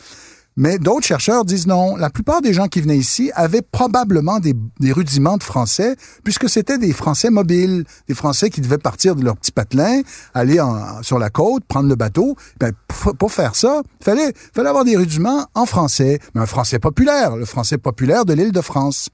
Mais 0.59 0.77
d'autres 0.81 1.07
chercheurs 1.07 1.45
disent 1.45 1.69
non. 1.69 1.95
La 1.95 2.11
plupart 2.11 2.43
des 2.43 2.53
gens 2.53 2.67
qui 2.67 2.81
venaient 2.81 2.99
ici 2.99 3.31
avaient 3.37 3.63
probablement 3.63 4.41
des, 4.41 4.55
rudiments 4.93 5.37
de 5.37 5.45
français, 5.45 5.95
puisque 6.25 6.51
c'était 6.51 6.79
des 6.79 6.93
Français 6.93 7.31
mobiles, 7.31 7.85
des 8.09 8.15
Français 8.15 8.51
qui 8.51 8.61
devaient 8.61 8.77
partir 8.77 9.15
de 9.15 9.25
leur 9.25 9.37
petit 9.37 9.53
patelin, 9.53 10.03
aller 10.35 10.61
sur 11.03 11.21
la 11.21 11.31
côte, 11.31 11.63
prendre 11.65 11.89
le 11.89 11.95
bateau. 11.95 12.35
Ben, 12.59 12.73
pour, 13.19 13.31
faire 13.31 13.55
ça, 13.55 13.83
il 14.01 14.05
fallait, 14.05 14.33
fallait 14.53 14.69
avoir 14.69 14.85
des 14.85 14.97
rudiments 14.97 15.47
en 15.55 15.65
français, 15.65 16.19
mais 16.35 16.41
un 16.41 16.47
français 16.47 16.81
populaire, 16.81 17.37
le 17.37 17.45
français 17.45 17.79
populaire 17.79 18.25
de 18.25 18.33
l'île 18.33 18.51
de 18.51 18.61
France. 18.61 19.11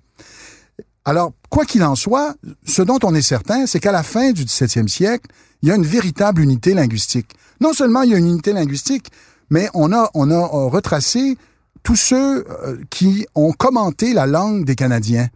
Alors, 1.04 1.32
quoi 1.50 1.66
qu'il 1.66 1.84
en 1.84 1.94
soit, 1.94 2.36
ce 2.64 2.80
dont 2.80 2.98
on 3.02 3.14
est 3.14 3.20
certain, 3.20 3.66
c'est 3.66 3.80
qu'à 3.80 3.92
la 3.92 4.02
fin 4.02 4.32
du 4.32 4.44
17e 4.46 4.88
siècle, 4.88 5.26
il 5.60 5.68
y 5.68 5.72
a 5.72 5.74
une 5.74 5.84
véritable 5.84 6.40
unité 6.40 6.72
linguistique. 6.72 7.32
Non 7.60 7.74
seulement 7.74 8.00
il 8.00 8.12
y 8.12 8.14
a 8.14 8.18
une 8.18 8.28
unité 8.28 8.54
linguistique, 8.54 9.10
mais 9.50 9.68
on 9.74 9.92
a, 9.92 10.10
on 10.14 10.30
a 10.30 10.34
euh, 10.34 10.66
retracé 10.68 11.36
tous 11.82 11.96
ceux 11.96 12.44
euh, 12.48 12.78
qui 12.90 13.26
ont 13.34 13.52
commenté 13.52 14.12
la 14.12 14.26
langue 14.26 14.64
des 14.64 14.74
Canadiens 14.74 15.28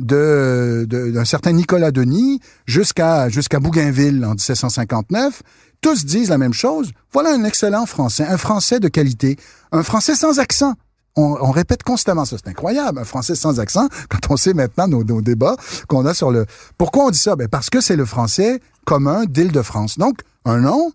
de 0.00 0.86
d'un 0.88 1.24
certain 1.24 1.52
Nicolas 1.52 1.92
Denis 1.92 2.40
jusqu'à 2.66 3.28
jusqu'à 3.28 3.60
Bougainville 3.60 4.24
en 4.24 4.30
1759, 4.30 5.42
tous 5.80 6.04
disent 6.04 6.30
la 6.30 6.38
même 6.38 6.52
chose. 6.52 6.90
Voilà 7.12 7.32
un 7.32 7.44
excellent 7.44 7.86
français, 7.86 8.24
un 8.24 8.36
français 8.36 8.80
de 8.80 8.88
qualité, 8.88 9.36
un 9.72 9.82
français 9.82 10.14
sans 10.16 10.38
accent. 10.40 10.74
On, 11.16 11.52
répète 11.52 11.84
constamment 11.84 12.24
ça, 12.24 12.34
c'est 12.42 12.50
incroyable, 12.50 12.98
un 12.98 13.04
français 13.04 13.36
sans 13.36 13.60
accent. 13.60 13.88
Quand 14.08 14.32
on 14.32 14.36
sait 14.36 14.52
maintenant 14.52 14.88
nos, 14.88 15.04
nos 15.04 15.22
débats 15.22 15.54
qu'on 15.86 16.04
a 16.06 16.12
sur 16.12 16.32
le. 16.32 16.44
Pourquoi 16.76 17.04
on 17.04 17.10
dit 17.10 17.18
ça? 17.18 17.36
Ben 17.36 17.46
parce 17.46 17.70
que 17.70 17.80
c'est 17.80 17.94
le 17.94 18.04
français 18.04 18.60
commun 18.84 19.24
d'Île-de-France. 19.24 19.96
Donc 19.96 20.22
un 20.44 20.58
nom, 20.58 20.92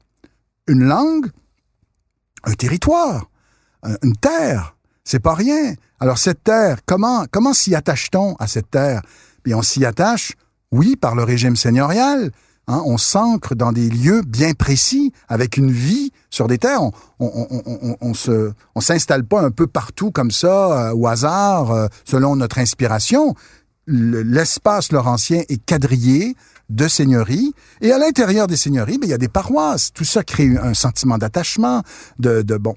une 0.67 0.83
langue, 0.83 1.27
un 2.43 2.53
territoire, 2.53 3.29
une 4.03 4.15
terre. 4.15 4.75
C'est 5.03 5.19
pas 5.19 5.33
rien. 5.33 5.73
Alors 5.99 6.17
cette 6.17 6.43
terre, 6.43 6.79
comment 6.85 7.25
comment 7.31 7.53
s'y 7.53 7.73
attache-t-on 7.73 8.35
à 8.35 8.47
cette 8.47 8.69
terre? 8.69 9.01
Bien, 9.43 9.57
on 9.57 9.61
s'y 9.61 9.85
attache, 9.85 10.33
oui, 10.71 10.95
par 10.95 11.15
le 11.15 11.23
régime 11.23 11.55
seigneurial. 11.55 12.31
Hein, 12.67 12.83
on 12.85 12.99
s'ancre 12.99 13.55
dans 13.55 13.71
des 13.71 13.89
lieux 13.89 14.21
bien 14.21 14.53
précis, 14.53 15.11
avec 15.27 15.57
une 15.57 15.71
vie 15.71 16.11
sur 16.29 16.47
des 16.47 16.59
terres. 16.59 16.83
On, 16.83 16.91
on, 17.19 17.47
on, 17.65 17.97
on 17.99 18.13
se, 18.13 18.51
on 18.75 18.81
s'installe 18.81 19.23
pas 19.23 19.41
un 19.41 19.49
peu 19.49 19.65
partout 19.65 20.11
comme 20.11 20.29
ça, 20.29 20.89
euh, 20.89 20.93
au 20.93 21.07
hasard, 21.07 21.71
euh, 21.71 21.87
selon 22.05 22.35
notre 22.35 22.59
inspiration. 22.59 23.33
L'espace 23.87 24.91
laurentien 24.91 25.41
est 25.49 25.65
quadrillé 25.65 26.35
de 26.69 26.87
seigneuries. 26.87 27.53
Et 27.81 27.91
à 27.91 27.97
l'intérieur 27.97 28.47
des 28.47 28.57
seigneuries, 28.57 28.97
ben, 28.97 29.07
il 29.07 29.11
y 29.11 29.13
a 29.13 29.17
des 29.17 29.27
paroisses. 29.27 29.91
Tout 29.93 30.05
ça 30.05 30.23
crée 30.23 30.57
un 30.57 30.73
sentiment 30.73 31.17
d'attachement, 31.17 31.83
de, 32.19 32.41
de 32.41 32.57
bon. 32.57 32.75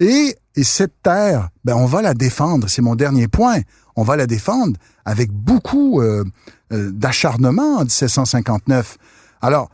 Et, 0.00 0.36
et 0.56 0.64
cette 0.64 1.02
terre, 1.02 1.50
ben, 1.64 1.74
on 1.74 1.86
va 1.86 2.02
la 2.02 2.14
défendre. 2.14 2.68
C'est 2.68 2.82
mon 2.82 2.94
dernier 2.94 3.28
point. 3.28 3.58
On 3.96 4.02
va 4.02 4.16
la 4.16 4.26
défendre 4.26 4.78
avec 5.04 5.30
beaucoup 5.30 6.00
euh, 6.00 6.24
euh, 6.72 6.90
d'acharnement 6.92 7.78
en 7.78 7.82
1759. 7.82 8.96
Alors, 9.40 9.70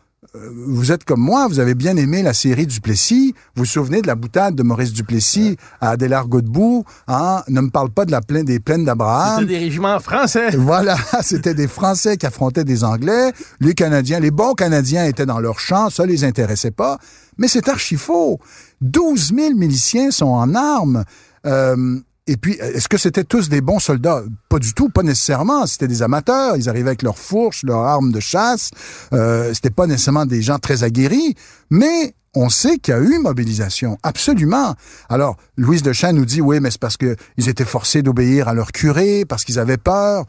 vous 0.66 0.92
êtes 0.92 1.04
comme 1.04 1.20
moi, 1.20 1.48
vous 1.48 1.60
avez 1.60 1.74
bien 1.74 1.96
aimé 1.96 2.22
la 2.22 2.34
série 2.34 2.66
Duplessis. 2.66 3.34
Vous 3.54 3.62
vous 3.62 3.66
souvenez 3.66 4.02
de 4.02 4.06
la 4.06 4.14
boutade 4.14 4.54
de 4.54 4.62
Maurice 4.62 4.92
Duplessis 4.92 5.56
à 5.80 5.90
Adélard 5.90 6.28
Godbout, 6.28 6.84
hein? 7.06 7.42
Ne 7.48 7.60
me 7.60 7.70
parle 7.70 7.90
pas 7.90 8.04
de 8.04 8.10
la 8.10 8.20
plaine 8.20 8.44
des 8.44 8.60
plaines 8.60 8.84
d'Abraham. 8.84 9.40
C'était 9.40 9.52
des 9.52 9.58
régiments 9.58 10.00
français. 10.00 10.50
Voilà, 10.56 10.96
c'était 11.22 11.54
des 11.54 11.68
Français 11.68 12.16
qui 12.16 12.26
affrontaient 12.26 12.64
des 12.64 12.84
Anglais. 12.84 13.32
Les 13.60 13.74
Canadiens, 13.74 14.20
les 14.20 14.30
bons 14.30 14.54
Canadiens 14.54 15.06
étaient 15.06 15.26
dans 15.26 15.40
leur 15.40 15.60
champ, 15.60 15.88
ça 15.88 16.04
les 16.04 16.24
intéressait 16.24 16.70
pas. 16.70 16.98
Mais 17.38 17.48
c'est 17.48 17.68
archi 17.68 17.96
faux. 17.96 18.38
12 18.80 19.32
000 19.34 19.54
miliciens 19.54 20.10
sont 20.10 20.26
en 20.26 20.54
armes. 20.54 21.04
Euh, 21.46 22.00
et 22.28 22.36
puis, 22.36 22.52
est-ce 22.60 22.90
que 22.90 22.98
c'était 22.98 23.24
tous 23.24 23.48
des 23.48 23.62
bons 23.62 23.78
soldats? 23.78 24.22
Pas 24.50 24.58
du 24.58 24.74
tout, 24.74 24.90
pas 24.90 25.02
nécessairement. 25.02 25.66
C'était 25.66 25.88
des 25.88 26.02
amateurs. 26.02 26.58
Ils 26.58 26.68
arrivaient 26.68 26.90
avec 26.90 27.02
leurs 27.02 27.18
fourches, 27.18 27.62
leurs 27.62 27.80
armes 27.80 28.12
de 28.12 28.20
chasse. 28.20 28.70
Euh, 29.14 29.54
c'était 29.54 29.70
pas 29.70 29.86
nécessairement 29.86 30.26
des 30.26 30.42
gens 30.42 30.58
très 30.58 30.84
aguerris. 30.84 31.34
Mais 31.70 32.14
on 32.34 32.50
sait 32.50 32.76
qu'il 32.76 32.92
y 32.92 32.96
a 32.98 33.00
eu 33.00 33.18
mobilisation, 33.18 33.96
absolument. 34.02 34.74
Alors, 35.08 35.38
Louise 35.56 35.82
de 35.82 35.94
Chêne 35.94 36.16
nous 36.16 36.26
dit, 36.26 36.42
oui, 36.42 36.60
mais 36.60 36.70
c'est 36.70 36.80
parce 36.80 36.98
qu'ils 36.98 37.48
étaient 37.48 37.64
forcés 37.64 38.02
d'obéir 38.02 38.46
à 38.46 38.52
leur 38.52 38.72
curé, 38.72 39.24
parce 39.26 39.46
qu'ils 39.46 39.58
avaient 39.58 39.78
peur. 39.78 40.26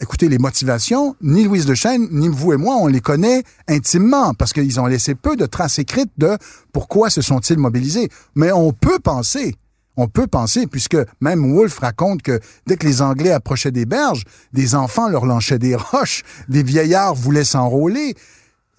Écoutez, 0.00 0.30
les 0.30 0.38
motivations, 0.38 1.16
ni 1.20 1.44
Louise 1.44 1.66
de 1.66 1.74
Chêne, 1.74 2.08
ni 2.10 2.28
vous 2.28 2.54
et 2.54 2.56
moi, 2.56 2.76
on 2.76 2.86
les 2.86 3.02
connaît 3.02 3.42
intimement, 3.68 4.32
parce 4.32 4.54
qu'ils 4.54 4.80
ont 4.80 4.86
laissé 4.86 5.14
peu 5.14 5.36
de 5.36 5.44
traces 5.44 5.78
écrites 5.78 6.12
de 6.16 6.38
pourquoi 6.72 7.10
se 7.10 7.20
sont-ils 7.20 7.58
mobilisés. 7.58 8.08
Mais 8.34 8.52
on 8.52 8.72
peut 8.72 8.98
penser 8.98 9.54
on 9.96 10.08
peut 10.08 10.26
penser, 10.26 10.66
puisque 10.66 10.96
même 11.20 11.54
Wolfe 11.54 11.78
raconte 11.78 12.22
que 12.22 12.40
dès 12.66 12.76
que 12.76 12.86
les 12.86 13.02
Anglais 13.02 13.32
approchaient 13.32 13.70
des 13.70 13.86
berges, 13.86 14.24
des 14.52 14.74
enfants 14.74 15.08
leur 15.08 15.26
lançaient 15.26 15.58
des 15.58 15.76
roches, 15.76 16.22
des 16.48 16.62
vieillards 16.62 17.14
voulaient 17.14 17.44
s'enrôler. 17.44 18.14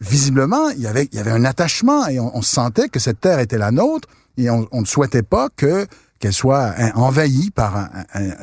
Visiblement, 0.01 0.69
il 0.69 0.81
y 0.81 0.87
avait, 0.87 1.09
un 1.13 1.45
attachement 1.45 2.07
et 2.07 2.19
on, 2.19 2.41
sentait 2.41 2.89
que 2.89 2.99
cette 2.99 3.21
terre 3.21 3.39
était 3.39 3.57
la 3.57 3.71
nôtre 3.71 4.09
et 4.37 4.49
on, 4.49 4.67
ne 4.71 4.85
souhaitait 4.85 5.23
pas 5.23 5.49
que 5.55 5.87
qu'elle 6.19 6.33
soit 6.33 6.73
envahie 6.95 7.51
par 7.51 7.89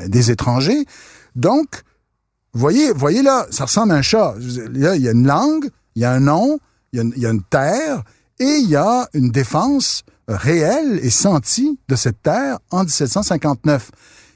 des 0.06 0.30
étrangers. 0.30 0.84
Donc, 1.34 1.82
voyez, 2.54 2.92
voyez 2.92 3.22
là, 3.22 3.46
ça 3.50 3.64
ressemble 3.64 3.92
à 3.92 3.96
un 3.96 4.02
chat. 4.02 4.34
Il 4.38 4.80
y 4.80 4.86
a 4.86 5.12
une 5.12 5.26
langue, 5.26 5.68
il 5.96 6.02
y 6.02 6.04
a 6.04 6.12
un 6.12 6.20
nom, 6.20 6.58
il 6.92 7.12
y 7.16 7.26
a 7.26 7.30
une 7.30 7.42
terre 7.42 8.04
et 8.38 8.56
il 8.62 8.68
y 8.68 8.76
a 8.76 9.08
une 9.12 9.30
défense 9.30 10.02
réel 10.34 11.00
et 11.02 11.10
senti 11.10 11.78
de 11.88 11.96
cette 11.96 12.22
terre 12.22 12.58
en 12.70 12.84
1759? 12.84 13.90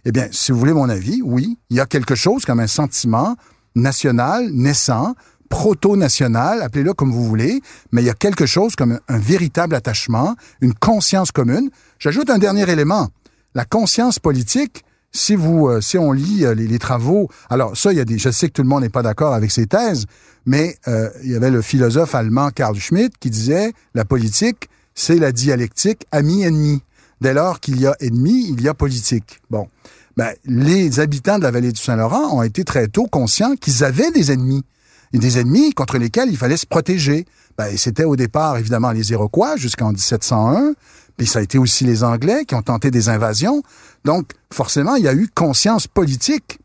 Eh 0.05 0.13
bien, 0.13 0.29
si 0.31 0.53
vous 0.53 0.59
voulez 0.59 0.75
mon 0.75 0.89
avis, 0.89 1.23
oui, 1.23 1.59
il 1.71 1.77
y 1.77 1.81
a 1.81 1.87
quelque 1.87 2.15
chose 2.15 2.45
comme 2.45 2.61
un 2.61 2.67
sentiment 2.67 3.37
national, 3.75 4.51
naissant, 4.53 5.15
proto-national, 5.49 6.63
appelez-le 6.63 6.95
comme 6.95 7.13
vous 7.13 7.25
voulez, 7.25 7.61
mais 7.93 8.03
il 8.03 8.07
y 8.07 8.11
a 8.11 8.15
quelque 8.15 8.47
chose 8.47 8.77
comme 8.77 8.99
un, 9.09 9.19
véritable 9.19 9.75
attachement, 9.75 10.35
une 10.61 10.75
conscience 10.75 11.33
commune. 11.33 11.71
J'ajoute 11.99 12.29
un 12.31 12.39
dernier 12.39 12.69
élément. 12.69 13.09
La 13.55 13.65
conscience 13.65 14.19
politique, 14.19 14.85
si 15.13 15.37
vous, 15.37 15.69
euh, 15.69 15.81
si 15.81 15.97
on 15.97 16.13
lit 16.13 16.45
euh, 16.45 16.55
les, 16.55 16.79
travaux, 16.79 17.29
alors 17.49 17.77
ça, 17.77 17.93
il 17.93 17.99
y 17.99 18.01
a 18.01 18.05
des, 18.05 18.19
je 18.19 18.31
sais 18.31 18.49
que 18.49 18.53
tout 18.53 18.63
le 18.63 18.69
monde 18.69 18.83
n'est 18.83 18.89
pas 18.89 19.03
d'accord 19.03 19.33
avec 19.33 19.53
ces 19.53 19.67
thèses, 19.67 20.07
mais 20.45 20.77
euh, 20.89 21.09
il 21.23 21.31
y 21.31 21.37
avait 21.37 21.51
le 21.51 21.63
philosophe 21.63 22.15
allemand 22.15 22.51
Karl 22.51 22.77
Schmitt 22.77 23.17
qui 23.19 23.31
disait 23.31 23.73
la 23.95 24.05
politique, 24.05 24.69
c'est 24.95 25.19
la 25.19 25.33
dialectique 25.33 26.07
ami-ennemi. 26.13 26.83
Dès 27.21 27.35
lors 27.35 27.61
qu'il 27.61 27.81
y 27.81 27.87
a 27.87 27.97
ennemi, 28.01 28.49
il 28.51 28.61
y 28.61 28.69
a 28.69 28.75
politique. 28.75 29.41
Bon. 29.51 29.69
Ben, 30.17 30.33
les 30.45 31.01
habitants 31.01 31.39
de 31.39 31.43
la 31.43 31.51
vallée 31.51 31.73
du 31.73 31.81
Saint-Laurent 31.81 32.37
ont 32.37 32.43
été 32.43 32.65
très 32.65 32.87
tôt 32.87 33.07
conscients 33.07 33.57
qu'ils 33.57 33.83
avaient 33.83 34.11
des 34.13 34.31
ennemis. 34.31 34.65
Et 35.13 35.19
des 35.19 35.39
ennemis 35.39 35.73
contre 35.73 35.99
lesquels 35.99 36.29
il 36.31 36.37
fallait 36.37 36.57
se 36.57 36.67
protéger. 36.67 37.25
Ben, 37.59 37.77
c'était 37.77 38.05
au 38.05 38.17
départ, 38.17 38.57
évidemment, 38.59 38.93
les 38.93 39.11
Iroquois 39.11 39.57
jusqu'en 39.57 39.91
1701. 39.91 40.75
Puis 41.17 41.27
ça 41.27 41.39
a 41.39 41.43
été 41.43 41.59
aussi 41.59 41.85
les 41.85 42.03
Anglais 42.03 42.45
qui 42.45 42.55
ont 42.55 42.63
tenté 42.63 42.91
des 42.91 43.09
invasions. 43.09 43.63
Donc, 44.05 44.33
forcément, 44.53 44.97
il 44.97 45.05
y 45.05 45.09
a 45.09 45.15
eu 45.15 45.29
conscience 45.33 45.87
politique. 45.87 46.59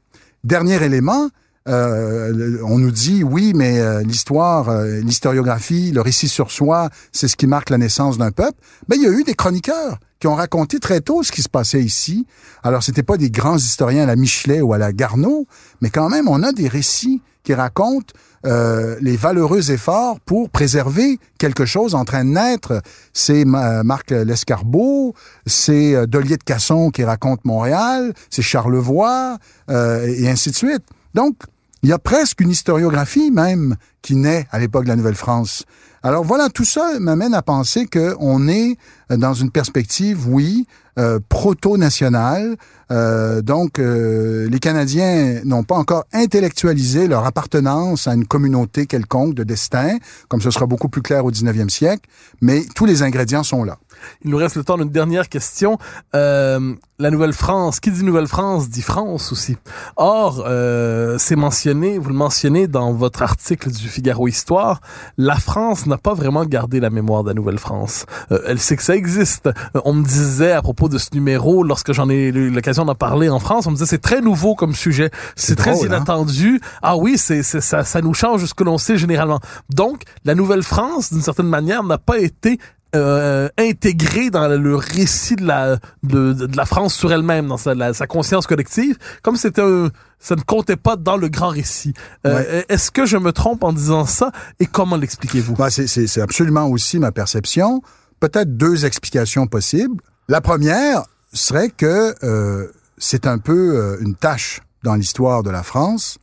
Dernier 0.44 0.82
élément, 0.84 1.30
euh, 1.70 2.58
on 2.64 2.80
nous 2.80 2.92
dit 2.92 3.24
oui, 3.24 3.54
mais 3.56 3.80
euh, 3.80 4.02
l'histoire, 4.02 4.70
euh, 4.70 5.00
l'historiographie, 5.02 5.92
le 5.92 6.02
récit 6.02 6.28
sur 6.28 6.52
soi, 6.52 6.90
c'est 7.12 7.28
ce 7.28 7.36
qui 7.36 7.46
marque 7.46 7.70
la 7.70 7.78
naissance 7.78 8.18
d'un 8.18 8.32
peuple. 8.32 8.60
Mais 8.88 8.96
il 8.96 9.04
y 9.04 9.08
a 9.08 9.12
eu 9.12 9.24
des 9.24 9.36
chroniqueurs 9.36 10.00
qui 10.20 10.28
ont 10.28 10.36
raconté 10.36 10.80
très 10.80 11.02
tôt 11.02 11.22
ce 11.22 11.32
qui 11.32 11.44
se 11.44 11.50
passait 11.50 11.82
ici. 11.82 12.26
Alors, 12.64 12.84
c'était 12.84 13.04
pas 13.04 13.18
des 13.18 13.30
grands 13.30 13.58
historiens 13.58 14.04
à 14.04 14.08
la 14.08 14.16
Michelet 14.16 14.62
ou 14.62 14.74
à 14.74 14.78
la 14.78 14.92
Garneau, 14.92 15.46
mais 15.82 15.90
quand 15.90 16.10
même, 16.10 16.28
on 16.28 16.44
a 16.44 16.52
des 16.52 16.68
récits 16.68 17.22
qui 17.44 17.54
racontent 17.54 18.14
les 18.44 19.18
valeureux 19.18 19.72
efforts 19.72 20.20
pour 20.22 20.50
préserver 20.50 21.20
quelque 21.38 21.66
chose 21.66 21.94
en 21.96 22.06
train 22.06 22.24
de 22.24 22.30
naître. 22.30 22.82
C'est 23.14 23.44
Marc 23.46 24.12
Lescarbot, 24.12 25.14
c'est 25.46 26.08
Dolier 26.08 26.38
de 26.38 26.44
Casson 26.44 26.90
qui 26.90 27.04
raconte 27.04 27.44
Montréal, 27.44 28.14
c'est 28.30 28.42
Charlevoix, 28.42 29.38
et 29.70 30.30
ainsi 30.30 30.52
de 30.52 30.56
suite. 30.56 30.84
Donc, 31.14 31.36
il 31.84 31.90
y 31.90 31.94
a 31.94 32.00
presque 32.00 32.42
une 32.42 32.50
historiographie 32.50 33.32
même 33.32 33.76
qui 34.02 34.16
naît 34.16 34.48
à 34.52 34.60
l'époque 34.60 34.84
de 34.84 34.90
la 34.90 34.96
Nouvelle-France. 34.96 35.66
Alors 36.02 36.24
voilà, 36.24 36.50
tout 36.50 36.66
ça 36.66 37.00
m'amène 37.00 37.34
à 37.34 37.42
penser 37.42 37.86
qu'on 37.86 38.48
est 38.48 38.78
dans 39.10 39.34
une 39.34 39.52
perspective, 39.52 40.30
oui, 40.30 40.66
euh, 40.98 41.20
proto-nationale. 41.30 42.56
Euh, 42.92 43.42
donc, 43.42 43.80
euh, 43.80 44.50
les 44.50 44.60
Canadiens 44.60 45.42
n'ont 45.46 45.64
pas 45.64 45.76
encore 45.76 46.06
intellectualisé 46.14 47.08
leur 47.08 47.26
appartenance 47.26 48.08
à 48.08 48.14
une 48.14 48.26
communauté 48.26 48.86
quelconque 48.86 49.34
de 49.34 49.44
destin, 49.44 49.98
comme 50.28 50.42
ce 50.42 50.52
sera 50.52 50.66
beaucoup 50.66 50.90
plus 50.90 51.02
clair 51.02 51.26
au 51.26 51.32
19e 51.32 51.70
siècle, 51.70 52.10
mais 52.42 52.66
tous 52.76 52.86
les 52.86 53.04
ingrédients 53.04 53.44
sont 53.44 53.64
là. 53.64 53.78
Il 54.24 54.32
nous 54.32 54.38
reste 54.38 54.56
le 54.56 54.64
temps 54.64 54.78
d'une 54.78 54.90
dernière 54.90 55.30
question. 55.30 55.78
Euh, 56.16 56.74
la 57.00 57.12
Nouvelle-France, 57.12 57.80
qui 57.80 57.92
dit 57.92 58.04
Nouvelle-France 58.04 58.70
dit 58.70 58.82
France 58.82 59.32
aussi. 59.32 59.56
Or, 59.96 60.44
euh, 60.46 61.18
c'est 61.18 61.38
mentionné, 61.38 61.98
vous 61.98 62.10
le 62.10 62.16
mentionnez 62.16 62.68
dans 62.68 62.92
votre 62.94 63.22
article 63.22 63.72
du 63.72 63.88
Figaro 63.88 64.28
Histoire, 64.28 64.82
la 65.18 65.36
France 65.38 65.86
n'a 65.86 65.98
pas 65.98 66.14
vraiment 66.14 66.44
gardé 66.46 66.80
la 66.82 66.90
mémoire 66.90 67.24
de 67.24 67.30
la 67.30 67.34
Nouvelle-France. 67.36 68.06
Euh, 68.32 68.42
elle 68.48 68.60
sait 68.60 68.76
que 68.76 68.84
ça 68.84 68.96
existe. 68.96 69.48
Euh, 69.48 69.82
on 69.86 69.94
me 69.94 70.04
disait 70.04 70.52
à 70.52 70.62
propos 70.62 70.90
de 70.90 70.98
ce 70.98 71.10
numéro, 71.14 71.64
lorsque 71.64 71.94
j'en 71.94 72.10
ai 72.10 72.16
eu 72.28 72.50
l'occasion 72.50 72.84
d'en 72.84 72.96
parler 72.96 73.30
en 73.30 73.40
France, 73.40 73.66
on 73.68 73.72
me 73.72 73.76
disait 73.76 73.86
c'est 73.86 74.02
très 74.02 74.20
nouveau 74.22 74.56
comme 74.56 74.74
sujet, 74.76 75.10
c'est 75.38 75.56
très 75.56 75.72
drôle, 75.72 75.86
hein? 75.86 75.96
inattendu. 75.98 76.60
Ah 76.82 76.98
oui, 76.98 77.18
c'est 77.18 77.44
c'est- 77.44 77.62
ça, 77.62 77.84
ça 77.86 78.02
nous 78.02 78.14
change 78.14 78.42
de 78.42 78.48
ce 78.48 78.54
que 78.54 78.64
l'on 78.64 78.78
sait 78.78 78.98
généralement. 78.98 79.40
Donc, 79.70 80.04
la 80.26 80.36
Nouvelle-France, 80.36 81.14
d'une 81.14 81.22
certaine 81.22 81.48
manière, 81.48 81.84
n'a 81.84 81.98
pas 81.98 82.18
été 82.20 82.60
euh, 82.96 83.50
intégrée 83.58 84.30
dans 84.30 84.48
le 84.48 84.76
récit 84.76 85.36
de 85.36 85.46
la 85.46 85.78
de, 86.04 86.34
de 86.34 86.58
la 86.58 86.66
France 86.66 86.94
sur 86.96 87.12
elle-même, 87.14 87.48
dans 87.48 87.58
sa, 87.58 87.76
la- 87.76 87.94
sa 87.94 88.08
conscience 88.08 88.48
collective, 88.48 88.98
comme 89.22 89.36
c'était 89.36 89.62
un 89.62 89.90
ça 90.22 90.36
ne 90.36 90.42
comptait 90.42 90.76
pas 90.76 90.98
dans 90.98 91.16
le 91.16 91.30
grand 91.30 91.48
récit. 91.50 91.94
Euh, 92.28 92.62
Est-ce 92.68 92.92
que 92.92 93.06
je 93.06 93.16
me 93.18 93.32
trompe 93.32 93.64
en 93.64 93.72
disant 93.72 94.06
ça? 94.06 94.32
Et 94.60 94.66
comment 94.66 94.98
l'expliquez-vous? 94.98 95.54
Bah, 95.56 95.70
c'est- 95.70 96.18
absolument 96.20 96.68
aussi 96.68 97.00
ma 97.00 97.12
perception. 97.14 97.82
Peut-être 98.20 98.58
deux 98.58 98.86
explications 98.86 99.48
possibles. 99.48 99.96
La 100.28 100.42
première 100.42 101.04
serait 101.32 101.70
que 101.70 102.14
euh, 102.26 102.68
c'est 102.98 103.28
un 103.28 103.38
peu 103.38 103.78
euh, 103.78 103.98
une 104.02 104.16
tâche 104.16 104.60
dans 104.84 104.96
l'histoire 104.96 105.42
de 105.42 105.52
la 105.52 105.64
France. 105.64 106.18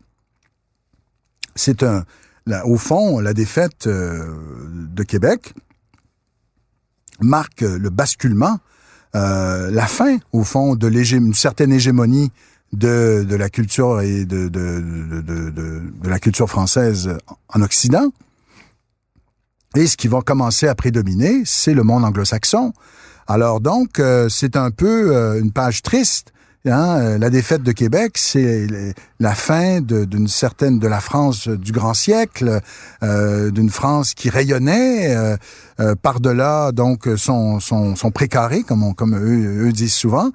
C'est 1.54 1.82
un, 1.82 2.04
la- 2.46 2.66
au 2.66 2.76
fond, 2.76 3.20
la 3.20 3.32
défaite 3.32 3.86
euh, 3.86 4.24
de 4.74 5.02
Québec 5.04 5.54
marque 7.20 7.62
le 7.62 7.90
basculement, 7.90 8.58
euh, 9.14 9.70
la 9.70 9.86
fin, 9.86 10.18
au 10.32 10.44
fond, 10.44 10.76
de 10.76 10.88
une 11.16 11.34
certaine 11.34 11.72
hégémonie 11.72 12.30
de, 12.72 13.24
de 13.28 13.36
la 13.36 13.48
culture 13.48 14.00
et 14.00 14.24
de, 14.24 14.48
de, 14.48 14.80
de- 15.20 15.50
de 15.50 16.08
la 16.08 16.18
culture 16.18 16.48
française 16.48 17.16
en 17.48 17.62
Occident. 17.62 18.10
Et 19.76 19.86
ce 19.86 19.96
qui 19.96 20.08
va 20.08 20.20
commencer 20.22 20.68
à 20.68 20.74
prédominer, 20.74 21.42
c'est 21.44 21.74
le 21.74 21.82
monde 21.82 22.04
anglo-saxon. 22.04 22.72
Alors 23.26 23.60
donc, 23.60 23.98
euh, 23.98 24.28
c'est 24.28 24.56
un 24.56 24.70
peu 24.70 25.14
euh, 25.14 25.40
une 25.40 25.52
page 25.52 25.82
triste. 25.82 26.32
Hein? 26.66 26.98
Euh, 27.00 27.18
La 27.18 27.30
défaite 27.30 27.62
de 27.62 27.72
Québec, 27.72 28.12
c'est 28.16 28.66
la 29.20 29.34
fin 29.34 29.80
d'une 29.80 30.28
certaine 30.28 30.78
de 30.78 30.88
la 30.88 31.00
France 31.00 31.48
du 31.48 31.72
grand 31.72 31.94
siècle, 31.94 32.60
euh, 33.02 33.50
d'une 33.50 33.70
France 33.70 34.14
qui 34.14 34.30
rayonnait 34.30 35.14
euh, 35.14 35.94
par-delà 36.02 36.72
donc 36.72 37.08
son, 37.16 37.60
précaré, 38.12 38.62
comme, 38.62 39.16
eux, 39.16 39.72
disent 39.72 39.94
souvent. 39.94 40.30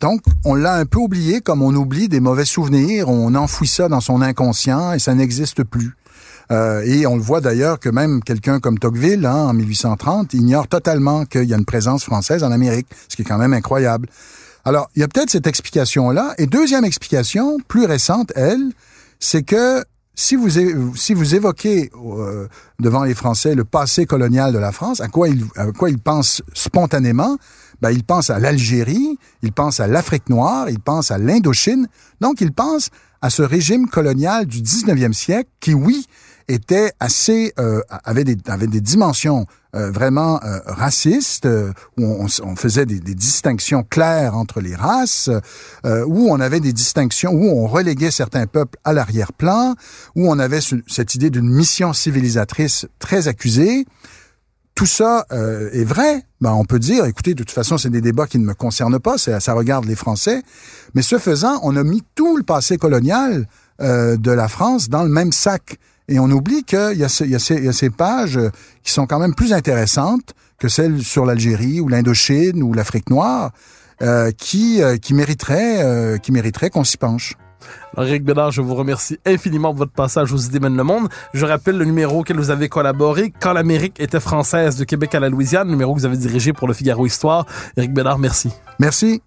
Donc, 0.00 0.22
on 0.44 0.54
l'a 0.54 0.74
un 0.74 0.86
peu 0.86 0.98
oublié, 0.98 1.40
comme 1.40 1.60
on 1.60 1.74
oublie 1.74 2.08
des 2.08 2.20
mauvais 2.20 2.44
souvenirs. 2.44 3.08
On 3.08 3.34
enfouit 3.34 3.66
ça 3.66 3.88
dans 3.88 4.00
son 4.00 4.22
inconscient 4.22 4.92
et 4.92 5.00
ça 5.00 5.14
n'existe 5.14 5.64
plus. 5.64 5.96
Et 6.50 7.06
on 7.06 7.16
le 7.16 7.22
voit 7.22 7.40
d'ailleurs 7.40 7.80
que 7.80 7.88
même 7.88 8.22
quelqu'un 8.22 8.60
comme 8.60 8.78
Tocqueville, 8.78 9.26
hein, 9.26 9.48
en 9.48 9.54
1830, 9.54 10.34
ignore 10.34 10.68
totalement 10.68 11.24
qu'il 11.24 11.44
y 11.44 11.52
a 11.52 11.58
une 11.58 11.64
présence 11.64 12.04
française 12.04 12.44
en 12.44 12.52
Amérique, 12.52 12.86
ce 13.08 13.16
qui 13.16 13.22
est 13.22 13.24
quand 13.24 13.38
même 13.38 13.52
incroyable. 13.52 14.08
Alors, 14.68 14.90
il 14.94 15.00
y 15.00 15.02
a 15.02 15.08
peut-être 15.08 15.30
cette 15.30 15.46
explication-là. 15.46 16.34
Et 16.36 16.46
deuxième 16.46 16.84
explication, 16.84 17.56
plus 17.68 17.86
récente, 17.86 18.32
elle, 18.36 18.60
c'est 19.18 19.42
que 19.42 19.82
si 20.14 20.36
vous, 20.36 20.50
si 20.94 21.14
vous 21.14 21.34
évoquez 21.34 21.90
euh, 21.96 22.48
devant 22.78 23.04
les 23.04 23.14
Français 23.14 23.54
le 23.54 23.64
passé 23.64 24.04
colonial 24.04 24.52
de 24.52 24.58
la 24.58 24.70
France, 24.70 25.00
à 25.00 25.08
quoi 25.08 25.30
ils, 25.30 25.42
à 25.56 25.72
quoi 25.72 25.88
ils 25.88 25.98
pensent 25.98 26.42
spontanément, 26.52 27.38
ben, 27.80 27.92
ils 27.92 28.04
pensent 28.04 28.28
à 28.28 28.38
l'Algérie, 28.38 29.18
ils 29.42 29.52
pensent 29.52 29.80
à 29.80 29.86
l'Afrique 29.86 30.28
noire, 30.28 30.68
ils 30.68 30.80
pensent 30.80 31.10
à 31.10 31.16
l'Indochine. 31.16 31.88
Donc, 32.20 32.42
ils 32.42 32.52
pensent 32.52 32.90
à 33.22 33.30
ce 33.30 33.40
régime 33.40 33.88
colonial 33.88 34.44
du 34.44 34.60
19e 34.60 35.14
siècle 35.14 35.48
qui, 35.60 35.72
oui, 35.72 36.04
était 36.46 36.92
assez 37.00 37.54
euh, 37.58 37.80
avait 38.04 38.24
des 38.24 38.36
avait 38.48 38.66
des 38.66 38.82
dimensions 38.82 39.46
euh, 39.74 39.90
vraiment 39.90 40.40
euh, 40.44 40.60
racistes 40.64 41.44
euh, 41.44 41.74
où 41.98 42.26
on, 42.42 42.56
faisait 42.56 42.86
des, 42.86 43.00
distinctions 43.00 43.82
claires 43.82 44.34
entre 44.34 44.62
les 44.62 44.74
races 44.74 45.28
euh, 45.84 46.06
où 46.06 46.30
on 46.30 46.40
avait 46.40 46.60
des 46.60 46.72
distinctions 46.72 47.32
où 47.32 47.50
on 47.50 47.66
reléguait 47.66 48.10
certains 48.10 48.46
peuples 48.46 48.78
à 48.84 48.94
l'arrière-plan 48.94 49.74
où 50.16 50.30
on 50.30 50.38
avait 50.38 50.62
ce- 50.62 50.76
cette 50.86 51.14
idée 51.14 51.28
d'une 51.28 51.50
mission 51.50 51.92
civilisatrice 51.92 52.86
très 52.98 53.28
accusée 53.28 53.84
tout 54.74 54.86
ça 54.86 55.26
est 55.72 55.82
vrai. 55.82 56.22
Ben, 56.40 56.52
on 56.52 56.64
peut 56.64 56.78
dire, 56.78 57.04
écoutez, 57.04 57.34
de 57.34 57.42
toute 57.42 57.50
façon, 57.50 57.78
c'est 57.78 57.90
des 57.90 58.00
débats 58.00 58.28
qui 58.28 58.38
ne 58.38 58.44
me 58.44 58.54
concernent 58.54 59.00
pas, 59.00 59.18
ça, 59.18 59.52
regarde 59.52 59.86
les 59.86 59.96
Français. 59.96 60.40
Mais 60.94 61.02
ce 61.02 61.18
faisant, 61.18 61.58
on 61.64 61.74
a 61.74 61.82
mis 61.82 62.04
tout 62.14 62.36
le 62.36 62.44
passé 62.44 62.78
colonial 62.78 63.48
de 63.80 64.30
la 64.30 64.46
France 64.46 64.88
dans 64.88 65.02
le 65.02 65.08
même 65.08 65.32
sac. 65.32 65.80
Et 66.08 66.18
on 66.18 66.30
oublie 66.30 66.64
qu'il 66.64 66.94
y, 66.96 67.04
a 67.04 67.08
ce- 67.08 67.24
y, 67.24 67.38
ces- 67.38 67.56
il 67.56 67.64
y 67.64 67.68
a 67.68 67.72
ces 67.72 67.90
pages 67.90 68.38
qui 68.82 68.92
sont 68.92 69.06
quand 69.06 69.18
même 69.18 69.34
plus 69.34 69.52
intéressantes 69.52 70.34
que 70.58 70.68
celles 70.68 71.02
sur 71.02 71.24
l'Algérie 71.26 71.80
ou 71.80 71.88
l'Indochine 71.88 72.62
ou 72.62 72.72
l'Afrique 72.72 73.10
noire, 73.10 73.50
euh, 74.02 74.30
qui, 74.36 74.82
euh, 74.82 74.96
qui 74.96 75.12
mériteraient, 75.14 75.82
euh, 75.84 76.16
qui 76.18 76.32
mériteraient 76.32 76.70
qu'on 76.70 76.84
s'y 76.84 76.96
penche. 76.96 77.34
Alors, 77.94 78.08
Eric 78.08 78.24
Bédard, 78.24 78.50
je 78.52 78.62
vous 78.62 78.74
remercie 78.74 79.18
infiniment 79.26 79.70
pour 79.70 79.78
votre 79.78 79.92
passage 79.92 80.32
aux 80.32 80.38
idées 80.38 80.60
mènent 80.60 80.76
le 80.76 80.84
monde. 80.84 81.08
Je 81.34 81.44
rappelle 81.44 81.76
le 81.76 81.84
numéro 81.84 82.20
auquel 82.20 82.36
vous 82.38 82.50
avez 82.50 82.68
collaboré 82.68 83.32
quand 83.40 83.52
l'Amérique 83.52 84.00
était 84.00 84.20
française 84.20 84.76
de 84.76 84.84
Québec 84.84 85.14
à 85.14 85.20
la 85.20 85.28
Louisiane, 85.28 85.68
numéro 85.68 85.94
que 85.94 86.00
vous 86.00 86.06
avez 86.06 86.16
dirigé 86.16 86.52
pour 86.52 86.68
le 86.68 86.74
Figaro 86.74 87.04
Histoire. 87.06 87.44
Eric 87.76 87.92
Bédard, 87.92 88.18
merci. 88.18 88.50
Merci. 88.78 89.20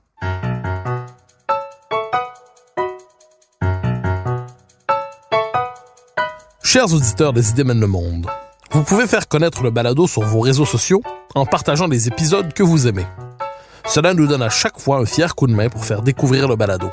Chers 6.74 6.94
auditeurs 6.94 7.34
des 7.34 7.50
idées 7.50 7.66
mènent 7.66 7.82
le 7.82 7.88
monde, 7.88 8.28
vous 8.72 8.84
pouvez 8.84 9.06
faire 9.06 9.28
connaître 9.28 9.62
le 9.62 9.72
balado 9.72 10.08
sur 10.08 10.22
vos 10.22 10.40
réseaux 10.40 10.66
sociaux 10.66 11.04
en 11.36 11.46
partageant 11.46 11.86
les 11.86 12.08
épisodes 12.08 12.54
que 12.54 12.64
vous 12.64 12.88
aimez. 12.88 13.06
Cela 13.86 14.14
nous 14.14 14.26
donne 14.26 14.42
à 14.42 14.50
chaque 14.50 14.80
fois 14.80 15.00
un 15.00 15.06
fier 15.06 15.36
coup 15.36 15.48
de 15.48 15.54
main 15.54 15.68
pour 15.68 15.84
faire 15.84 16.02
découvrir 16.02 16.48
le 16.48 16.56
balado. 16.56 16.90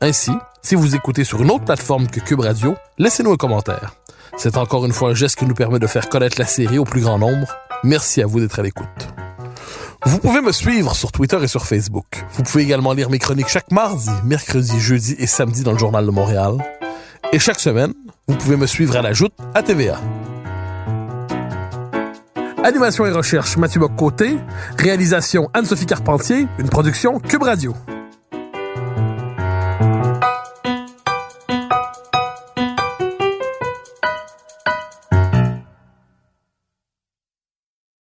Ainsi, 0.00 0.30
si 0.62 0.76
vous 0.76 0.96
écoutez 0.96 1.24
sur 1.24 1.42
une 1.42 1.50
autre 1.50 1.66
plateforme 1.66 2.06
que 2.06 2.20
Cube 2.20 2.40
Radio, 2.40 2.74
laissez-nous 2.96 3.32
un 3.32 3.36
commentaire. 3.36 3.92
C'est 4.38 4.56
encore 4.56 4.86
une 4.86 4.94
fois 4.94 5.10
un 5.10 5.14
geste 5.14 5.38
qui 5.38 5.44
nous 5.44 5.52
permet 5.52 5.78
de 5.78 5.86
faire 5.86 6.08
connaître 6.08 6.38
la 6.38 6.46
série 6.46 6.78
au 6.78 6.84
plus 6.84 7.02
grand 7.02 7.18
nombre. 7.18 7.48
Merci 7.84 8.22
à 8.22 8.26
vous 8.26 8.40
d'être 8.40 8.60
à 8.60 8.62
l'écoute. 8.62 8.86
Vous 10.06 10.20
pouvez 10.20 10.40
me 10.40 10.52
suivre 10.52 10.96
sur 10.96 11.12
Twitter 11.12 11.38
et 11.42 11.48
sur 11.48 11.66
Facebook. 11.66 12.24
Vous 12.32 12.44
pouvez 12.44 12.62
également 12.62 12.94
lire 12.94 13.10
mes 13.10 13.18
chroniques 13.18 13.48
chaque 13.48 13.72
mardi, 13.72 14.08
mercredi, 14.24 14.80
jeudi 14.80 15.16
et 15.18 15.26
samedi 15.26 15.64
dans 15.64 15.72
le 15.72 15.78
Journal 15.78 16.06
de 16.06 16.10
Montréal. 16.10 16.56
Et 17.34 17.38
chaque 17.38 17.60
semaine, 17.60 17.92
vous 18.32 18.38
pouvez 18.38 18.56
me 18.56 18.66
suivre 18.66 18.96
à 18.96 19.02
la 19.02 19.12
joute 19.12 19.34
à 19.54 19.62
TVA. 19.62 20.00
Animation 22.64 23.04
et 23.04 23.10
recherche 23.10 23.58
Mathieu 23.58 23.80
Bock-Côté. 23.80 24.38
Réalisation 24.78 25.50
Anne-Sophie 25.52 25.84
Carpentier. 25.84 26.46
Une 26.58 26.70
production 26.70 27.18
Cube 27.18 27.42
Radio. 27.42 27.74